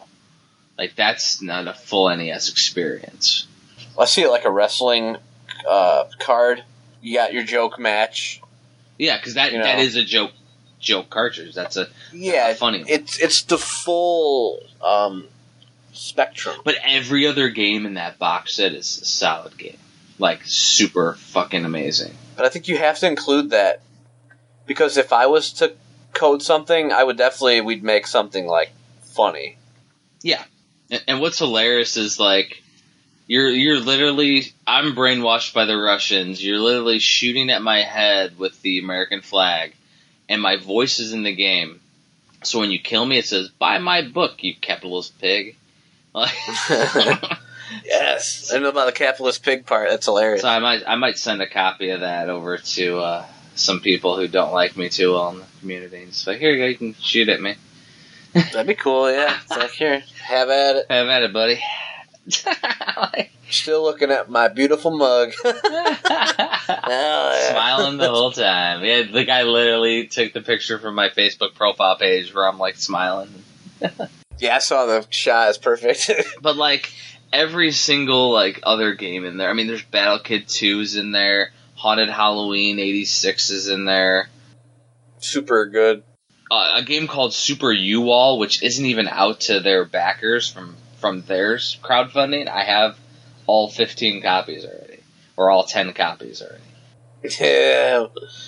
Like 0.77 0.95
that's 0.95 1.41
not 1.41 1.67
a 1.67 1.73
full 1.73 2.15
NES 2.15 2.49
experience. 2.49 3.47
I 3.97 4.05
see 4.05 4.23
it 4.23 4.29
like 4.29 4.45
a 4.45 4.51
wrestling 4.51 5.17
uh, 5.67 6.05
card. 6.19 6.63
You 7.01 7.15
got 7.15 7.33
your 7.33 7.43
joke 7.43 7.79
match. 7.79 8.41
Yeah, 8.97 9.17
because 9.17 9.35
that 9.35 9.51
You 9.51 9.59
know. 9.59 9.63
that 9.63 9.79
is 9.79 9.95
a 9.95 10.03
joke 10.03 10.31
joke 10.79 11.09
cartridge. 11.09 11.53
That's 11.55 11.77
a 11.77 11.87
Yeah, 12.13 12.53
funny. 12.53 12.83
It's 12.87 13.19
it's 13.19 13.43
the 13.43 13.57
full 13.57 14.61
um, 14.83 15.27
spectrum. 15.93 16.55
but 16.63 16.75
every 16.83 17.25
other 17.27 17.49
game 17.49 17.85
in 17.85 17.95
that 17.95 18.19
box 18.19 18.55
set 18.55 18.73
is 18.73 18.99
a 19.01 19.05
solid 19.05 19.57
game. 19.57 19.77
Like 20.19 20.41
super 20.45 21.13
fucking 21.13 21.65
amazing. 21.65 22.13
But 22.35 22.45
I 22.45 22.49
think 22.49 22.67
you 22.67 22.77
have 22.77 22.99
to 22.99 23.07
include 23.07 23.51
that 23.51 23.81
because 24.65 24.97
if 24.97 25.13
I 25.13 25.27
was 25.27 25.53
to 25.53 25.73
code 26.13 26.41
something, 26.41 26.91
I 26.91 27.03
would 27.03 27.17
definitely 27.17 27.61
we'd 27.61 27.83
make 27.83 28.07
something 28.07 28.47
like 28.47 28.71
funny. 29.01 29.57
Yeah, 30.23 30.43
and, 30.89 31.03
and 31.07 31.21
what's 31.21 31.37
hilarious 31.39 31.97
is 31.97 32.19
like 32.19 32.63
you're 33.27 33.49
you're 33.49 33.79
literally 33.79 34.45
I'm 34.65 34.95
brainwashed 34.95 35.53
by 35.53 35.65
the 35.65 35.77
Russians. 35.77 36.43
You're 36.43 36.59
literally 36.59 36.97
shooting 36.99 37.51
at 37.51 37.61
my 37.61 37.83
head 37.83 38.39
with 38.39 38.59
the 38.63 38.79
American 38.79 39.21
flag, 39.21 39.73
and 40.29 40.41
my 40.41 40.57
voice 40.57 40.99
is 40.99 41.13
in 41.13 41.23
the 41.23 41.35
game. 41.35 41.79
So 42.43 42.59
when 42.59 42.71
you 42.71 42.79
kill 42.79 43.05
me, 43.05 43.17
it 43.17 43.25
says 43.25 43.49
"Buy 43.49 43.79
my 43.79 44.01
book, 44.01 44.43
you 44.43 44.55
capitalist 44.55 45.19
pig." 45.19 45.55
Yes, 47.85 48.51
I 48.55 48.59
know 48.59 48.69
about 48.69 48.85
the 48.85 48.91
capitalist 48.91 49.43
pig 49.43 49.65
part. 49.65 49.89
That's 49.89 50.05
hilarious. 50.05 50.41
so 50.41 50.49
I 50.49 50.59
might 50.59 50.83
I 50.87 50.95
might 50.95 51.17
send 51.17 51.41
a 51.41 51.47
copy 51.47 51.89
of 51.89 52.01
that 52.01 52.29
over 52.29 52.57
to 52.57 52.99
uh, 52.99 53.25
some 53.55 53.81
people 53.81 54.15
who 54.15 54.27
don't 54.27 54.53
like 54.53 54.77
me 54.77 54.89
too 54.89 55.13
well 55.13 55.29
in 55.31 55.39
the 55.39 55.45
community. 55.59 56.03
And 56.03 56.11
just 56.11 56.27
here 56.27 56.51
you 56.51 56.57
go, 56.57 56.65
you 56.65 56.75
can 56.75 56.93
shoot 56.95 57.29
at 57.29 57.41
me. 57.41 57.55
That'd 58.33 58.67
be 58.67 58.75
cool. 58.75 59.11
Yeah, 59.11 59.37
it's 59.41 59.51
like 59.51 59.71
here, 59.71 60.03
have 60.23 60.49
at 60.49 60.75
it. 60.77 60.85
Have 60.89 61.07
at 61.07 61.23
it, 61.23 61.33
buddy. 61.33 61.59
Like, 62.97 63.31
Still 63.49 63.83
looking 63.83 64.09
at 64.11 64.29
my 64.29 64.47
beautiful 64.47 64.89
mug. 64.89 65.31
Smiling 65.33 65.57
the 67.97 68.09
whole 68.09 68.31
time. 68.31 68.83
Yeah, 68.83 69.03
the 69.03 69.23
guy 69.23 69.43
literally 69.43 70.07
took 70.07 70.33
the 70.33 70.41
picture 70.41 70.79
from 70.79 70.95
my 70.95 71.09
Facebook 71.09 71.53
profile 71.53 71.95
page 71.95 72.33
where 72.33 72.47
I'm 72.47 72.57
like 72.57 72.75
smiling. 72.75 73.29
Yeah, 74.39 74.55
I 74.55 74.59
saw 74.59 74.85
the 74.85 75.03
shot. 75.09 75.49
It's 75.49 75.57
perfect. 75.57 76.11
But 76.43 76.57
like 76.57 76.91
every 77.33 77.71
single 77.71 78.31
like 78.31 78.59
other 78.61 78.93
game 78.93 79.25
in 79.25 79.37
there. 79.37 79.49
I 79.49 79.53
mean, 79.53 79.65
there's 79.65 79.81
Battle 79.81 80.19
Kid 80.19 80.45
2's 80.45 80.95
in 80.95 81.11
there. 81.11 81.51
Haunted 81.73 82.09
Halloween 82.09 82.77
86 82.77 83.49
is 83.49 83.67
in 83.67 83.85
there. 83.85 84.29
Super 85.19 85.65
good. 85.65 86.03
Uh, 86.49 86.73
a 86.75 86.83
game 86.83 87.07
called 87.07 87.33
Super 87.33 87.73
UWOL, 87.73 88.39
which 88.39 88.61
isn't 88.61 88.85
even 88.85 89.07
out 89.07 89.41
to 89.41 89.59
their 89.59 89.85
backers 89.85 90.47
from 90.49 90.75
from 90.97 91.21
theirs 91.21 91.77
crowdfunding. 91.81 92.47
I 92.47 92.63
have 92.63 92.97
all 93.45 93.69
15 93.69 94.21
copies 94.21 94.65
already, 94.65 94.99
or 95.35 95.49
all 95.49 95.63
10 95.63 95.93
copies 95.93 96.41
already. 96.41 96.61
Yeah. 97.39 98.07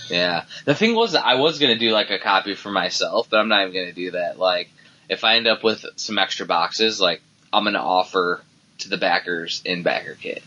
Yeah. 0.10 0.44
The 0.66 0.76
thing 0.76 0.96
was 0.96 1.16
I 1.16 1.36
was 1.36 1.60
gonna 1.60 1.78
do 1.78 1.90
like 1.90 2.12
a 2.12 2.20
copy 2.20 2.56
for 2.56 2.70
myself, 2.70 3.30
but 3.30 3.40
I'm 3.40 3.48
not 3.48 3.62
even 3.62 3.74
gonna 3.74 3.94
do 3.94 4.12
that. 4.12 4.38
Like, 4.38 4.70
if 5.10 5.24
I 5.24 5.38
end 5.38 5.48
up 5.48 5.64
with 5.64 5.86
some 5.96 6.18
extra 6.18 6.46
boxes, 6.46 7.02
like 7.02 7.22
I'm 7.52 7.64
gonna 7.64 7.80
offer 7.80 8.42
to 8.80 8.90
the 8.90 8.98
backers 8.98 9.62
in 9.66 9.84
BackerKit. 9.84 10.42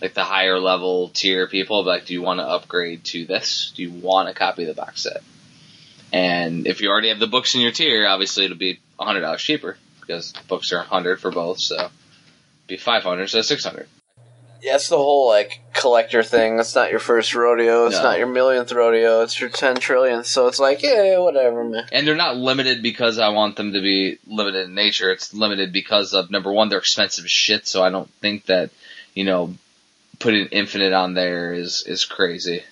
Like 0.00 0.12
the 0.12 0.24
higher 0.24 0.60
level 0.60 1.08
tier 1.08 1.46
people, 1.46 1.82
like, 1.82 2.04
do 2.04 2.12
you 2.12 2.20
want 2.20 2.38
to 2.38 2.44
upgrade 2.44 3.04
to 3.04 3.24
this? 3.24 3.72
Do 3.74 3.82
you 3.82 3.90
want 3.90 4.28
a 4.28 4.34
copy 4.34 4.62
of 4.62 4.68
the 4.68 4.80
box 4.80 5.02
set? 5.02 5.22
And 6.12 6.66
if 6.66 6.82
you 6.82 6.90
already 6.90 7.08
have 7.08 7.18
the 7.18 7.26
books 7.26 7.54
in 7.54 7.62
your 7.62 7.72
tier, 7.72 8.06
obviously 8.06 8.44
it'll 8.44 8.58
be 8.58 8.78
hundred 8.98 9.22
dollars 9.22 9.42
cheaper 9.42 9.78
because 10.06 10.32
books 10.48 10.72
are 10.72 10.82
hundred 10.82 11.20
for 11.20 11.30
both, 11.30 11.60
so 11.60 11.88
be 12.66 12.76
five 12.76 13.02
hundred, 13.02 13.28
so 13.28 13.42
six 13.42 13.64
hundred. 13.64 13.88
Yeah, 14.62 14.76
it's 14.76 14.88
the 14.88 14.96
whole 14.96 15.28
like 15.28 15.60
collector 15.74 16.22
thing. 16.22 16.58
It's 16.58 16.74
not 16.74 16.90
your 16.90 16.98
first 16.98 17.34
rodeo. 17.34 17.86
It's 17.86 17.96
No. 17.96 18.02
not 18.02 18.18
your 18.18 18.26
millionth 18.26 18.72
rodeo. 18.72 19.22
It's 19.22 19.38
your 19.38 19.50
ten 19.50 19.76
trillionth. 19.76 20.24
So 20.24 20.48
it's 20.48 20.58
like, 20.58 20.82
yeah, 20.82 21.18
whatever, 21.18 21.62
man. 21.62 21.86
And 21.92 22.06
they're 22.06 22.16
not 22.16 22.36
limited 22.36 22.82
because 22.82 23.18
I 23.18 23.28
want 23.28 23.56
them 23.56 23.74
to 23.74 23.80
be 23.80 24.18
limited 24.26 24.66
in 24.66 24.74
nature. 24.74 25.12
It's 25.12 25.34
limited 25.34 25.72
because 25.72 26.14
of 26.14 26.30
number 26.30 26.52
one, 26.52 26.68
they're 26.68 26.78
expensive 26.78 27.24
as 27.26 27.30
shit. 27.30 27.68
So 27.68 27.82
I 27.82 27.90
don't 27.90 28.10
think 28.14 28.46
that 28.46 28.70
you 29.14 29.24
know 29.24 29.54
putting 30.18 30.46
infinite 30.46 30.92
on 30.94 31.14
there 31.14 31.52
is 31.52 31.84
is 31.86 32.04
crazy. 32.04 32.64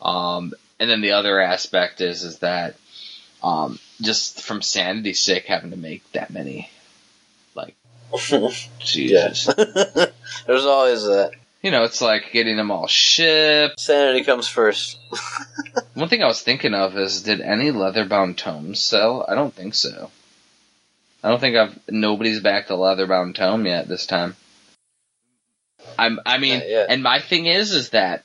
Um, 0.00 0.52
and 0.78 0.88
then 0.88 1.00
the 1.00 1.12
other 1.12 1.40
aspect 1.40 2.00
is 2.00 2.22
is 2.22 2.38
that 2.40 2.76
um, 3.42 3.78
just 4.00 4.42
from 4.42 4.62
sanity's 4.62 5.20
sake, 5.20 5.44
having 5.46 5.70
to 5.70 5.76
make 5.76 6.10
that 6.12 6.30
many, 6.30 6.70
like 7.54 7.74
Jesus, 8.78 9.46
There's 10.46 10.64
always 10.64 11.02
that. 11.02 11.32
you 11.62 11.70
know, 11.70 11.84
it's 11.84 12.00
like 12.00 12.32
getting 12.32 12.56
them 12.56 12.70
all 12.70 12.86
shipped. 12.86 13.80
Sanity 13.80 14.24
comes 14.24 14.48
first. 14.48 14.98
One 15.94 16.08
thing 16.08 16.22
I 16.22 16.26
was 16.26 16.40
thinking 16.40 16.74
of 16.74 16.96
is, 16.96 17.22
did 17.22 17.40
any 17.40 17.70
leather-bound 17.70 18.38
tomes 18.38 18.78
sell? 18.80 19.24
I 19.28 19.34
don't 19.34 19.52
think 19.52 19.74
so. 19.74 20.10
I 21.22 21.30
don't 21.30 21.40
think 21.40 21.56
I've 21.56 21.78
nobody's 21.90 22.40
backed 22.40 22.70
a 22.70 22.76
leather-bound 22.76 23.34
tome 23.34 23.66
yet 23.66 23.88
this 23.88 24.06
time. 24.06 24.36
I'm, 25.98 26.20
I 26.24 26.38
mean, 26.38 26.62
and 26.62 27.02
my 27.02 27.18
thing 27.18 27.46
is, 27.46 27.72
is 27.72 27.90
that 27.90 28.22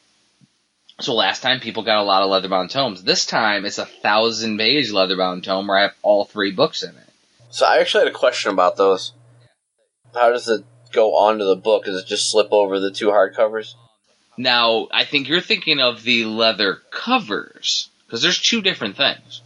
so 1.04 1.14
last 1.14 1.42
time 1.42 1.60
people 1.60 1.84
got 1.84 2.00
a 2.00 2.04
lot 2.04 2.24
of 2.24 2.30
leather-bound 2.30 2.70
tomes. 2.70 3.04
This 3.04 3.26
time 3.26 3.66
it's 3.66 3.78
a 3.78 3.86
thousand-page 3.86 4.92
leather-bound 4.92 5.44
tome 5.44 5.68
where 5.68 5.78
I 5.78 5.82
have 5.84 5.96
all 6.02 6.26
three 6.26 6.52
books 6.52 6.84
in 6.84 6.90
it. 6.90 7.10
So 7.50 7.66
I 7.66 7.80
actually 7.80 8.06
had 8.06 8.14
a 8.14 8.18
question 8.18 8.52
about 8.52 8.78
those. 8.78 9.14
How 10.14 10.30
does 10.30 10.48
it 10.48 10.64
go 10.92 11.16
onto 11.16 11.46
the 11.46 11.56
book? 11.56 11.86
Does 11.86 12.02
it 12.02 12.08
just 12.08 12.32
slip 12.32 12.50
over 12.52 12.80
the 12.80 12.92
two 12.92 13.08
hardcovers? 13.08 13.74
Now, 14.38 14.88
I 14.92 15.06
think 15.06 15.28
you're 15.28 15.42
thinking 15.42 15.80
of 15.80 16.04
the 16.04 16.26
leather 16.26 16.80
covers 16.90 17.90
because 18.06 18.22
there's 18.22 18.42
two 18.42 18.62
different 18.62 18.98
things. 18.98 19.42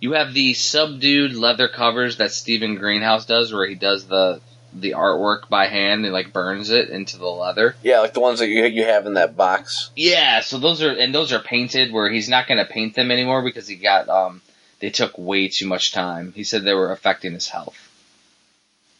You 0.00 0.12
have 0.12 0.34
the 0.34 0.54
subdued 0.54 1.34
leather 1.34 1.68
covers 1.68 2.18
that 2.18 2.32
Stephen 2.32 2.76
Greenhouse 2.76 3.26
does, 3.26 3.52
where 3.52 3.66
he 3.66 3.74
does 3.74 4.06
the 4.06 4.40
the 4.80 4.92
artwork 4.92 5.48
by 5.48 5.66
hand 5.66 6.04
and 6.04 6.12
like 6.12 6.32
burns 6.32 6.70
it 6.70 6.90
into 6.90 7.18
the 7.18 7.26
leather. 7.26 7.74
Yeah, 7.82 8.00
like 8.00 8.14
the 8.14 8.20
ones 8.20 8.40
that 8.40 8.48
you 8.48 8.64
you 8.64 8.84
have 8.84 9.06
in 9.06 9.14
that 9.14 9.36
box. 9.36 9.90
Yeah, 9.96 10.40
so 10.40 10.58
those 10.58 10.82
are 10.82 10.92
and 10.92 11.14
those 11.14 11.32
are 11.32 11.40
painted 11.40 11.92
where 11.92 12.10
he's 12.10 12.28
not 12.28 12.46
going 12.46 12.58
to 12.58 12.70
paint 12.70 12.94
them 12.94 13.10
anymore 13.10 13.42
because 13.42 13.66
he 13.66 13.76
got 13.76 14.08
um 14.08 14.42
they 14.80 14.90
took 14.90 15.16
way 15.16 15.48
too 15.48 15.66
much 15.66 15.92
time. 15.92 16.32
He 16.34 16.44
said 16.44 16.62
they 16.62 16.74
were 16.74 16.92
affecting 16.92 17.32
his 17.32 17.48
health. 17.48 17.76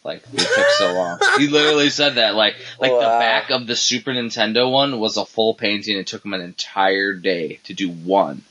Like 0.03 0.23
they 0.31 0.43
took 0.43 0.69
so 0.79 0.95
long. 0.95 1.19
He 1.39 1.49
literally 1.49 1.91
said 1.91 2.15
that 2.15 2.35
like 2.35 2.55
like 2.81 2.93
the 2.93 2.99
back 3.01 3.51
of 3.51 3.67
the 3.67 3.77
Super 3.77 4.13
Nintendo 4.13 4.71
one 4.71 4.99
was 4.99 5.17
a 5.17 5.27
full 5.27 5.55
painting. 5.55 5.99
It 5.99 6.07
took 6.07 6.25
him 6.25 6.33
an 6.33 6.41
entire 6.41 7.13
day 7.13 7.61
to 7.65 7.75
do 7.75 7.91
one. 7.91 8.43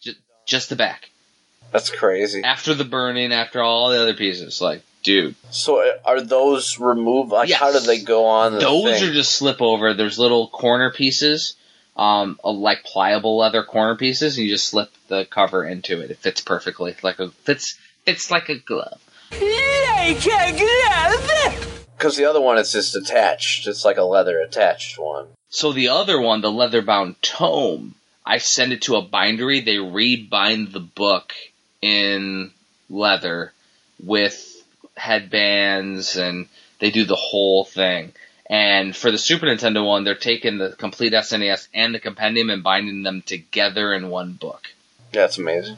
Just 0.00 0.18
just 0.44 0.68
the 0.70 0.76
back. 0.76 1.10
That's 1.72 1.88
crazy. 1.88 2.42
After 2.42 2.74
the 2.74 2.84
burning, 2.84 3.32
after 3.32 3.62
all 3.62 3.90
the 3.90 4.02
other 4.02 4.14
pieces, 4.14 4.60
like 4.60 4.82
dude, 5.02 5.34
So 5.50 5.82
are 6.04 6.20
those 6.20 6.78
removed? 6.78 7.30
Like, 7.30 7.50
how 7.50 7.72
do 7.72 7.80
they 7.80 8.00
go 8.00 8.26
on 8.26 8.52
the 8.54 8.60
Those 8.60 9.00
thing? 9.00 9.10
are 9.10 9.12
just 9.12 9.32
slip 9.36 9.60
over. 9.60 9.94
There's 9.94 10.18
little 10.18 10.48
corner 10.48 10.90
pieces, 10.90 11.54
um, 11.96 12.38
like 12.44 12.84
pliable 12.84 13.38
leather 13.38 13.62
corner 13.62 13.96
pieces, 13.96 14.36
and 14.36 14.46
you 14.46 14.52
just 14.52 14.68
slip 14.68 14.90
the 15.08 15.24
cover 15.24 15.64
into 15.64 16.00
it. 16.00 16.10
It 16.10 16.18
fits 16.18 16.40
perfectly, 16.40 16.94
like 17.02 17.18
a 17.18 17.30
fits 17.30 17.78
fits 18.04 18.30
like 18.30 18.48
a 18.48 18.56
glove. 18.56 19.00
Because 21.96 22.16
the 22.16 22.24
other 22.28 22.40
one 22.40 22.58
is 22.58 22.72
just 22.72 22.96
attached. 22.96 23.66
It's 23.66 23.84
like 23.84 23.98
a 23.98 24.02
leather 24.02 24.38
attached 24.40 24.98
one. 24.98 25.26
So 25.50 25.72
the 25.72 25.88
other 25.88 26.20
one, 26.20 26.40
the 26.40 26.50
leather 26.50 26.80
bound 26.82 27.20
tome, 27.22 27.94
I 28.24 28.38
send 28.38 28.72
it 28.72 28.82
to 28.82 28.96
a 28.96 29.02
bindery. 29.02 29.60
They 29.60 29.76
rebind 29.76 30.72
the 30.72 30.80
book 30.80 31.32
in 31.82 32.52
leather 32.88 33.52
with 34.02 34.49
headbands, 35.00 36.16
and 36.16 36.46
they 36.78 36.90
do 36.90 37.04
the 37.04 37.16
whole 37.16 37.64
thing. 37.64 38.12
And 38.48 38.94
for 38.94 39.10
the 39.10 39.18
Super 39.18 39.46
Nintendo 39.46 39.86
one, 39.86 40.04
they're 40.04 40.14
taking 40.14 40.58
the 40.58 40.70
complete 40.70 41.12
SNES 41.12 41.68
and 41.72 41.94
the 41.94 42.00
compendium 42.00 42.50
and 42.50 42.62
binding 42.62 43.02
them 43.02 43.22
together 43.22 43.94
in 43.94 44.10
one 44.10 44.32
book. 44.32 44.68
Yeah, 45.12 45.24
it's 45.24 45.38
amazing. 45.38 45.76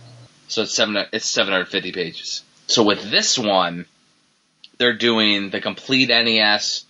So 0.49 0.63
it's 0.63 0.75
seven. 0.75 0.97
It's 1.13 1.29
750 1.29 1.93
pages. 1.93 2.43
So 2.67 2.83
with 2.83 3.11
this 3.11 3.39
one, 3.39 3.87
they're 4.79 4.97
doing 4.97 5.51
the 5.51 5.61
complete 5.61 6.09
NES, 6.09 6.85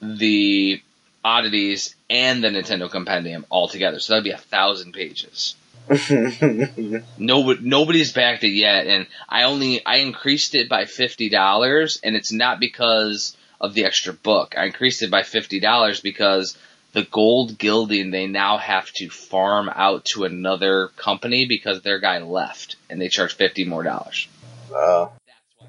the 0.00 0.82
oddities, 1.24 1.94
and 2.10 2.42
the 2.42 2.48
Nintendo 2.48 2.90
Compendium 2.90 3.46
all 3.50 3.68
together. 3.68 4.00
So 4.00 4.12
that'd 4.12 4.24
be 4.24 4.30
a 4.30 4.38
thousand 4.38 4.92
pages. 4.92 5.54
Nobody, 7.18 7.60
nobody's 7.62 8.12
backed 8.12 8.42
it 8.42 8.52
yet, 8.52 8.86
and 8.86 9.06
I 9.28 9.42
only 9.42 9.84
I 9.84 9.96
increased 9.96 10.54
it 10.54 10.68
by 10.68 10.86
fifty 10.86 11.28
dollars, 11.28 12.00
and 12.02 12.16
it's 12.16 12.32
not 12.32 12.58
because 12.58 13.36
of 13.60 13.74
the 13.74 13.84
extra 13.84 14.14
book. 14.14 14.54
I 14.56 14.64
increased 14.64 15.02
it 15.02 15.10
by 15.10 15.22
fifty 15.22 15.60
dollars 15.60 16.00
because 16.00 16.56
the 16.92 17.02
gold 17.02 17.58
gilding 17.58 18.10
they 18.10 18.26
now 18.26 18.56
have 18.56 18.90
to 18.92 19.10
farm 19.10 19.68
out 19.68 20.06
to 20.06 20.24
another 20.24 20.88
company 20.96 21.44
because 21.44 21.82
their 21.82 21.98
guy 21.98 22.18
left, 22.18 22.76
and 22.88 22.98
they 22.98 23.08
charge 23.08 23.34
fifty 23.34 23.64
more 23.64 23.82
dollars. 23.82 24.26
Wow. 24.70 25.12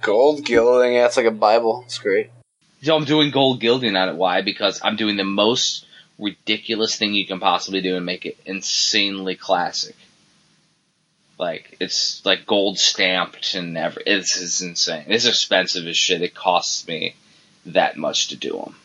Gold 0.01 0.45
gilding, 0.45 0.93
yeah, 0.93 1.07
it's 1.07 1.18
like 1.18 1.26
a 1.26 1.32
Bible. 1.32 1.84
It's 1.86 1.97
great. 1.97 2.30
So 2.84 2.95
I'm 2.95 3.05
doing 3.05 3.32
gold 3.32 3.59
gilding 3.59 3.95
on 3.95 4.09
it. 4.09 4.16
Why? 4.16 4.41
Because 4.41 4.80
I'm 4.84 4.95
doing 4.95 5.18
the 5.18 5.24
most 5.24 5.86
ridiculous 6.18 6.95
thing 6.95 7.13
you 7.13 7.26
can 7.26 7.39
possibly 7.39 7.82
do 7.82 7.97
and 7.97 8.05
make 8.05 8.26
it 8.26 8.38
insanely 8.45 9.36
classic. 9.36 9.95
Like 11.38 11.77
it's 11.79 12.25
like 12.25 12.45
gold 12.45 12.79
stamped 12.79 13.55
and 13.55 13.77
every. 13.77 14.03
It's, 14.05 14.41
it's 14.41 14.61
insane. 14.61 15.05
It's 15.07 15.25
expensive 15.25 15.86
as 15.86 15.97
shit. 15.97 16.21
It 16.21 16.33
costs 16.33 16.88
me 16.88 17.15
that 17.65 17.97
much 17.97 18.29
to 18.29 18.36
do 18.36 18.53
them. 18.53 18.75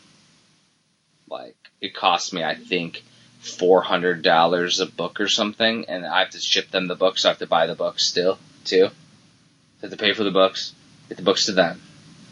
Like 1.29 1.55
it 1.79 1.95
costs 1.95 2.33
me, 2.33 2.43
I 2.43 2.55
think, 2.55 3.03
four 3.39 3.81
hundred 3.81 4.21
dollars 4.21 4.81
a 4.81 4.85
book 4.85 5.21
or 5.21 5.29
something, 5.29 5.85
and 5.87 6.05
I 6.05 6.19
have 6.19 6.31
to 6.31 6.39
ship 6.39 6.71
them 6.71 6.87
the 6.87 6.95
books. 6.95 7.21
So 7.21 7.29
I 7.29 7.31
have 7.31 7.39
to 7.39 7.47
buy 7.47 7.67
the 7.67 7.75
books 7.75 8.03
still 8.03 8.37
too. 8.65 8.87
I 8.87 9.81
have 9.83 9.91
to 9.91 9.97
pay 9.97 10.13
for 10.13 10.23
the 10.25 10.31
books, 10.31 10.73
get 11.07 11.17
the 11.17 11.23
books 11.23 11.45
to 11.45 11.53
them, 11.53 11.81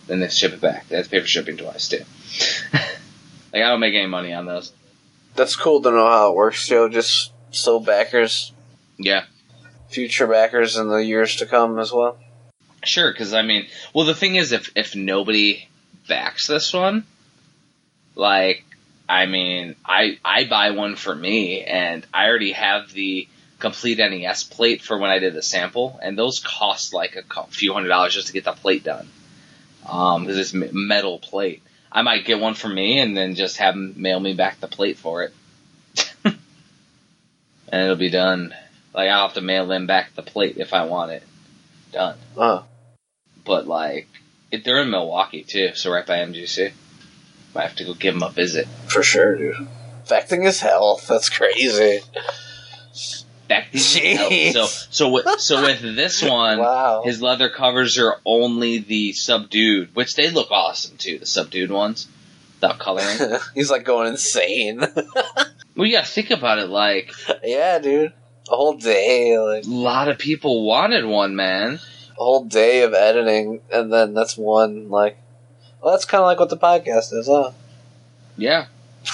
then 0.07 0.19
they 0.19 0.27
ship 0.27 0.53
it 0.53 0.61
back. 0.61 0.87
They 0.89 0.97
have 0.97 1.05
to 1.05 1.11
pay 1.11 1.21
for 1.21 1.27
shipping 1.27 1.57
twice 1.57 1.87
too. 1.87 2.03
like 2.73 2.83
I 3.53 3.69
don't 3.69 3.79
make 3.79 3.95
any 3.95 4.07
money 4.07 4.33
on 4.33 4.45
those. 4.45 4.73
That's 5.35 5.55
cool 5.55 5.81
to 5.81 5.91
know 5.91 6.07
how 6.09 6.31
it 6.31 6.35
works, 6.35 6.67
Joe. 6.67 6.89
Just 6.89 7.31
so 7.51 7.79
backers, 7.79 8.51
Yeah, 8.97 9.23
future 9.89 10.27
backers 10.27 10.77
in 10.77 10.87
the 10.87 11.03
years 11.03 11.37
to 11.37 11.45
come 11.45 11.79
as 11.79 11.91
well. 11.91 12.17
sure. 12.83 13.11
Because 13.11 13.33
I 13.33 13.41
mean, 13.41 13.67
well, 13.93 14.05
the 14.05 14.15
thing 14.15 14.35
is, 14.35 14.51
if 14.51 14.71
if 14.75 14.95
nobody 14.95 15.67
backs 16.07 16.47
this 16.47 16.73
one, 16.73 17.05
like, 18.15 18.63
I 19.07 19.25
mean, 19.25 19.75
I 19.85 20.17
I 20.23 20.45
buy 20.45 20.71
one 20.71 20.95
for 20.95 21.13
me, 21.13 21.63
and 21.63 22.05
I 22.13 22.27
already 22.27 22.53
have 22.53 22.91
the 22.91 23.27
complete 23.59 23.97
NES 23.97 24.45
plate 24.45 24.81
for 24.81 24.97
when 24.97 25.09
I 25.09 25.19
did 25.19 25.33
the 25.33 25.41
sample, 25.41 25.99
and 26.01 26.17
those 26.17 26.39
cost 26.39 26.93
like 26.93 27.15
a 27.15 27.47
few 27.47 27.73
hundred 27.73 27.89
dollars 27.89 28.13
just 28.13 28.27
to 28.27 28.33
get 28.33 28.45
the 28.45 28.53
plate 28.53 28.83
done. 28.83 29.07
Um, 29.87 30.23
because 30.23 30.37
it's 30.37 30.53
metal 30.53 31.19
plate. 31.19 31.63
I 31.91 32.03
might 32.03 32.25
get 32.25 32.39
one 32.39 32.53
for 32.53 32.69
me 32.69 32.99
and 32.99 33.17
then 33.17 33.35
just 33.35 33.57
have 33.57 33.73
them 33.73 33.95
mail 33.97 34.19
me 34.19 34.33
back 34.33 34.59
the 34.59 34.67
plate 34.67 34.97
for 34.97 35.23
it. 35.23 35.33
and 36.23 36.35
it'll 37.71 37.95
be 37.95 38.11
done. 38.11 38.53
Like, 38.93 39.09
I'll 39.09 39.27
have 39.27 39.35
to 39.35 39.41
mail 39.41 39.67
them 39.67 39.85
back 39.87 40.15
the 40.15 40.23
plate 40.23 40.57
if 40.57 40.73
I 40.73 40.85
want 40.85 41.11
it 41.11 41.23
done. 41.91 42.17
Oh, 42.37 42.65
But, 43.45 43.67
like, 43.67 44.07
if 44.51 44.63
they're 44.63 44.81
in 44.81 44.89
Milwaukee, 44.89 45.43
too, 45.43 45.71
so 45.75 45.91
right 45.91 46.05
by 46.05 46.17
MGC. 46.19 46.71
Might 47.55 47.63
have 47.63 47.75
to 47.77 47.83
go 47.85 47.93
give 47.95 48.13
them 48.13 48.23
a 48.23 48.29
visit. 48.31 48.67
for 48.87 49.01
sure, 49.03 49.35
dude. 49.35 49.67
Affecting 50.03 50.43
his 50.43 50.59
health. 50.61 51.07
That's 51.07 51.29
crazy. 51.29 51.99
Back 53.47 53.75
so 53.75 54.65
so 54.91 55.09
with 55.09 55.39
so 55.39 55.63
with 55.63 55.81
this 55.81 56.21
one, 56.37 56.59
Wow. 56.59 57.01
his 57.03 57.19
leather 57.19 57.49
covers 57.49 57.97
are 57.97 58.17
only 58.23 58.77
the 58.77 59.13
subdued, 59.13 59.95
which 59.95 60.13
they 60.15 60.29
look 60.29 60.51
awesome 60.51 60.97
too. 60.97 61.17
The 61.17 61.25
subdued 61.25 61.71
ones, 61.71 62.07
without 62.61 62.77
coloring. 62.77 63.39
He's 63.55 63.71
like 63.71 63.85
going 63.85 64.07
insane. 64.09 64.79
well, 65.75 65.87
yeah, 65.87 66.03
think 66.03 66.29
about 66.29 66.59
it. 66.59 66.69
Like 66.69 67.11
yeah, 67.43 67.79
dude. 67.79 68.13
A 68.51 68.55
whole 68.55 68.77
day, 68.77 69.37
like 69.37 69.65
a 69.65 69.69
lot 69.69 70.07
of 70.07 70.17
people 70.17 70.65
wanted 70.65 71.05
one, 71.05 71.35
man. 71.35 71.75
a 71.75 72.23
whole 72.23 72.45
day 72.45 72.81
of 72.81 72.93
editing, 72.93 73.61
and 73.71 73.91
then 73.91 74.13
that's 74.13 74.37
one 74.37 74.89
like. 74.89 75.17
Well, 75.81 75.93
that's 75.93 76.05
kind 76.05 76.21
of 76.21 76.25
like 76.27 76.39
what 76.39 76.49
the 76.49 76.57
podcast 76.57 77.13
is, 77.13 77.27
huh? 77.27 77.51
Yeah. 78.37 78.65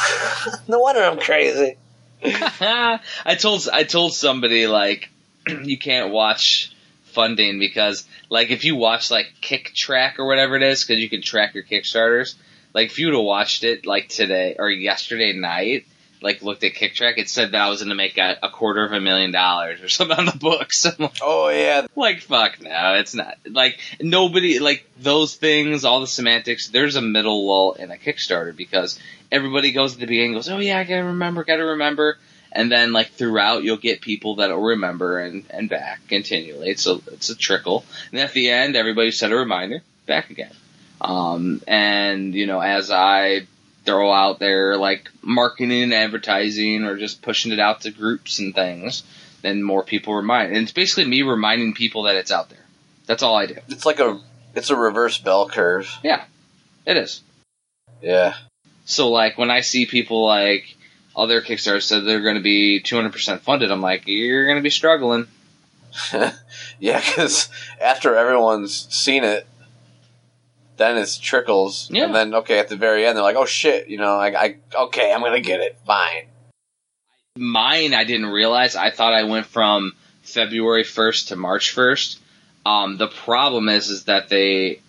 no 0.67 0.79
wonder 0.79 1.03
I'm 1.03 1.19
crazy. 1.19 1.77
I 2.23 2.99
told 3.39 3.67
I 3.71 3.83
told 3.83 4.13
somebody 4.13 4.67
like 4.67 5.09
you 5.63 5.77
can't 5.77 6.11
watch 6.11 6.71
funding 7.05 7.59
because 7.59 8.05
like 8.29 8.51
if 8.51 8.65
you 8.65 8.75
watch 8.75 9.11
like 9.11 9.27
Kicktraq 9.41 10.19
or 10.19 10.27
whatever 10.27 10.55
it 10.55 10.63
is 10.63 10.83
because 10.83 11.01
you 11.01 11.09
can 11.09 11.21
track 11.21 11.53
your 11.53 11.63
Kickstarters. 11.63 12.35
Like 12.73 12.87
if 12.87 12.99
you 12.99 13.07
would 13.07 13.15
have 13.15 13.23
watched 13.23 13.63
it 13.63 13.85
like 13.85 14.09
today 14.09 14.55
or 14.59 14.69
yesterday 14.69 15.33
night, 15.33 15.85
like 16.25 16.41
looked 16.41 16.63
at 16.63 16.73
Kicktraq, 16.73 17.17
it 17.17 17.29
said 17.29 17.51
that 17.51 17.61
I 17.61 17.69
was 17.69 17.81
going 17.81 17.89
to 17.89 17.95
make 17.95 18.17
a, 18.17 18.37
a 18.41 18.49
quarter 18.49 18.83
of 18.83 18.91
a 18.91 18.99
million 18.99 19.31
dollars 19.31 19.81
or 19.81 19.87
something 19.89 20.17
on 20.17 20.25
the 20.25 20.37
books. 20.37 20.83
I'm 20.85 20.95
like, 20.97 21.19
Oh 21.21 21.49
yeah, 21.49 21.85
like 21.95 22.21
fuck 22.21 22.61
no, 22.61 22.95
it's 22.95 23.13
not. 23.13 23.37
Like 23.49 23.79
nobody 24.01 24.59
like 24.59 24.89
those 24.99 25.35
things, 25.35 25.85
all 25.85 26.01
the 26.01 26.07
semantics. 26.07 26.67
There's 26.67 26.95
a 26.95 27.01
middle 27.01 27.47
lull 27.47 27.73
in 27.73 27.91
a 27.91 27.95
Kickstarter 27.95 28.55
because 28.55 28.99
everybody 29.31 29.71
goes 29.71 29.93
at 29.93 29.99
the 29.99 30.07
beginning, 30.07 30.33
goes, 30.33 30.49
oh 30.49 30.57
yeah, 30.57 30.79
I 30.79 30.83
gotta 30.83 31.05
remember, 31.05 31.43
gotta 31.43 31.63
remember, 31.63 32.17
and 32.51 32.71
then 32.71 32.91
like 32.91 33.11
throughout 33.11 33.63
you'll 33.63 33.77
get 33.77 34.01
people 34.01 34.37
that'll 34.37 34.59
remember 34.59 35.19
and 35.19 35.45
and 35.51 35.69
back 35.69 36.07
continually. 36.07 36.69
It's 36.69 36.87
a 36.87 36.99
it's 37.11 37.29
a 37.29 37.35
trickle, 37.35 37.85
and 38.11 38.19
at 38.19 38.33
the 38.33 38.49
end 38.49 38.75
everybody 38.75 39.11
set 39.11 39.31
a 39.31 39.35
reminder 39.35 39.83
back 40.07 40.31
again. 40.31 40.53
Um, 40.99 41.61
and 41.67 42.33
you 42.33 42.47
know 42.47 42.61
as 42.61 42.89
I 42.89 43.45
throw 43.85 44.11
out 44.11 44.39
there 44.39 44.77
like 44.77 45.09
marketing 45.21 45.83
and 45.83 45.93
advertising 45.93 46.83
or 46.83 46.97
just 46.97 47.21
pushing 47.21 47.51
it 47.51 47.59
out 47.59 47.81
to 47.81 47.91
groups 47.91 48.39
and 48.39 48.53
things, 48.53 49.03
then 49.41 49.63
more 49.63 49.83
people 49.83 50.15
remind. 50.15 50.53
And 50.53 50.63
it's 50.63 50.71
basically 50.71 51.05
me 51.05 51.21
reminding 51.21 51.73
people 51.73 52.03
that 52.03 52.15
it's 52.15 52.31
out 52.31 52.49
there. 52.49 52.65
That's 53.05 53.23
all 53.23 53.35
I 53.35 53.45
do. 53.45 53.55
it's 53.67 53.85
like 53.85 53.99
a 53.99 54.19
it's 54.55 54.69
a 54.69 54.75
reverse 54.75 55.17
bell 55.17 55.47
curve. 55.47 55.89
Yeah, 56.03 56.23
it 56.85 56.97
is. 56.97 57.21
Yeah, 58.01 58.35
So 58.85 59.09
like 59.09 59.37
when 59.37 59.49
I 59.51 59.61
see 59.61 59.85
people 59.85 60.25
like 60.25 60.75
oh, 61.15 61.23
other 61.23 61.41
Kickstarter 61.41 61.81
said 61.81 62.05
they're 62.05 62.21
going 62.21 62.35
to 62.35 62.41
be 62.41 62.81
200% 62.81 63.39
funded, 63.39 63.71
I'm 63.71 63.81
like, 63.81 64.03
you're 64.05 64.45
going 64.45 64.57
to 64.57 64.63
be 64.63 64.69
struggling. 64.69 65.27
yeah. 66.79 66.99
Because 66.99 67.49
after 67.79 68.15
everyone's 68.15 68.87
seen 68.93 69.23
it, 69.23 69.47
then 70.77 70.97
it's 70.97 71.17
trickles, 71.17 71.89
Yeah. 71.91 72.05
and 72.05 72.15
then 72.15 72.33
okay, 72.35 72.59
at 72.59 72.67
the 72.69 72.75
very 72.75 73.05
end, 73.05 73.15
they're 73.15 73.23
like, 73.23 73.35
"Oh 73.35 73.45
shit," 73.45 73.87
you 73.87 73.97
know, 73.97 74.15
I, 74.15 74.27
I 74.45 74.57
okay, 74.75 75.11
I'm 75.13 75.21
gonna 75.21 75.39
get 75.41 75.61
it. 75.61 75.77
Fine. 75.85 76.27
Mine, 77.37 77.93
I 77.93 78.03
didn't 78.05 78.27
realize. 78.27 78.75
I 78.75 78.91
thought 78.91 79.13
I 79.13 79.23
went 79.23 79.45
from 79.45 79.93
February 80.23 80.83
1st 80.83 81.27
to 81.29 81.35
March 81.35 81.75
1st. 81.75 82.17
Um, 82.65 82.97
the 82.97 83.07
problem 83.07 83.67
is, 83.69 83.89
is 83.89 84.05
that 84.05 84.29
they, 84.29 84.79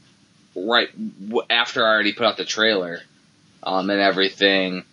right 0.55 0.89
after 1.51 1.85
I 1.85 1.89
already 1.91 2.13
put 2.13 2.25
out 2.27 2.37
the 2.37 2.45
trailer, 2.45 3.01
um, 3.65 3.91
and 3.91 4.01
everything, 4.01 4.85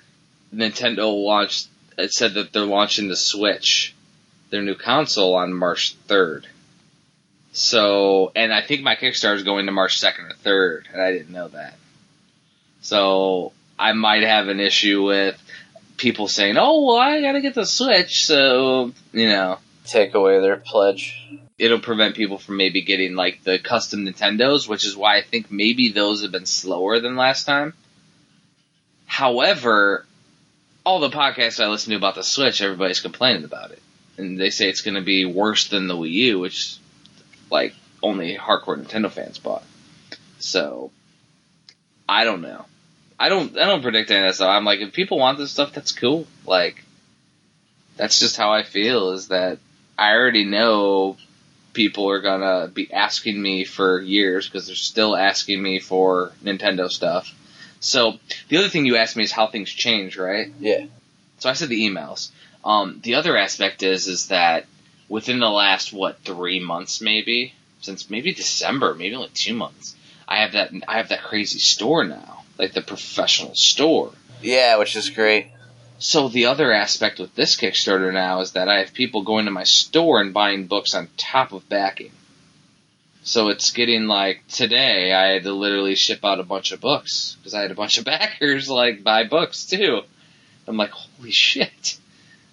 Nintendo 0.53 1.13
launched, 1.13 1.67
it 1.97 2.11
said 2.11 2.33
that 2.33 2.51
they're 2.53 2.65
launching 2.65 3.07
the 3.07 3.15
Switch, 3.15 3.93
their 4.49 4.63
new 4.63 4.75
console 4.75 5.35
on 5.35 5.53
March 5.53 5.95
3rd. 6.07 6.45
So, 7.53 8.31
and 8.35 8.51
I 8.51 8.61
think 8.61 8.81
my 8.81 8.95
Kickstarter 8.95 9.35
is 9.35 9.43
going 9.43 9.67
to 9.67 9.71
March 9.71 10.01
2nd 10.01 10.31
or 10.31 10.33
3rd, 10.43 10.91
and 10.91 11.01
I 11.01 11.11
didn't 11.11 11.31
know 11.31 11.47
that. 11.49 11.75
So, 12.81 13.53
I 13.77 13.93
might 13.93 14.23
have 14.23 14.47
an 14.47 14.59
issue 14.59 15.03
with 15.03 15.39
people 15.97 16.27
saying, 16.27 16.57
"Oh, 16.57 16.83
well, 16.83 16.97
I 16.97 17.21
gotta 17.21 17.41
get 17.41 17.53
the 17.53 17.65
Switch," 17.65 18.25
so 18.25 18.91
you 19.13 19.27
know, 19.27 19.59
Take 19.85 20.15
away 20.15 20.39
their 20.39 20.57
pledge. 20.57 21.27
it'll 21.59 21.79
prevent 21.79 22.15
people 22.15 22.37
from 22.39 22.57
maybe 22.57 22.81
getting 22.81 23.15
like 23.15 23.43
the 23.43 23.59
custom 23.59 24.05
Nintendos, 24.05 24.67
which 24.67 24.85
is 24.85 24.95
why 24.95 25.17
I 25.17 25.21
think 25.21 25.51
maybe 25.51 25.89
those 25.89 26.23
have 26.23 26.31
been 26.31 26.45
slower 26.45 26.99
than 26.99 27.15
last 27.15 27.45
time. 27.45 27.73
However, 29.05 30.05
all 30.85 30.99
the 30.99 31.09
podcasts 31.09 31.63
I 31.63 31.67
listen 31.67 31.91
to 31.91 31.97
about 31.97 32.15
the 32.15 32.23
Switch, 32.23 32.61
everybody's 32.61 33.01
complaining 33.01 33.43
about 33.43 33.71
it, 33.71 33.81
and 34.17 34.39
they 34.39 34.49
say 34.49 34.69
it's 34.69 34.81
going 34.81 34.95
to 34.95 35.01
be 35.01 35.25
worse 35.25 35.67
than 35.67 35.87
the 35.87 35.95
Wii 35.95 36.11
U, 36.11 36.39
which 36.39 36.77
like 37.53 37.73
only 38.01 38.35
hardcore 38.35 38.83
Nintendo 38.83 39.09
fans 39.09 39.37
bought. 39.39 39.63
So, 40.39 40.91
I 42.09 42.25
don't 42.25 42.41
know. 42.41 42.65
I 43.17 43.29
don't. 43.29 43.57
I 43.57 43.65
don't 43.65 43.83
predict 43.83 44.11
any 44.11 44.19
of 44.19 44.25
that 44.25 44.35
stuff. 44.35 44.49
I'm 44.49 44.65
like, 44.65 44.81
if 44.81 44.91
people 44.91 45.19
want 45.19 45.37
this 45.37 45.51
stuff, 45.51 45.71
that's 45.71 45.93
cool. 45.93 46.27
Like, 46.45 46.83
that's 47.95 48.19
just 48.19 48.35
how 48.35 48.51
I 48.51 48.63
feel. 48.63 49.11
Is 49.11 49.29
that 49.29 49.59
I 49.97 50.11
already 50.13 50.43
know 50.43 51.15
people 51.71 52.09
are 52.09 52.21
gonna 52.21 52.67
be 52.67 52.91
asking 52.91 53.41
me 53.41 53.63
for 53.63 54.01
years 54.01 54.47
because 54.49 54.67
they're 54.67 54.75
still 54.75 55.15
asking 55.15 55.61
me 55.61 55.79
for 55.79 56.33
Nintendo 56.43 56.89
stuff. 56.89 57.33
So 57.79 58.17
the 58.49 58.57
other 58.57 58.69
thing 58.69 58.85
you 58.85 58.97
asked 58.97 59.15
me 59.15 59.23
is 59.23 59.31
how 59.31 59.47
things 59.47 59.69
change, 59.69 60.17
right? 60.17 60.51
Yeah. 60.59 60.85
So 61.39 61.49
I 61.49 61.53
said 61.53 61.69
the 61.69 61.87
emails. 61.87 62.31
Um, 62.65 62.99
the 63.03 63.15
other 63.15 63.37
aspect 63.37 63.83
is 63.83 64.07
is 64.07 64.27
that 64.27 64.65
within 65.09 65.39
the 65.39 65.49
last 65.49 65.93
what 65.93 66.19
three 66.19 66.59
months 66.59 67.01
maybe 67.01 67.53
since 67.83 68.09
maybe 68.09 68.33
December, 68.33 68.95
maybe 68.95 69.15
only 69.15 69.29
two 69.33 69.53
months, 69.53 69.95
I 70.27 70.37
have 70.41 70.53
that 70.53 70.71
I 70.87 70.97
have 70.97 71.09
that 71.09 71.23
crazy 71.23 71.59
store 71.59 72.03
now, 72.05 72.43
like 72.57 72.73
the 72.73 72.81
professional 72.81 73.55
store. 73.55 74.11
Yeah, 74.41 74.77
which 74.77 74.95
is 74.95 75.09
great. 75.09 75.47
So 75.99 76.27
the 76.27 76.47
other 76.47 76.71
aspect 76.71 77.19
with 77.19 77.33
this 77.35 77.55
Kickstarter 77.55 78.11
now 78.13 78.41
is 78.41 78.53
that 78.53 78.67
I 78.67 78.79
have 78.79 78.93
people 78.93 79.23
going 79.23 79.45
to 79.45 79.51
my 79.51 79.63
store 79.63 80.19
and 80.19 80.33
buying 80.33 80.67
books 80.67 80.93
on 80.95 81.07
top 81.17 81.53
of 81.53 81.67
backing. 81.69 82.11
So 83.23 83.49
it's 83.49 83.71
getting 83.71 84.07
like 84.07 84.45
today 84.49 85.13
I 85.13 85.27
had 85.27 85.43
to 85.43 85.53
literally 85.53 85.95
ship 85.95 86.25
out 86.25 86.41
a 86.41 86.43
bunch 86.43 86.73
of 86.73 86.81
books 86.81 87.37
because 87.39 87.53
I 87.53 87.61
had 87.61 87.71
a 87.71 87.75
bunch 87.75 87.97
of 87.97 88.05
backers 88.05 88.69
like 88.69 89.03
buy 89.03 89.23
books 89.23 89.65
too. 89.65 90.01
I'm 90.67 90.77
like, 90.77 90.91
holy 90.91 91.31
shit! 91.31 91.97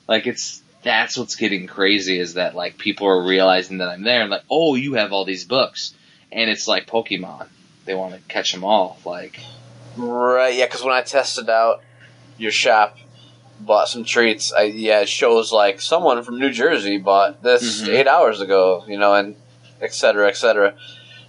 Like 0.08 0.26
it's 0.26 0.62
that's 0.82 1.16
what's 1.18 1.36
getting 1.36 1.66
crazy 1.66 2.18
is 2.18 2.34
that 2.34 2.54
like 2.54 2.78
people 2.78 3.06
are 3.06 3.22
realizing 3.22 3.78
that 3.78 3.88
I'm 3.88 4.02
there 4.02 4.22
and 4.22 4.30
like, 4.30 4.44
oh, 4.50 4.74
you 4.74 4.94
have 4.94 5.12
all 5.12 5.24
these 5.24 5.44
books, 5.44 5.94
and 6.32 6.48
it's 6.50 6.66
like 6.66 6.86
Pokemon. 6.86 7.48
They 7.84 7.94
want 7.94 8.14
to 8.14 8.20
catch 8.28 8.52
them 8.52 8.64
all. 8.64 8.98
Like, 9.04 9.40
Right, 9.96 10.54
yeah, 10.54 10.66
because 10.66 10.82
when 10.82 10.94
I 10.94 11.02
tested 11.02 11.50
out 11.50 11.82
your 12.38 12.52
shop, 12.52 12.96
bought 13.58 13.88
some 13.88 14.04
treats, 14.04 14.52
I 14.52 14.62
yeah, 14.62 15.00
it 15.00 15.08
shows 15.08 15.52
like 15.52 15.80
someone 15.80 16.22
from 16.22 16.38
New 16.38 16.50
Jersey 16.50 16.96
bought 16.98 17.42
this 17.42 17.82
Mhm. 17.82 17.88
eight 17.94 18.06
hours 18.06 18.40
ago, 18.40 18.84
you 18.88 18.98
know, 18.98 19.14
and 19.14 19.36
et 19.82 19.92
cetera, 19.92 20.28
et 20.28 20.36
cetera. 20.36 20.74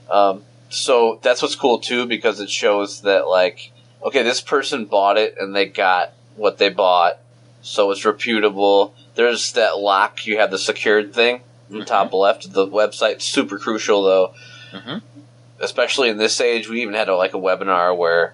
Um, 0.10 0.44
so 0.70 1.20
that's 1.22 1.42
what's 1.42 1.56
cool 1.56 1.80
too, 1.80 2.06
because 2.06 2.40
it 2.40 2.50
shows 2.50 3.02
that 3.02 3.28
like, 3.28 3.72
okay, 4.04 4.24
this 4.24 4.40
person 4.40 4.86
bought 4.86 5.18
it 5.18 5.36
and 5.40 5.54
they 5.56 5.66
got 5.66 6.14
what 6.38 6.58
they 6.58 6.70
bought, 6.70 7.18
so 7.62 7.92
it's 7.92 8.06
reputable. 8.06 8.94
There's 9.16 9.52
that 9.54 9.78
lock, 9.78 10.26
you 10.26 10.38
have 10.38 10.52
the 10.52 10.58
secured 10.58 11.14
thing 11.14 11.42
in 11.70 11.80
the 11.80 11.84
Mhm. 11.84 11.88
top 11.88 12.14
left 12.14 12.46
of 12.46 12.54
the 12.54 12.68
website. 12.68 13.22
Super 13.22 13.58
crucial 13.58 14.04
though 14.04 14.34
Mhm. 14.74 15.02
especially 15.60 16.10
in 16.10 16.18
this 16.18 16.40
age, 16.42 16.68
we 16.70 16.82
even 16.82 16.94
had 16.96 17.08
a, 17.10 17.16
like 17.16 17.34
a 17.34 17.38
webinar 17.38 17.96
where, 17.96 18.34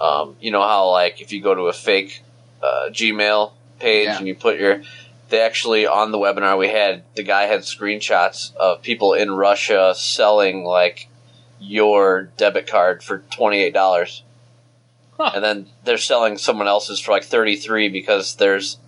um, 0.00 0.36
you 0.40 0.50
know 0.50 0.60
how 0.62 0.90
like 0.90 1.20
if 1.20 1.32
you 1.32 1.40
go 1.40 1.54
to 1.54 1.62
a 1.68 1.72
fake 1.72 2.22
uh, 2.62 2.88
Gmail 2.90 3.52
page 3.78 4.06
Yeah. 4.06 4.18
and 4.18 4.26
you 4.26 4.34
put 4.34 4.58
your, 4.58 4.82
they 5.28 5.40
actually 5.40 5.86
on 5.86 6.10
the 6.10 6.18
webinar 6.18 6.58
we 6.58 6.68
had 6.68 7.02
the 7.14 7.22
guy 7.22 7.44
had 7.44 7.60
screenshots 7.60 8.54
of 8.56 8.82
people 8.82 9.14
in 9.14 9.30
Russia 9.30 9.94
selling 9.96 10.64
like 10.64 11.08
your 11.60 12.24
debit 12.36 12.66
card 12.66 13.02
for 13.02 13.18
twenty 13.30 13.58
eight 13.62 13.74
dollars, 13.74 14.22
Huh. 15.18 15.30
and 15.34 15.44
then 15.44 15.66
they're 15.84 15.98
selling 15.98 16.36
someone 16.38 16.68
else's 16.68 17.00
for 17.00 17.12
like 17.12 17.24
thirty 17.24 17.56
three 17.56 17.88
because 17.88 18.34
there's 18.36 18.78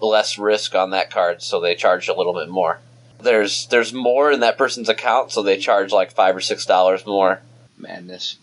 less 0.00 0.38
risk 0.38 0.74
on 0.74 0.90
that 0.90 1.10
card, 1.10 1.42
so 1.42 1.60
they 1.60 1.74
charge 1.74 2.08
a 2.08 2.14
little 2.14 2.34
bit 2.34 2.48
more. 2.48 2.80
There's 3.20 3.66
there's 3.68 3.92
more 3.92 4.30
in 4.30 4.40
that 4.40 4.58
person's 4.58 4.88
account, 4.88 5.32
so 5.32 5.42
they 5.42 5.56
charge 5.56 5.92
like 5.92 6.12
five 6.12 6.36
or 6.36 6.40
six 6.40 6.66
dollars 6.66 7.06
more. 7.06 7.40
madness. 7.78 8.36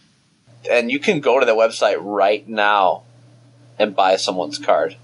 And 0.70 0.90
you 0.92 1.00
can 1.00 1.20
go 1.20 1.40
to 1.40 1.46
the 1.46 1.56
website 1.56 1.98
right 2.00 2.48
now 2.48 3.04
and 3.78 3.96
buy 3.96 4.16
someone's 4.16 4.58
card. 4.58 4.96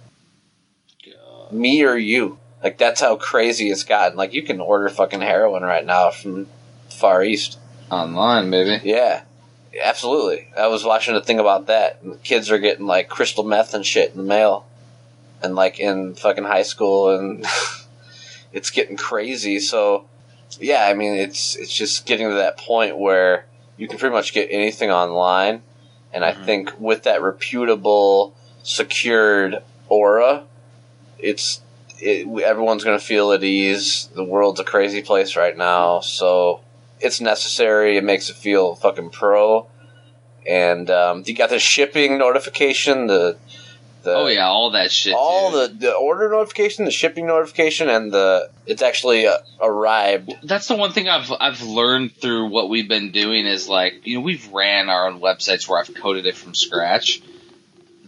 Me 1.51 1.83
or 1.83 1.97
you. 1.97 2.37
Like 2.63 2.77
that's 2.77 3.01
how 3.01 3.15
crazy 3.15 3.69
it's 3.69 3.83
gotten. 3.83 4.17
Like 4.17 4.33
you 4.33 4.43
can 4.43 4.59
order 4.59 4.89
fucking 4.89 5.21
heroin 5.21 5.63
right 5.63 5.85
now 5.85 6.11
from 6.11 6.47
Far 6.89 7.23
East. 7.23 7.57
Online, 7.91 8.49
baby. 8.51 8.81
Yeah. 8.87 9.23
Absolutely. 9.81 10.47
I 10.57 10.67
was 10.67 10.83
watching 10.83 11.15
a 11.15 11.21
thing 11.21 11.39
about 11.39 11.67
that. 11.67 11.99
And 12.01 12.13
the 12.13 12.17
kids 12.17 12.51
are 12.51 12.57
getting 12.59 12.85
like 12.85 13.07
crystal 13.07 13.43
meth 13.43 13.73
and 13.73 13.85
shit 13.85 14.11
in 14.11 14.17
the 14.17 14.23
mail. 14.23 14.65
And 15.41 15.55
like 15.55 15.79
in 15.79 16.15
fucking 16.15 16.43
high 16.43 16.63
school 16.63 17.17
and 17.17 17.45
it's 18.53 18.69
getting 18.69 18.97
crazy. 18.97 19.59
So 19.59 20.05
yeah, 20.59 20.85
I 20.85 20.93
mean 20.93 21.15
it's 21.15 21.55
it's 21.55 21.73
just 21.73 22.05
getting 22.05 22.27
to 22.29 22.35
that 22.35 22.57
point 22.57 22.97
where 22.97 23.45
you 23.77 23.87
can 23.87 23.97
pretty 23.97 24.13
much 24.13 24.33
get 24.33 24.49
anything 24.51 24.91
online. 24.91 25.61
And 26.11 26.25
I 26.25 26.33
Mhm. 26.33 26.43
think 26.43 26.79
with 26.79 27.03
that 27.03 27.21
reputable, 27.21 28.33
secured 28.63 29.61
aura, 29.87 30.43
it's 31.19 31.61
it, 31.99 32.27
everyone's 32.43 32.83
going 32.83 32.97
to 32.97 33.05
feel 33.05 33.31
at 33.31 33.43
ease. 33.43 34.09
The 34.15 34.23
world's 34.23 34.59
a 34.59 34.63
crazy 34.63 35.01
place 35.01 35.35
right 35.35 35.55
now, 35.55 35.99
so 35.99 36.61
it's 36.99 37.21
necessary. 37.21 37.97
It 37.97 38.03
makes 38.03 38.29
it 38.29 38.35
feel 38.35 38.75
fucking 38.75 39.11
pro. 39.11 39.67
And 40.47 40.89
um, 40.89 41.23
you 41.25 41.35
got 41.35 41.49
the 41.49 41.59
shipping 41.59 42.17
notification, 42.17 43.07
the 43.07 43.37
the 44.03 44.13
oh 44.13 44.27
yeah, 44.27 44.47
all 44.47 44.71
that 44.71 44.91
shit. 44.91 45.13
all 45.15 45.51
dude. 45.51 45.79
the 45.79 45.87
the 45.87 45.93
order 45.93 46.29
notification, 46.29 46.85
the 46.85 46.91
shipping 46.91 47.27
notification, 47.27 47.89
and 47.89 48.11
the 48.11 48.49
it's 48.65 48.81
actually 48.81 49.27
uh, 49.27 49.37
arrived. 49.61 50.33
That's 50.43 50.67
the 50.67 50.75
one 50.75 50.91
thing 50.91 51.09
I've 51.09 51.31
I've 51.39 51.61
learned 51.61 52.15
through 52.15 52.49
what 52.49 52.69
we've 52.69 52.87
been 52.87 53.11
doing 53.11 53.45
is 53.45 53.67
like 53.67 54.05
you 54.07 54.15
know 54.15 54.21
we've 54.21 54.47
ran 54.51 54.89
our 54.89 55.07
own 55.07 55.19
websites 55.19 55.67
where 55.67 55.79
I've 55.79 55.93
coded 55.93 56.25
it 56.25 56.35
from 56.35 56.55
scratch. 56.55 57.21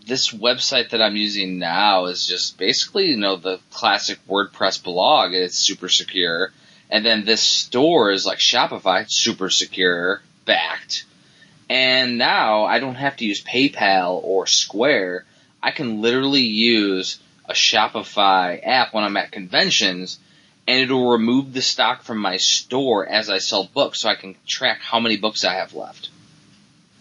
This 0.06 0.32
website 0.32 0.90
that 0.90 1.02
I'm 1.02 1.16
using 1.16 1.60
now 1.60 2.06
is 2.06 2.26
just 2.26 2.58
basically 2.58 3.08
you 3.08 3.18
know 3.18 3.36
the 3.36 3.60
classic 3.72 4.20
WordPress 4.28 4.84
blog. 4.84 5.34
It's 5.34 5.58
super 5.58 5.90
secure, 5.90 6.52
and 6.90 7.06
then 7.06 7.26
this 7.26 7.42
store 7.42 8.12
is 8.12 8.26
like 8.26 8.40
Shopify, 8.40 9.06
super 9.10 9.50
secure, 9.50 10.22
backed. 10.46 11.06
And 11.70 12.18
now 12.18 12.66
I 12.66 12.80
don't 12.80 12.96
have 12.96 13.16
to 13.18 13.26
use 13.26 13.42
PayPal 13.42 14.22
or 14.24 14.46
Square. 14.46 15.24
I 15.62 15.72
can 15.72 16.02
literally 16.02 16.42
use 16.42 17.20
a 17.46 17.54
Shopify 17.54 18.60
app 18.66 18.94
when 18.94 19.04
I'm 19.04 19.18
at 19.18 19.32
conventions 19.32 20.20
and 20.68 20.80
it'll 20.80 21.12
remove 21.12 21.54
the 21.54 21.62
stock 21.62 22.04
from 22.04 22.18
my 22.20 22.38
store 22.38 23.06
as 23.08 23.30
I 23.30 23.40
sell 23.40 23.70
books 23.74 24.02
so 24.02 24.10
I 24.10 24.16
can 24.16 24.36
track 24.48 24.80
how 24.82 25.00
many 25.00 25.18
books 25.18 25.44
I 25.44 25.56
have 25.56 25.74
left. 25.74 26.10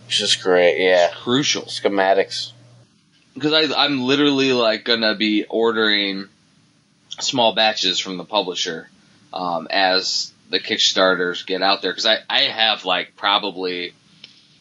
Which 0.06 0.20
is 0.20 0.36
great, 0.36 0.82
yeah. 0.82 1.06
It's 1.06 1.16
crucial. 1.16 1.62
Schematics. 1.62 2.52
Because 3.34 3.52
I, 3.52 3.84
I'm 3.84 4.02
literally 4.02 4.52
like 4.52 4.84
gonna 4.84 5.14
be 5.14 5.44
ordering 5.44 6.26
small 7.20 7.54
batches 7.54 7.98
from 8.00 8.16
the 8.16 8.24
publisher 8.24 8.88
um, 9.32 9.68
as 9.70 10.32
the 10.48 10.58
Kickstarters 10.58 11.46
get 11.46 11.62
out 11.62 11.80
there. 11.80 11.92
Because 11.92 12.06
I, 12.06 12.18
I 12.28 12.40
have 12.40 12.84
like 12.84 13.14
probably 13.16 13.92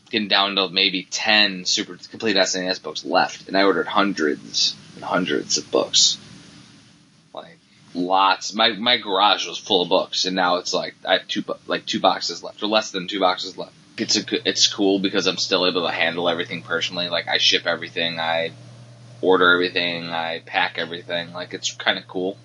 getting 0.09 0.27
down 0.27 0.55
to 0.55 0.69
maybe 0.69 1.03
10 1.09 1.65
super 1.65 1.97
complete 2.09 2.35
SNES 2.35 2.81
books 2.81 3.05
left. 3.05 3.47
And 3.47 3.57
I 3.57 3.63
ordered 3.63 3.87
hundreds 3.87 4.75
and 4.95 5.03
hundreds 5.03 5.57
of 5.57 5.69
books. 5.71 6.17
Like 7.33 7.57
lots. 7.93 8.53
My, 8.53 8.73
my 8.73 8.97
garage 8.97 9.47
was 9.47 9.57
full 9.57 9.81
of 9.81 9.89
books 9.89 10.25
and 10.25 10.35
now 10.35 10.57
it's 10.57 10.73
like 10.73 10.95
I 11.05 11.13
have 11.13 11.27
two, 11.27 11.43
like 11.67 11.85
two 11.85 11.99
boxes 11.99 12.43
left 12.43 12.61
or 12.63 12.67
less 12.67 12.91
than 12.91 13.07
two 13.07 13.19
boxes 13.19 13.57
left. 13.57 13.73
It's 13.97 14.17
a, 14.17 14.47
it's 14.47 14.71
cool 14.73 14.99
because 14.99 15.27
I'm 15.27 15.37
still 15.37 15.67
able 15.67 15.85
to 15.85 15.93
handle 15.93 16.29
everything 16.29 16.61
personally. 16.61 17.09
Like 17.09 17.27
I 17.27 17.37
ship 17.37 17.65
everything, 17.65 18.19
I 18.19 18.53
order 19.21 19.51
everything, 19.51 20.05
I 20.05 20.39
pack 20.45 20.77
everything. 20.77 21.33
Like 21.33 21.53
it's 21.53 21.73
kind 21.73 21.97
of 21.97 22.07
cool. 22.07 22.37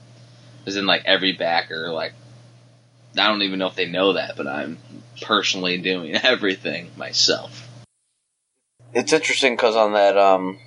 As 0.66 0.76
in 0.76 0.86
like 0.86 1.04
every 1.04 1.32
backer, 1.32 1.92
like 1.92 2.12
I 3.16 3.28
don't 3.28 3.42
even 3.42 3.58
know 3.58 3.68
if 3.68 3.76
they 3.76 3.86
know 3.86 4.14
that, 4.14 4.36
but 4.36 4.48
I'm 4.48 4.78
personally 5.22 5.78
doing 5.78 6.14
everything 6.22 6.90
myself. 6.96 7.68
It's 8.92 9.12
interesting 9.12 9.56
because 9.56 9.76
on 9.76 9.92
that 9.92 10.16
um 10.16 10.58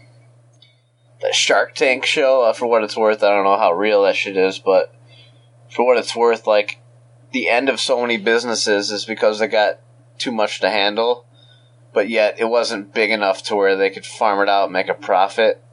that 1.22 1.34
Shark 1.34 1.74
Tank 1.74 2.06
show, 2.06 2.44
uh, 2.44 2.54
for 2.54 2.68
what 2.68 2.84
it's 2.84 2.98
worth, 2.98 3.24
I 3.24 3.30
don't 3.30 3.44
know 3.44 3.58
how 3.58 3.74
real 3.74 4.04
that 4.04 4.16
shit 4.16 4.38
is, 4.38 4.60
but 4.60 4.94
for 5.70 5.86
what 5.86 5.98
it's 5.98 6.16
worth, 6.16 6.46
like 6.46 6.80
the 7.32 7.50
end 7.50 7.70
of 7.70 7.80
so 7.80 8.02
many 8.02 8.18
businesses 8.18 8.92
is 8.92 9.06
because 9.06 9.40
they 9.40 9.48
got 9.48 9.80
too 10.18 10.32
much 10.32 10.60
to 10.60 10.70
handle, 10.70 11.26
but 11.94 12.10
yet 12.10 12.40
it 12.40 12.46
wasn't 12.46 12.94
big 12.94 13.12
enough 13.12 13.44
to 13.44 13.56
where 13.56 13.76
they 13.76 13.90
could 13.90 14.06
farm 14.06 14.42
it 14.42 14.50
out 14.50 14.66
and 14.66 14.74
make 14.74 14.90
a 14.90 14.94
profit. 14.94 15.64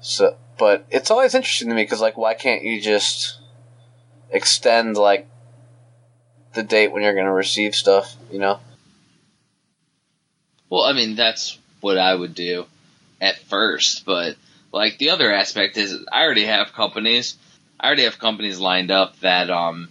So, 0.00 0.36
but 0.58 0.86
it's 0.90 1.10
always 1.10 1.34
interesting 1.34 1.68
to 1.68 1.74
me 1.74 1.82
because 1.82 2.00
like, 2.00 2.16
why 2.16 2.34
can't 2.34 2.62
you 2.62 2.80
just 2.80 3.40
extend 4.30 4.96
like 4.96 5.28
the 6.56 6.64
date 6.64 6.90
when 6.90 7.02
you're 7.02 7.14
going 7.14 7.26
to 7.26 7.32
receive 7.32 7.76
stuff? 7.76 8.16
You 8.32 8.40
know? 8.40 8.58
Well, 10.68 10.82
I 10.82 10.92
mean 10.92 11.14
that's 11.14 11.58
what 11.80 11.98
I 11.98 12.12
would 12.12 12.34
do 12.34 12.66
at 13.20 13.38
first, 13.38 14.04
but 14.04 14.36
like 14.72 14.98
the 14.98 15.10
other 15.10 15.32
aspect 15.32 15.76
is 15.76 15.96
I 16.10 16.22
already 16.22 16.46
have 16.46 16.72
companies. 16.72 17.36
I 17.78 17.86
already 17.86 18.04
have 18.04 18.18
companies 18.18 18.58
lined 18.58 18.90
up 18.90 19.18
that 19.20 19.50
um 19.50 19.90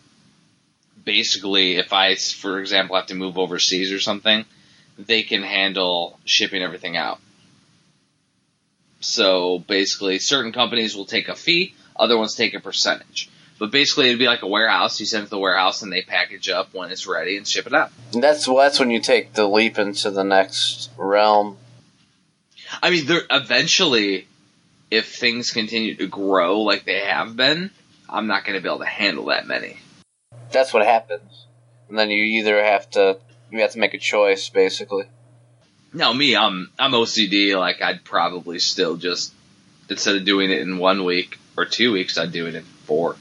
basically 1.03 1.78
if 1.78 1.93
I 1.93 2.16
for 2.16 2.59
example 2.59 2.97
have 2.97 3.07
to 3.07 3.16
move 3.16 3.38
overseas 3.38 3.91
or 3.91 4.01
something, 4.01 4.43
they 4.97 5.24
can 5.24 5.43
handle 5.43 6.20
shipping 6.26 6.61
everything 6.61 6.97
out. 6.97 7.20
So 8.99 9.59
basically 9.59 10.20
certain 10.20 10.51
companies 10.51 10.95
will 10.95 11.05
take 11.05 11.30
a 11.30 11.36
fee, 11.36 11.74
other 11.95 12.18
ones 12.18 12.36
take 12.36 12.53
a 12.53 12.59
percentage. 12.59 13.30
But 13.58 13.72
basically 13.72 14.08
it'd 14.08 14.20
be 14.20 14.28
like 14.28 14.41
a 14.41 14.47
warehouse, 14.47 14.99
you 14.99 15.06
send 15.06 15.24
it 15.24 15.26
to 15.28 15.30
the 15.32 15.39
warehouse 15.39 15.82
and 15.82 15.91
they 15.91 16.01
package 16.01 16.49
up 16.49 16.74
when 16.74 16.91
it's 16.91 17.08
ready 17.08 17.38
and 17.38 17.47
ship 17.47 17.68
it 17.68 17.74
out. 17.74 17.91
And 18.14 18.22
that's 18.22 18.47
well, 18.47 18.58
that's 18.58 18.80
when 18.80 18.91
you 18.91 18.99
take 18.99 19.34
the 19.34 19.47
leap 19.47 19.78
into 19.80 20.12
the 20.12 20.24
next 20.24 20.89
realm. 20.97 21.58
I 22.82 22.89
mean, 22.89 23.06
there 23.06 23.22
eventually, 23.32 24.28
if 24.91 25.16
things 25.16 25.51
continue 25.51 25.95
to 25.95 26.08
grow 26.08 26.62
like 26.62 26.86
they 26.86 26.99
have 26.99 27.36
been, 27.36 27.72
I'm 28.10 28.28
not 28.28 28.43
going 28.43 28.58
to 28.58 28.62
be 28.62 28.68
able 28.68 28.80
to 28.80 28.86
handle 28.86 29.26
that 29.26 29.47
many. 29.47 29.78
That's 30.51 30.74
what 30.74 30.86
happens, 30.86 31.45
and 31.89 31.97
then 31.97 32.10
you 32.10 32.24
either 32.24 32.64
have 32.64 32.89
to 32.91 33.20
you 33.51 33.62
have 33.62 33.72
to 33.72 33.80
make 33.80 33.93
a 33.93 33.99
choice, 33.99 34.49
basically. 34.49 35.06
Now, 35.93 36.12
me, 36.14 36.36
I'm 36.36 36.72
I'm 36.78 36.91
OCD. 36.91 37.58
Like, 37.58 37.82
I'd 37.82 38.03
probably 38.03 38.60
still 38.60 38.97
just 38.97 39.34
instead 39.89 40.16
of 40.16 40.26
doing 40.26 40.51
it 40.51 40.60
in 40.60 40.78
one 40.78 41.06
week 41.06 41.38
or 41.58 41.66
two 41.66 41.91
weeks, 41.91 42.18
I'd 42.18 42.32
do 42.32 42.47
it 42.47 42.56
in 42.56 42.64
four. 42.64 43.16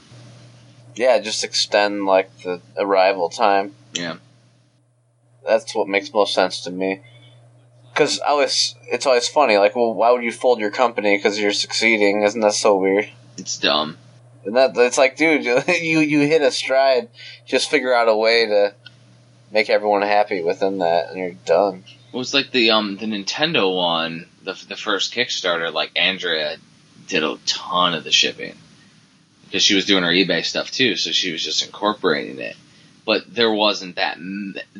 Yeah, 0.95 1.19
just 1.19 1.43
extend 1.43 2.05
like 2.05 2.29
the 2.39 2.61
arrival 2.77 3.29
time. 3.29 3.73
Yeah. 3.93 4.15
That's 5.45 5.75
what 5.75 5.87
makes 5.87 6.13
most 6.13 6.33
sense 6.33 6.61
to 6.61 6.71
me. 6.71 7.01
Because 7.93 8.19
I 8.21 8.33
was, 8.33 8.75
it's 8.91 9.05
always 9.05 9.27
funny. 9.27 9.57
Like, 9.57 9.75
well, 9.75 9.93
why 9.93 10.11
would 10.11 10.23
you 10.23 10.31
fold 10.31 10.59
your 10.59 10.71
company 10.71 11.15
because 11.15 11.39
you're 11.39 11.53
succeeding? 11.53 12.23
Isn't 12.23 12.41
that 12.41 12.53
so 12.53 12.75
weird? 12.75 13.09
It's 13.37 13.57
dumb. 13.57 13.97
And 14.45 14.55
that 14.55 14.75
it's 14.77 14.97
like, 14.97 15.17
dude, 15.17 15.45
you 15.67 15.99
you 15.99 16.21
hit 16.21 16.41
a 16.41 16.51
stride. 16.51 17.09
Just 17.45 17.69
figure 17.69 17.93
out 17.93 18.07
a 18.07 18.15
way 18.15 18.45
to 18.45 18.73
make 19.51 19.69
everyone 19.69 20.03
happy 20.03 20.43
within 20.43 20.79
that, 20.79 21.09
and 21.09 21.17
you're 21.17 21.31
done. 21.45 21.83
It 22.13 22.17
was 22.17 22.33
like 22.33 22.51
the 22.51 22.71
um 22.71 22.97
the 22.97 23.07
Nintendo 23.07 23.75
one, 23.75 24.27
the 24.43 24.53
the 24.67 24.75
first 24.75 25.13
Kickstarter. 25.13 25.73
Like 25.73 25.91
Andrea 25.95 26.57
did 27.07 27.23
a 27.23 27.37
ton 27.45 27.95
of 27.95 28.03
the 28.03 28.11
shipping 28.11 28.55
because 29.55 29.63
she 29.63 29.75
was 29.75 29.85
doing 29.85 30.03
her 30.03 30.09
eBay 30.09 30.43
stuff 30.43 30.69
too, 30.69 30.97
so 30.97 31.11
she 31.11 31.31
was 31.31 31.41
just 31.41 31.65
incorporating 31.65 32.39
it. 32.39 32.57
But 33.05 33.33
there 33.33 33.53
wasn't 33.53 33.95
that 33.95 34.17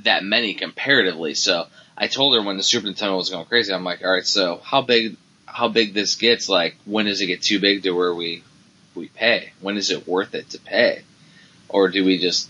that 0.04 0.26
many 0.26 0.54
comparatively. 0.54 1.34
So 1.34 1.68
I 1.98 2.08
told 2.08 2.36
her 2.36 2.42
when 2.42 2.58
the 2.58 2.64
Super 2.64 2.88
Nintendo 2.88 3.16
was 3.16 3.30
going 3.30 3.46
crazy, 3.46 3.72
I'm 3.72 3.86
like, 3.86 4.04
all 4.04 4.12
right, 4.12 4.28
so 4.28 4.60
how 4.62 4.82
big 4.82 5.16
how 5.46 5.70
big 5.70 5.94
this 5.94 6.16
gets? 6.16 6.50
Like, 6.50 6.76
when 6.84 7.06
does 7.06 7.22
it 7.22 7.28
get 7.28 7.42
too 7.42 7.62
big 7.62 7.84
to 7.84 7.92
where 7.92 8.14
we 8.14 8.44
we 8.96 9.08
pay? 9.08 9.54
When 9.62 9.78
is 9.78 9.92
it 9.92 10.10
worth 10.10 10.36
it 10.36 10.50
to 10.50 10.60
pay, 10.60 11.04
or 11.70 11.88
do 11.88 12.04
we 12.04 12.18
just 12.18 12.50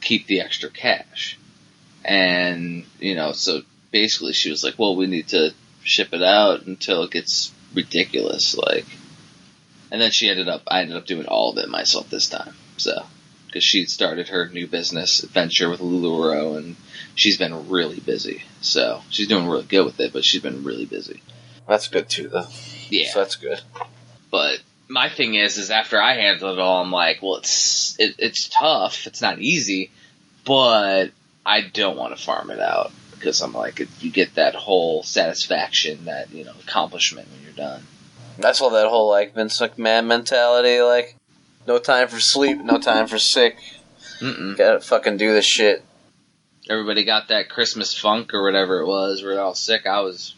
keep 0.00 0.26
the 0.26 0.40
extra 0.40 0.70
cash? 0.70 1.38
And 2.06 2.86
you 3.00 3.16
know, 3.16 3.32
so 3.32 3.60
basically 3.90 4.32
she 4.32 4.48
was 4.48 4.64
like, 4.64 4.78
well, 4.78 4.96
we 4.96 5.08
need 5.08 5.28
to 5.28 5.52
ship 5.82 6.14
it 6.14 6.22
out 6.22 6.64
until 6.64 7.02
it 7.02 7.10
gets 7.10 7.52
ridiculous, 7.74 8.56
like. 8.56 8.86
And 9.96 10.02
then 10.02 10.10
she 10.10 10.28
ended 10.28 10.46
up, 10.46 10.60
I 10.68 10.82
ended 10.82 10.98
up 10.98 11.06
doing 11.06 11.24
all 11.24 11.52
of 11.52 11.56
it 11.56 11.70
myself 11.70 12.10
this 12.10 12.28
time, 12.28 12.54
so 12.76 13.06
because 13.46 13.64
she 13.64 13.86
started 13.86 14.28
her 14.28 14.46
new 14.46 14.66
business 14.66 15.22
venture 15.22 15.70
with 15.70 15.80
Lululemon, 15.80 16.56
and 16.58 16.76
she's 17.14 17.38
been 17.38 17.70
really 17.70 17.98
busy. 17.98 18.42
So 18.60 19.00
she's 19.08 19.26
doing 19.26 19.48
really 19.48 19.64
good 19.64 19.86
with 19.86 19.98
it, 19.98 20.12
but 20.12 20.22
she's 20.22 20.42
been 20.42 20.64
really 20.64 20.84
busy. 20.84 21.22
That's 21.66 21.88
good 21.88 22.10
too, 22.10 22.28
though. 22.28 22.44
Yeah. 22.90 23.08
So 23.08 23.20
that's 23.20 23.36
good. 23.36 23.58
But 24.30 24.58
my 24.86 25.08
thing 25.08 25.34
is, 25.34 25.56
is 25.56 25.70
after 25.70 25.98
I 25.98 26.12
handled 26.12 26.58
it 26.58 26.60
all, 26.60 26.82
I'm 26.82 26.92
like, 26.92 27.22
well, 27.22 27.36
it's 27.36 27.98
it, 27.98 28.16
it's 28.18 28.50
tough. 28.50 29.06
It's 29.06 29.22
not 29.22 29.38
easy, 29.38 29.90
but 30.44 31.06
I 31.46 31.62
don't 31.62 31.96
want 31.96 32.14
to 32.14 32.22
farm 32.22 32.50
it 32.50 32.60
out 32.60 32.92
because 33.12 33.40
I'm 33.40 33.54
like, 33.54 33.80
you 34.02 34.10
get 34.10 34.34
that 34.34 34.56
whole 34.56 35.02
satisfaction, 35.02 36.04
that 36.04 36.30
you 36.34 36.44
know, 36.44 36.52
accomplishment 36.68 37.28
when 37.32 37.44
you're 37.44 37.52
done. 37.52 37.82
That's 38.38 38.60
all 38.60 38.70
that 38.70 38.88
whole 38.88 39.08
like 39.08 39.34
Vince 39.34 39.58
McMahon 39.60 40.06
mentality. 40.06 40.80
Like, 40.80 41.16
no 41.66 41.78
time 41.78 42.08
for 42.08 42.20
sleep, 42.20 42.58
no 42.58 42.78
time 42.78 43.06
for 43.06 43.18
sick. 43.18 43.56
Mm-mm. 44.20 44.56
Gotta 44.56 44.80
fucking 44.80 45.16
do 45.16 45.32
this 45.32 45.44
shit. 45.44 45.84
Everybody 46.68 47.04
got 47.04 47.28
that 47.28 47.48
Christmas 47.48 47.96
funk 47.96 48.34
or 48.34 48.42
whatever 48.42 48.80
it 48.80 48.86
was. 48.86 49.22
We're 49.22 49.40
all 49.40 49.54
sick. 49.54 49.86
I 49.86 50.00
was, 50.00 50.34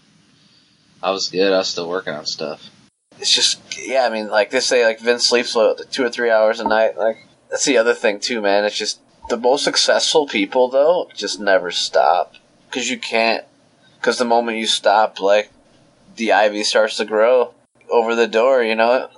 I 1.03 1.11
was 1.11 1.29
good. 1.29 1.53
I 1.53 1.59
was 1.59 1.69
still 1.69 1.89
working 1.89 2.13
on 2.13 2.27
stuff. 2.27 2.71
It's 3.19 3.35
just, 3.35 3.61
yeah. 3.79 4.05
I 4.05 4.11
mean, 4.11 4.29
like 4.29 4.51
they 4.51 4.61
say, 4.61 4.85
like 4.85 5.01
Vince 5.01 5.27
sleeps 5.27 5.55
what, 5.55 5.91
two 5.91 6.05
or 6.05 6.11
three 6.11 6.31
hours 6.31 6.61
a 6.61 6.69
night. 6.69 6.97
Like 6.97 7.27
that's 7.51 7.65
the 7.65 7.79
other 7.79 7.95
thing 7.95 8.21
too, 8.21 8.41
man. 8.41 8.65
It's 8.65 8.77
just 8.77 9.01
the 9.29 9.37
most 9.37 9.65
successful 9.65 10.27
people 10.27 10.69
though 10.69 11.11
just 11.15 11.41
never 11.41 11.71
stop 11.71 12.35
because 12.69 12.91
you 12.91 12.99
can't. 12.99 13.45
Because 13.99 14.19
the 14.19 14.25
moment 14.25 14.59
you 14.59 14.67
stop, 14.67 15.21
like 15.21 15.51
the 16.17 16.33
ivy 16.33 16.63
starts 16.63 16.97
to 16.99 17.05
grow 17.05 17.55
over 17.91 18.15
the 18.15 18.27
door. 18.27 18.63
You 18.63 18.75
know. 18.75 19.09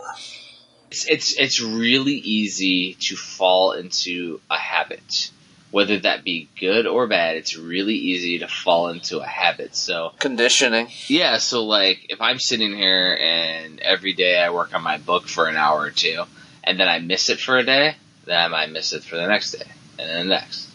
It's 0.90 1.06
it's 1.06 1.32
it's 1.38 1.60
really 1.62 2.14
easy 2.14 2.94
to 2.94 3.14
fall 3.14 3.72
into 3.72 4.40
a 4.50 4.56
habit, 4.58 5.30
whether 5.70 6.00
that 6.00 6.24
be 6.24 6.48
good 6.58 6.84
or 6.84 7.06
bad. 7.06 7.36
It's 7.36 7.56
really 7.56 7.94
easy 7.94 8.40
to 8.40 8.48
fall 8.48 8.88
into 8.88 9.20
a 9.20 9.24
habit. 9.26 9.76
So 9.76 10.10
Conditioning. 10.18 10.88
yeah, 11.06 11.38
so 11.38 11.64
like 11.64 12.06
if 12.08 12.20
I'm 12.20 12.40
sitting 12.40 12.76
here 12.76 13.16
and 13.20 13.78
every 13.78 14.14
day 14.14 14.36
I 14.36 14.50
work 14.50 14.74
on 14.74 14.82
my 14.82 14.98
book 14.98 15.28
for 15.28 15.46
an 15.46 15.56
hour 15.56 15.80
or 15.80 15.90
two, 15.90 16.24
and 16.64 16.80
then 16.80 16.88
I 16.88 16.98
miss 16.98 17.28
it 17.30 17.38
for 17.38 17.56
a 17.56 17.62
day, 17.64 17.94
then 18.24 18.40
I 18.40 18.48
might 18.48 18.72
miss 18.72 18.92
it 18.92 19.04
for 19.04 19.14
the 19.14 19.28
next 19.28 19.52
day, 19.52 19.70
and 19.96 20.10
then 20.10 20.26
the 20.26 20.34
next, 20.34 20.68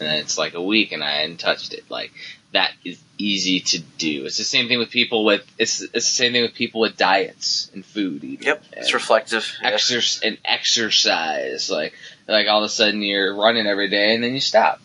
and 0.00 0.08
then 0.08 0.16
it's 0.20 0.38
like 0.38 0.54
a 0.54 0.62
week 0.62 0.92
and 0.92 1.04
I 1.04 1.20
hadn't 1.20 1.40
touched 1.40 1.74
it. 1.74 1.84
Like 1.90 2.12
that 2.52 2.72
is 2.84 2.98
easy 3.18 3.60
to 3.60 3.78
do. 3.98 4.24
It's 4.26 4.38
the 4.38 4.44
same 4.44 4.68
thing 4.68 4.78
with 4.78 4.90
people 4.90 5.24
with 5.24 5.44
it's 5.58 5.80
it's 5.82 5.92
the 5.92 6.00
same 6.00 6.32
thing 6.32 6.42
with 6.42 6.54
people 6.54 6.80
with 6.80 6.96
diets 6.96 7.70
and 7.74 7.84
food 7.84 8.24
eating. 8.24 8.46
Yep. 8.46 8.64
It's 8.72 8.86
And- 8.86 8.94
reflective. 8.94 9.52
Yeah. 9.62 9.68
exercise 9.68 10.22
and 10.22 10.38
exercise 10.44 11.68
like 11.70 11.94
like 12.26 12.46
all 12.48 12.58
of 12.58 12.64
a 12.64 12.68
sudden 12.68 13.02
you're 13.02 13.34
running 13.34 13.66
every 13.66 13.88
day 13.88 14.14
and 14.14 14.22
then 14.24 14.32
you 14.34 14.40
stop 14.40 14.80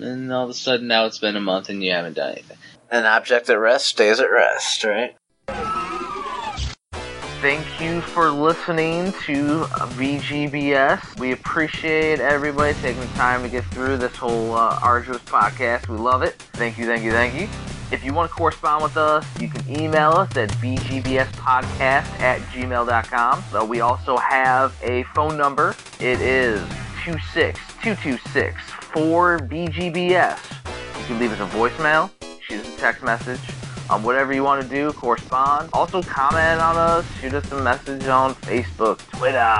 and 0.00 0.32
all 0.32 0.44
of 0.44 0.50
a 0.50 0.54
sudden 0.54 0.86
now 0.86 1.04
it's 1.06 1.18
been 1.18 1.36
a 1.36 1.40
month 1.40 1.68
and 1.68 1.82
you 1.82 1.92
haven't 1.92 2.14
done 2.14 2.32
anything 2.32 2.56
An 2.90 3.04
object 3.04 3.50
at 3.50 3.58
rest 3.58 3.86
stays 3.86 4.20
at 4.20 4.30
rest, 4.30 4.84
right? 4.84 5.14
Thank 7.42 7.80
you 7.80 8.00
for 8.00 8.30
listening 8.30 9.06
to 9.24 9.64
VGBS. 9.96 11.18
We 11.18 11.32
appreciate 11.32 12.20
everybody 12.20 12.72
taking 12.74 13.00
the 13.00 13.08
time 13.08 13.42
to 13.42 13.48
get 13.48 13.64
through 13.64 13.96
this 13.96 14.14
whole 14.14 14.52
uh, 14.52 14.78
arduous 14.80 15.20
podcast. 15.22 15.88
We 15.88 15.96
love 15.96 16.22
it. 16.22 16.34
Thank 16.52 16.78
you, 16.78 16.86
thank 16.86 17.02
you, 17.02 17.10
thank 17.10 17.34
you. 17.34 17.48
If 17.90 18.04
you 18.04 18.14
want 18.14 18.30
to 18.30 18.36
correspond 18.36 18.84
with 18.84 18.96
us, 18.96 19.26
you 19.40 19.48
can 19.48 19.68
email 19.68 20.12
us 20.12 20.36
at 20.36 20.50
vgbspodcast 20.50 21.80
at 21.80 22.40
gmail.com. 22.52 23.44
So 23.50 23.64
we 23.64 23.80
also 23.80 24.18
have 24.18 24.72
a 24.80 25.02
phone 25.12 25.36
number. 25.36 25.74
It 25.98 26.20
is 26.20 26.60
26226 27.04 28.54
4BGBS. 28.92 30.38
You 31.00 31.06
can 31.06 31.18
leave 31.18 31.32
us 31.32 31.40
a 31.40 31.56
voicemail, 31.56 32.08
shoot 32.40 32.60
us 32.60 32.72
a 32.72 32.78
text 32.78 33.02
message, 33.02 33.40
um, 33.90 34.02
whatever 34.02 34.32
you 34.32 34.42
want 34.42 34.62
to 34.62 34.68
do, 34.68 34.92
correspond. 34.92 35.70
Also, 35.72 36.02
comment 36.02 36.60
on 36.60 36.76
us, 36.76 37.04
shoot 37.20 37.34
us 37.34 37.50
a 37.52 37.62
message 37.62 38.06
on 38.06 38.34
Facebook, 38.36 38.98
Twitter, 39.18 39.56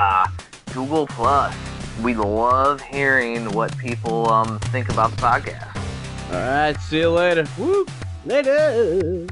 Google 0.73 1.07
Plus. 1.07 1.55
We 2.01 2.15
love 2.15 2.81
hearing 2.81 3.51
what 3.53 3.77
people 3.77 4.29
um, 4.29 4.59
think 4.59 4.89
about 4.89 5.11
the 5.11 5.17
podcast. 5.17 5.75
All 6.31 6.39
right, 6.39 6.77
see 6.81 6.99
you 6.99 7.09
later. 7.09 7.47
Woo! 7.57 7.85
Later. 8.25 9.27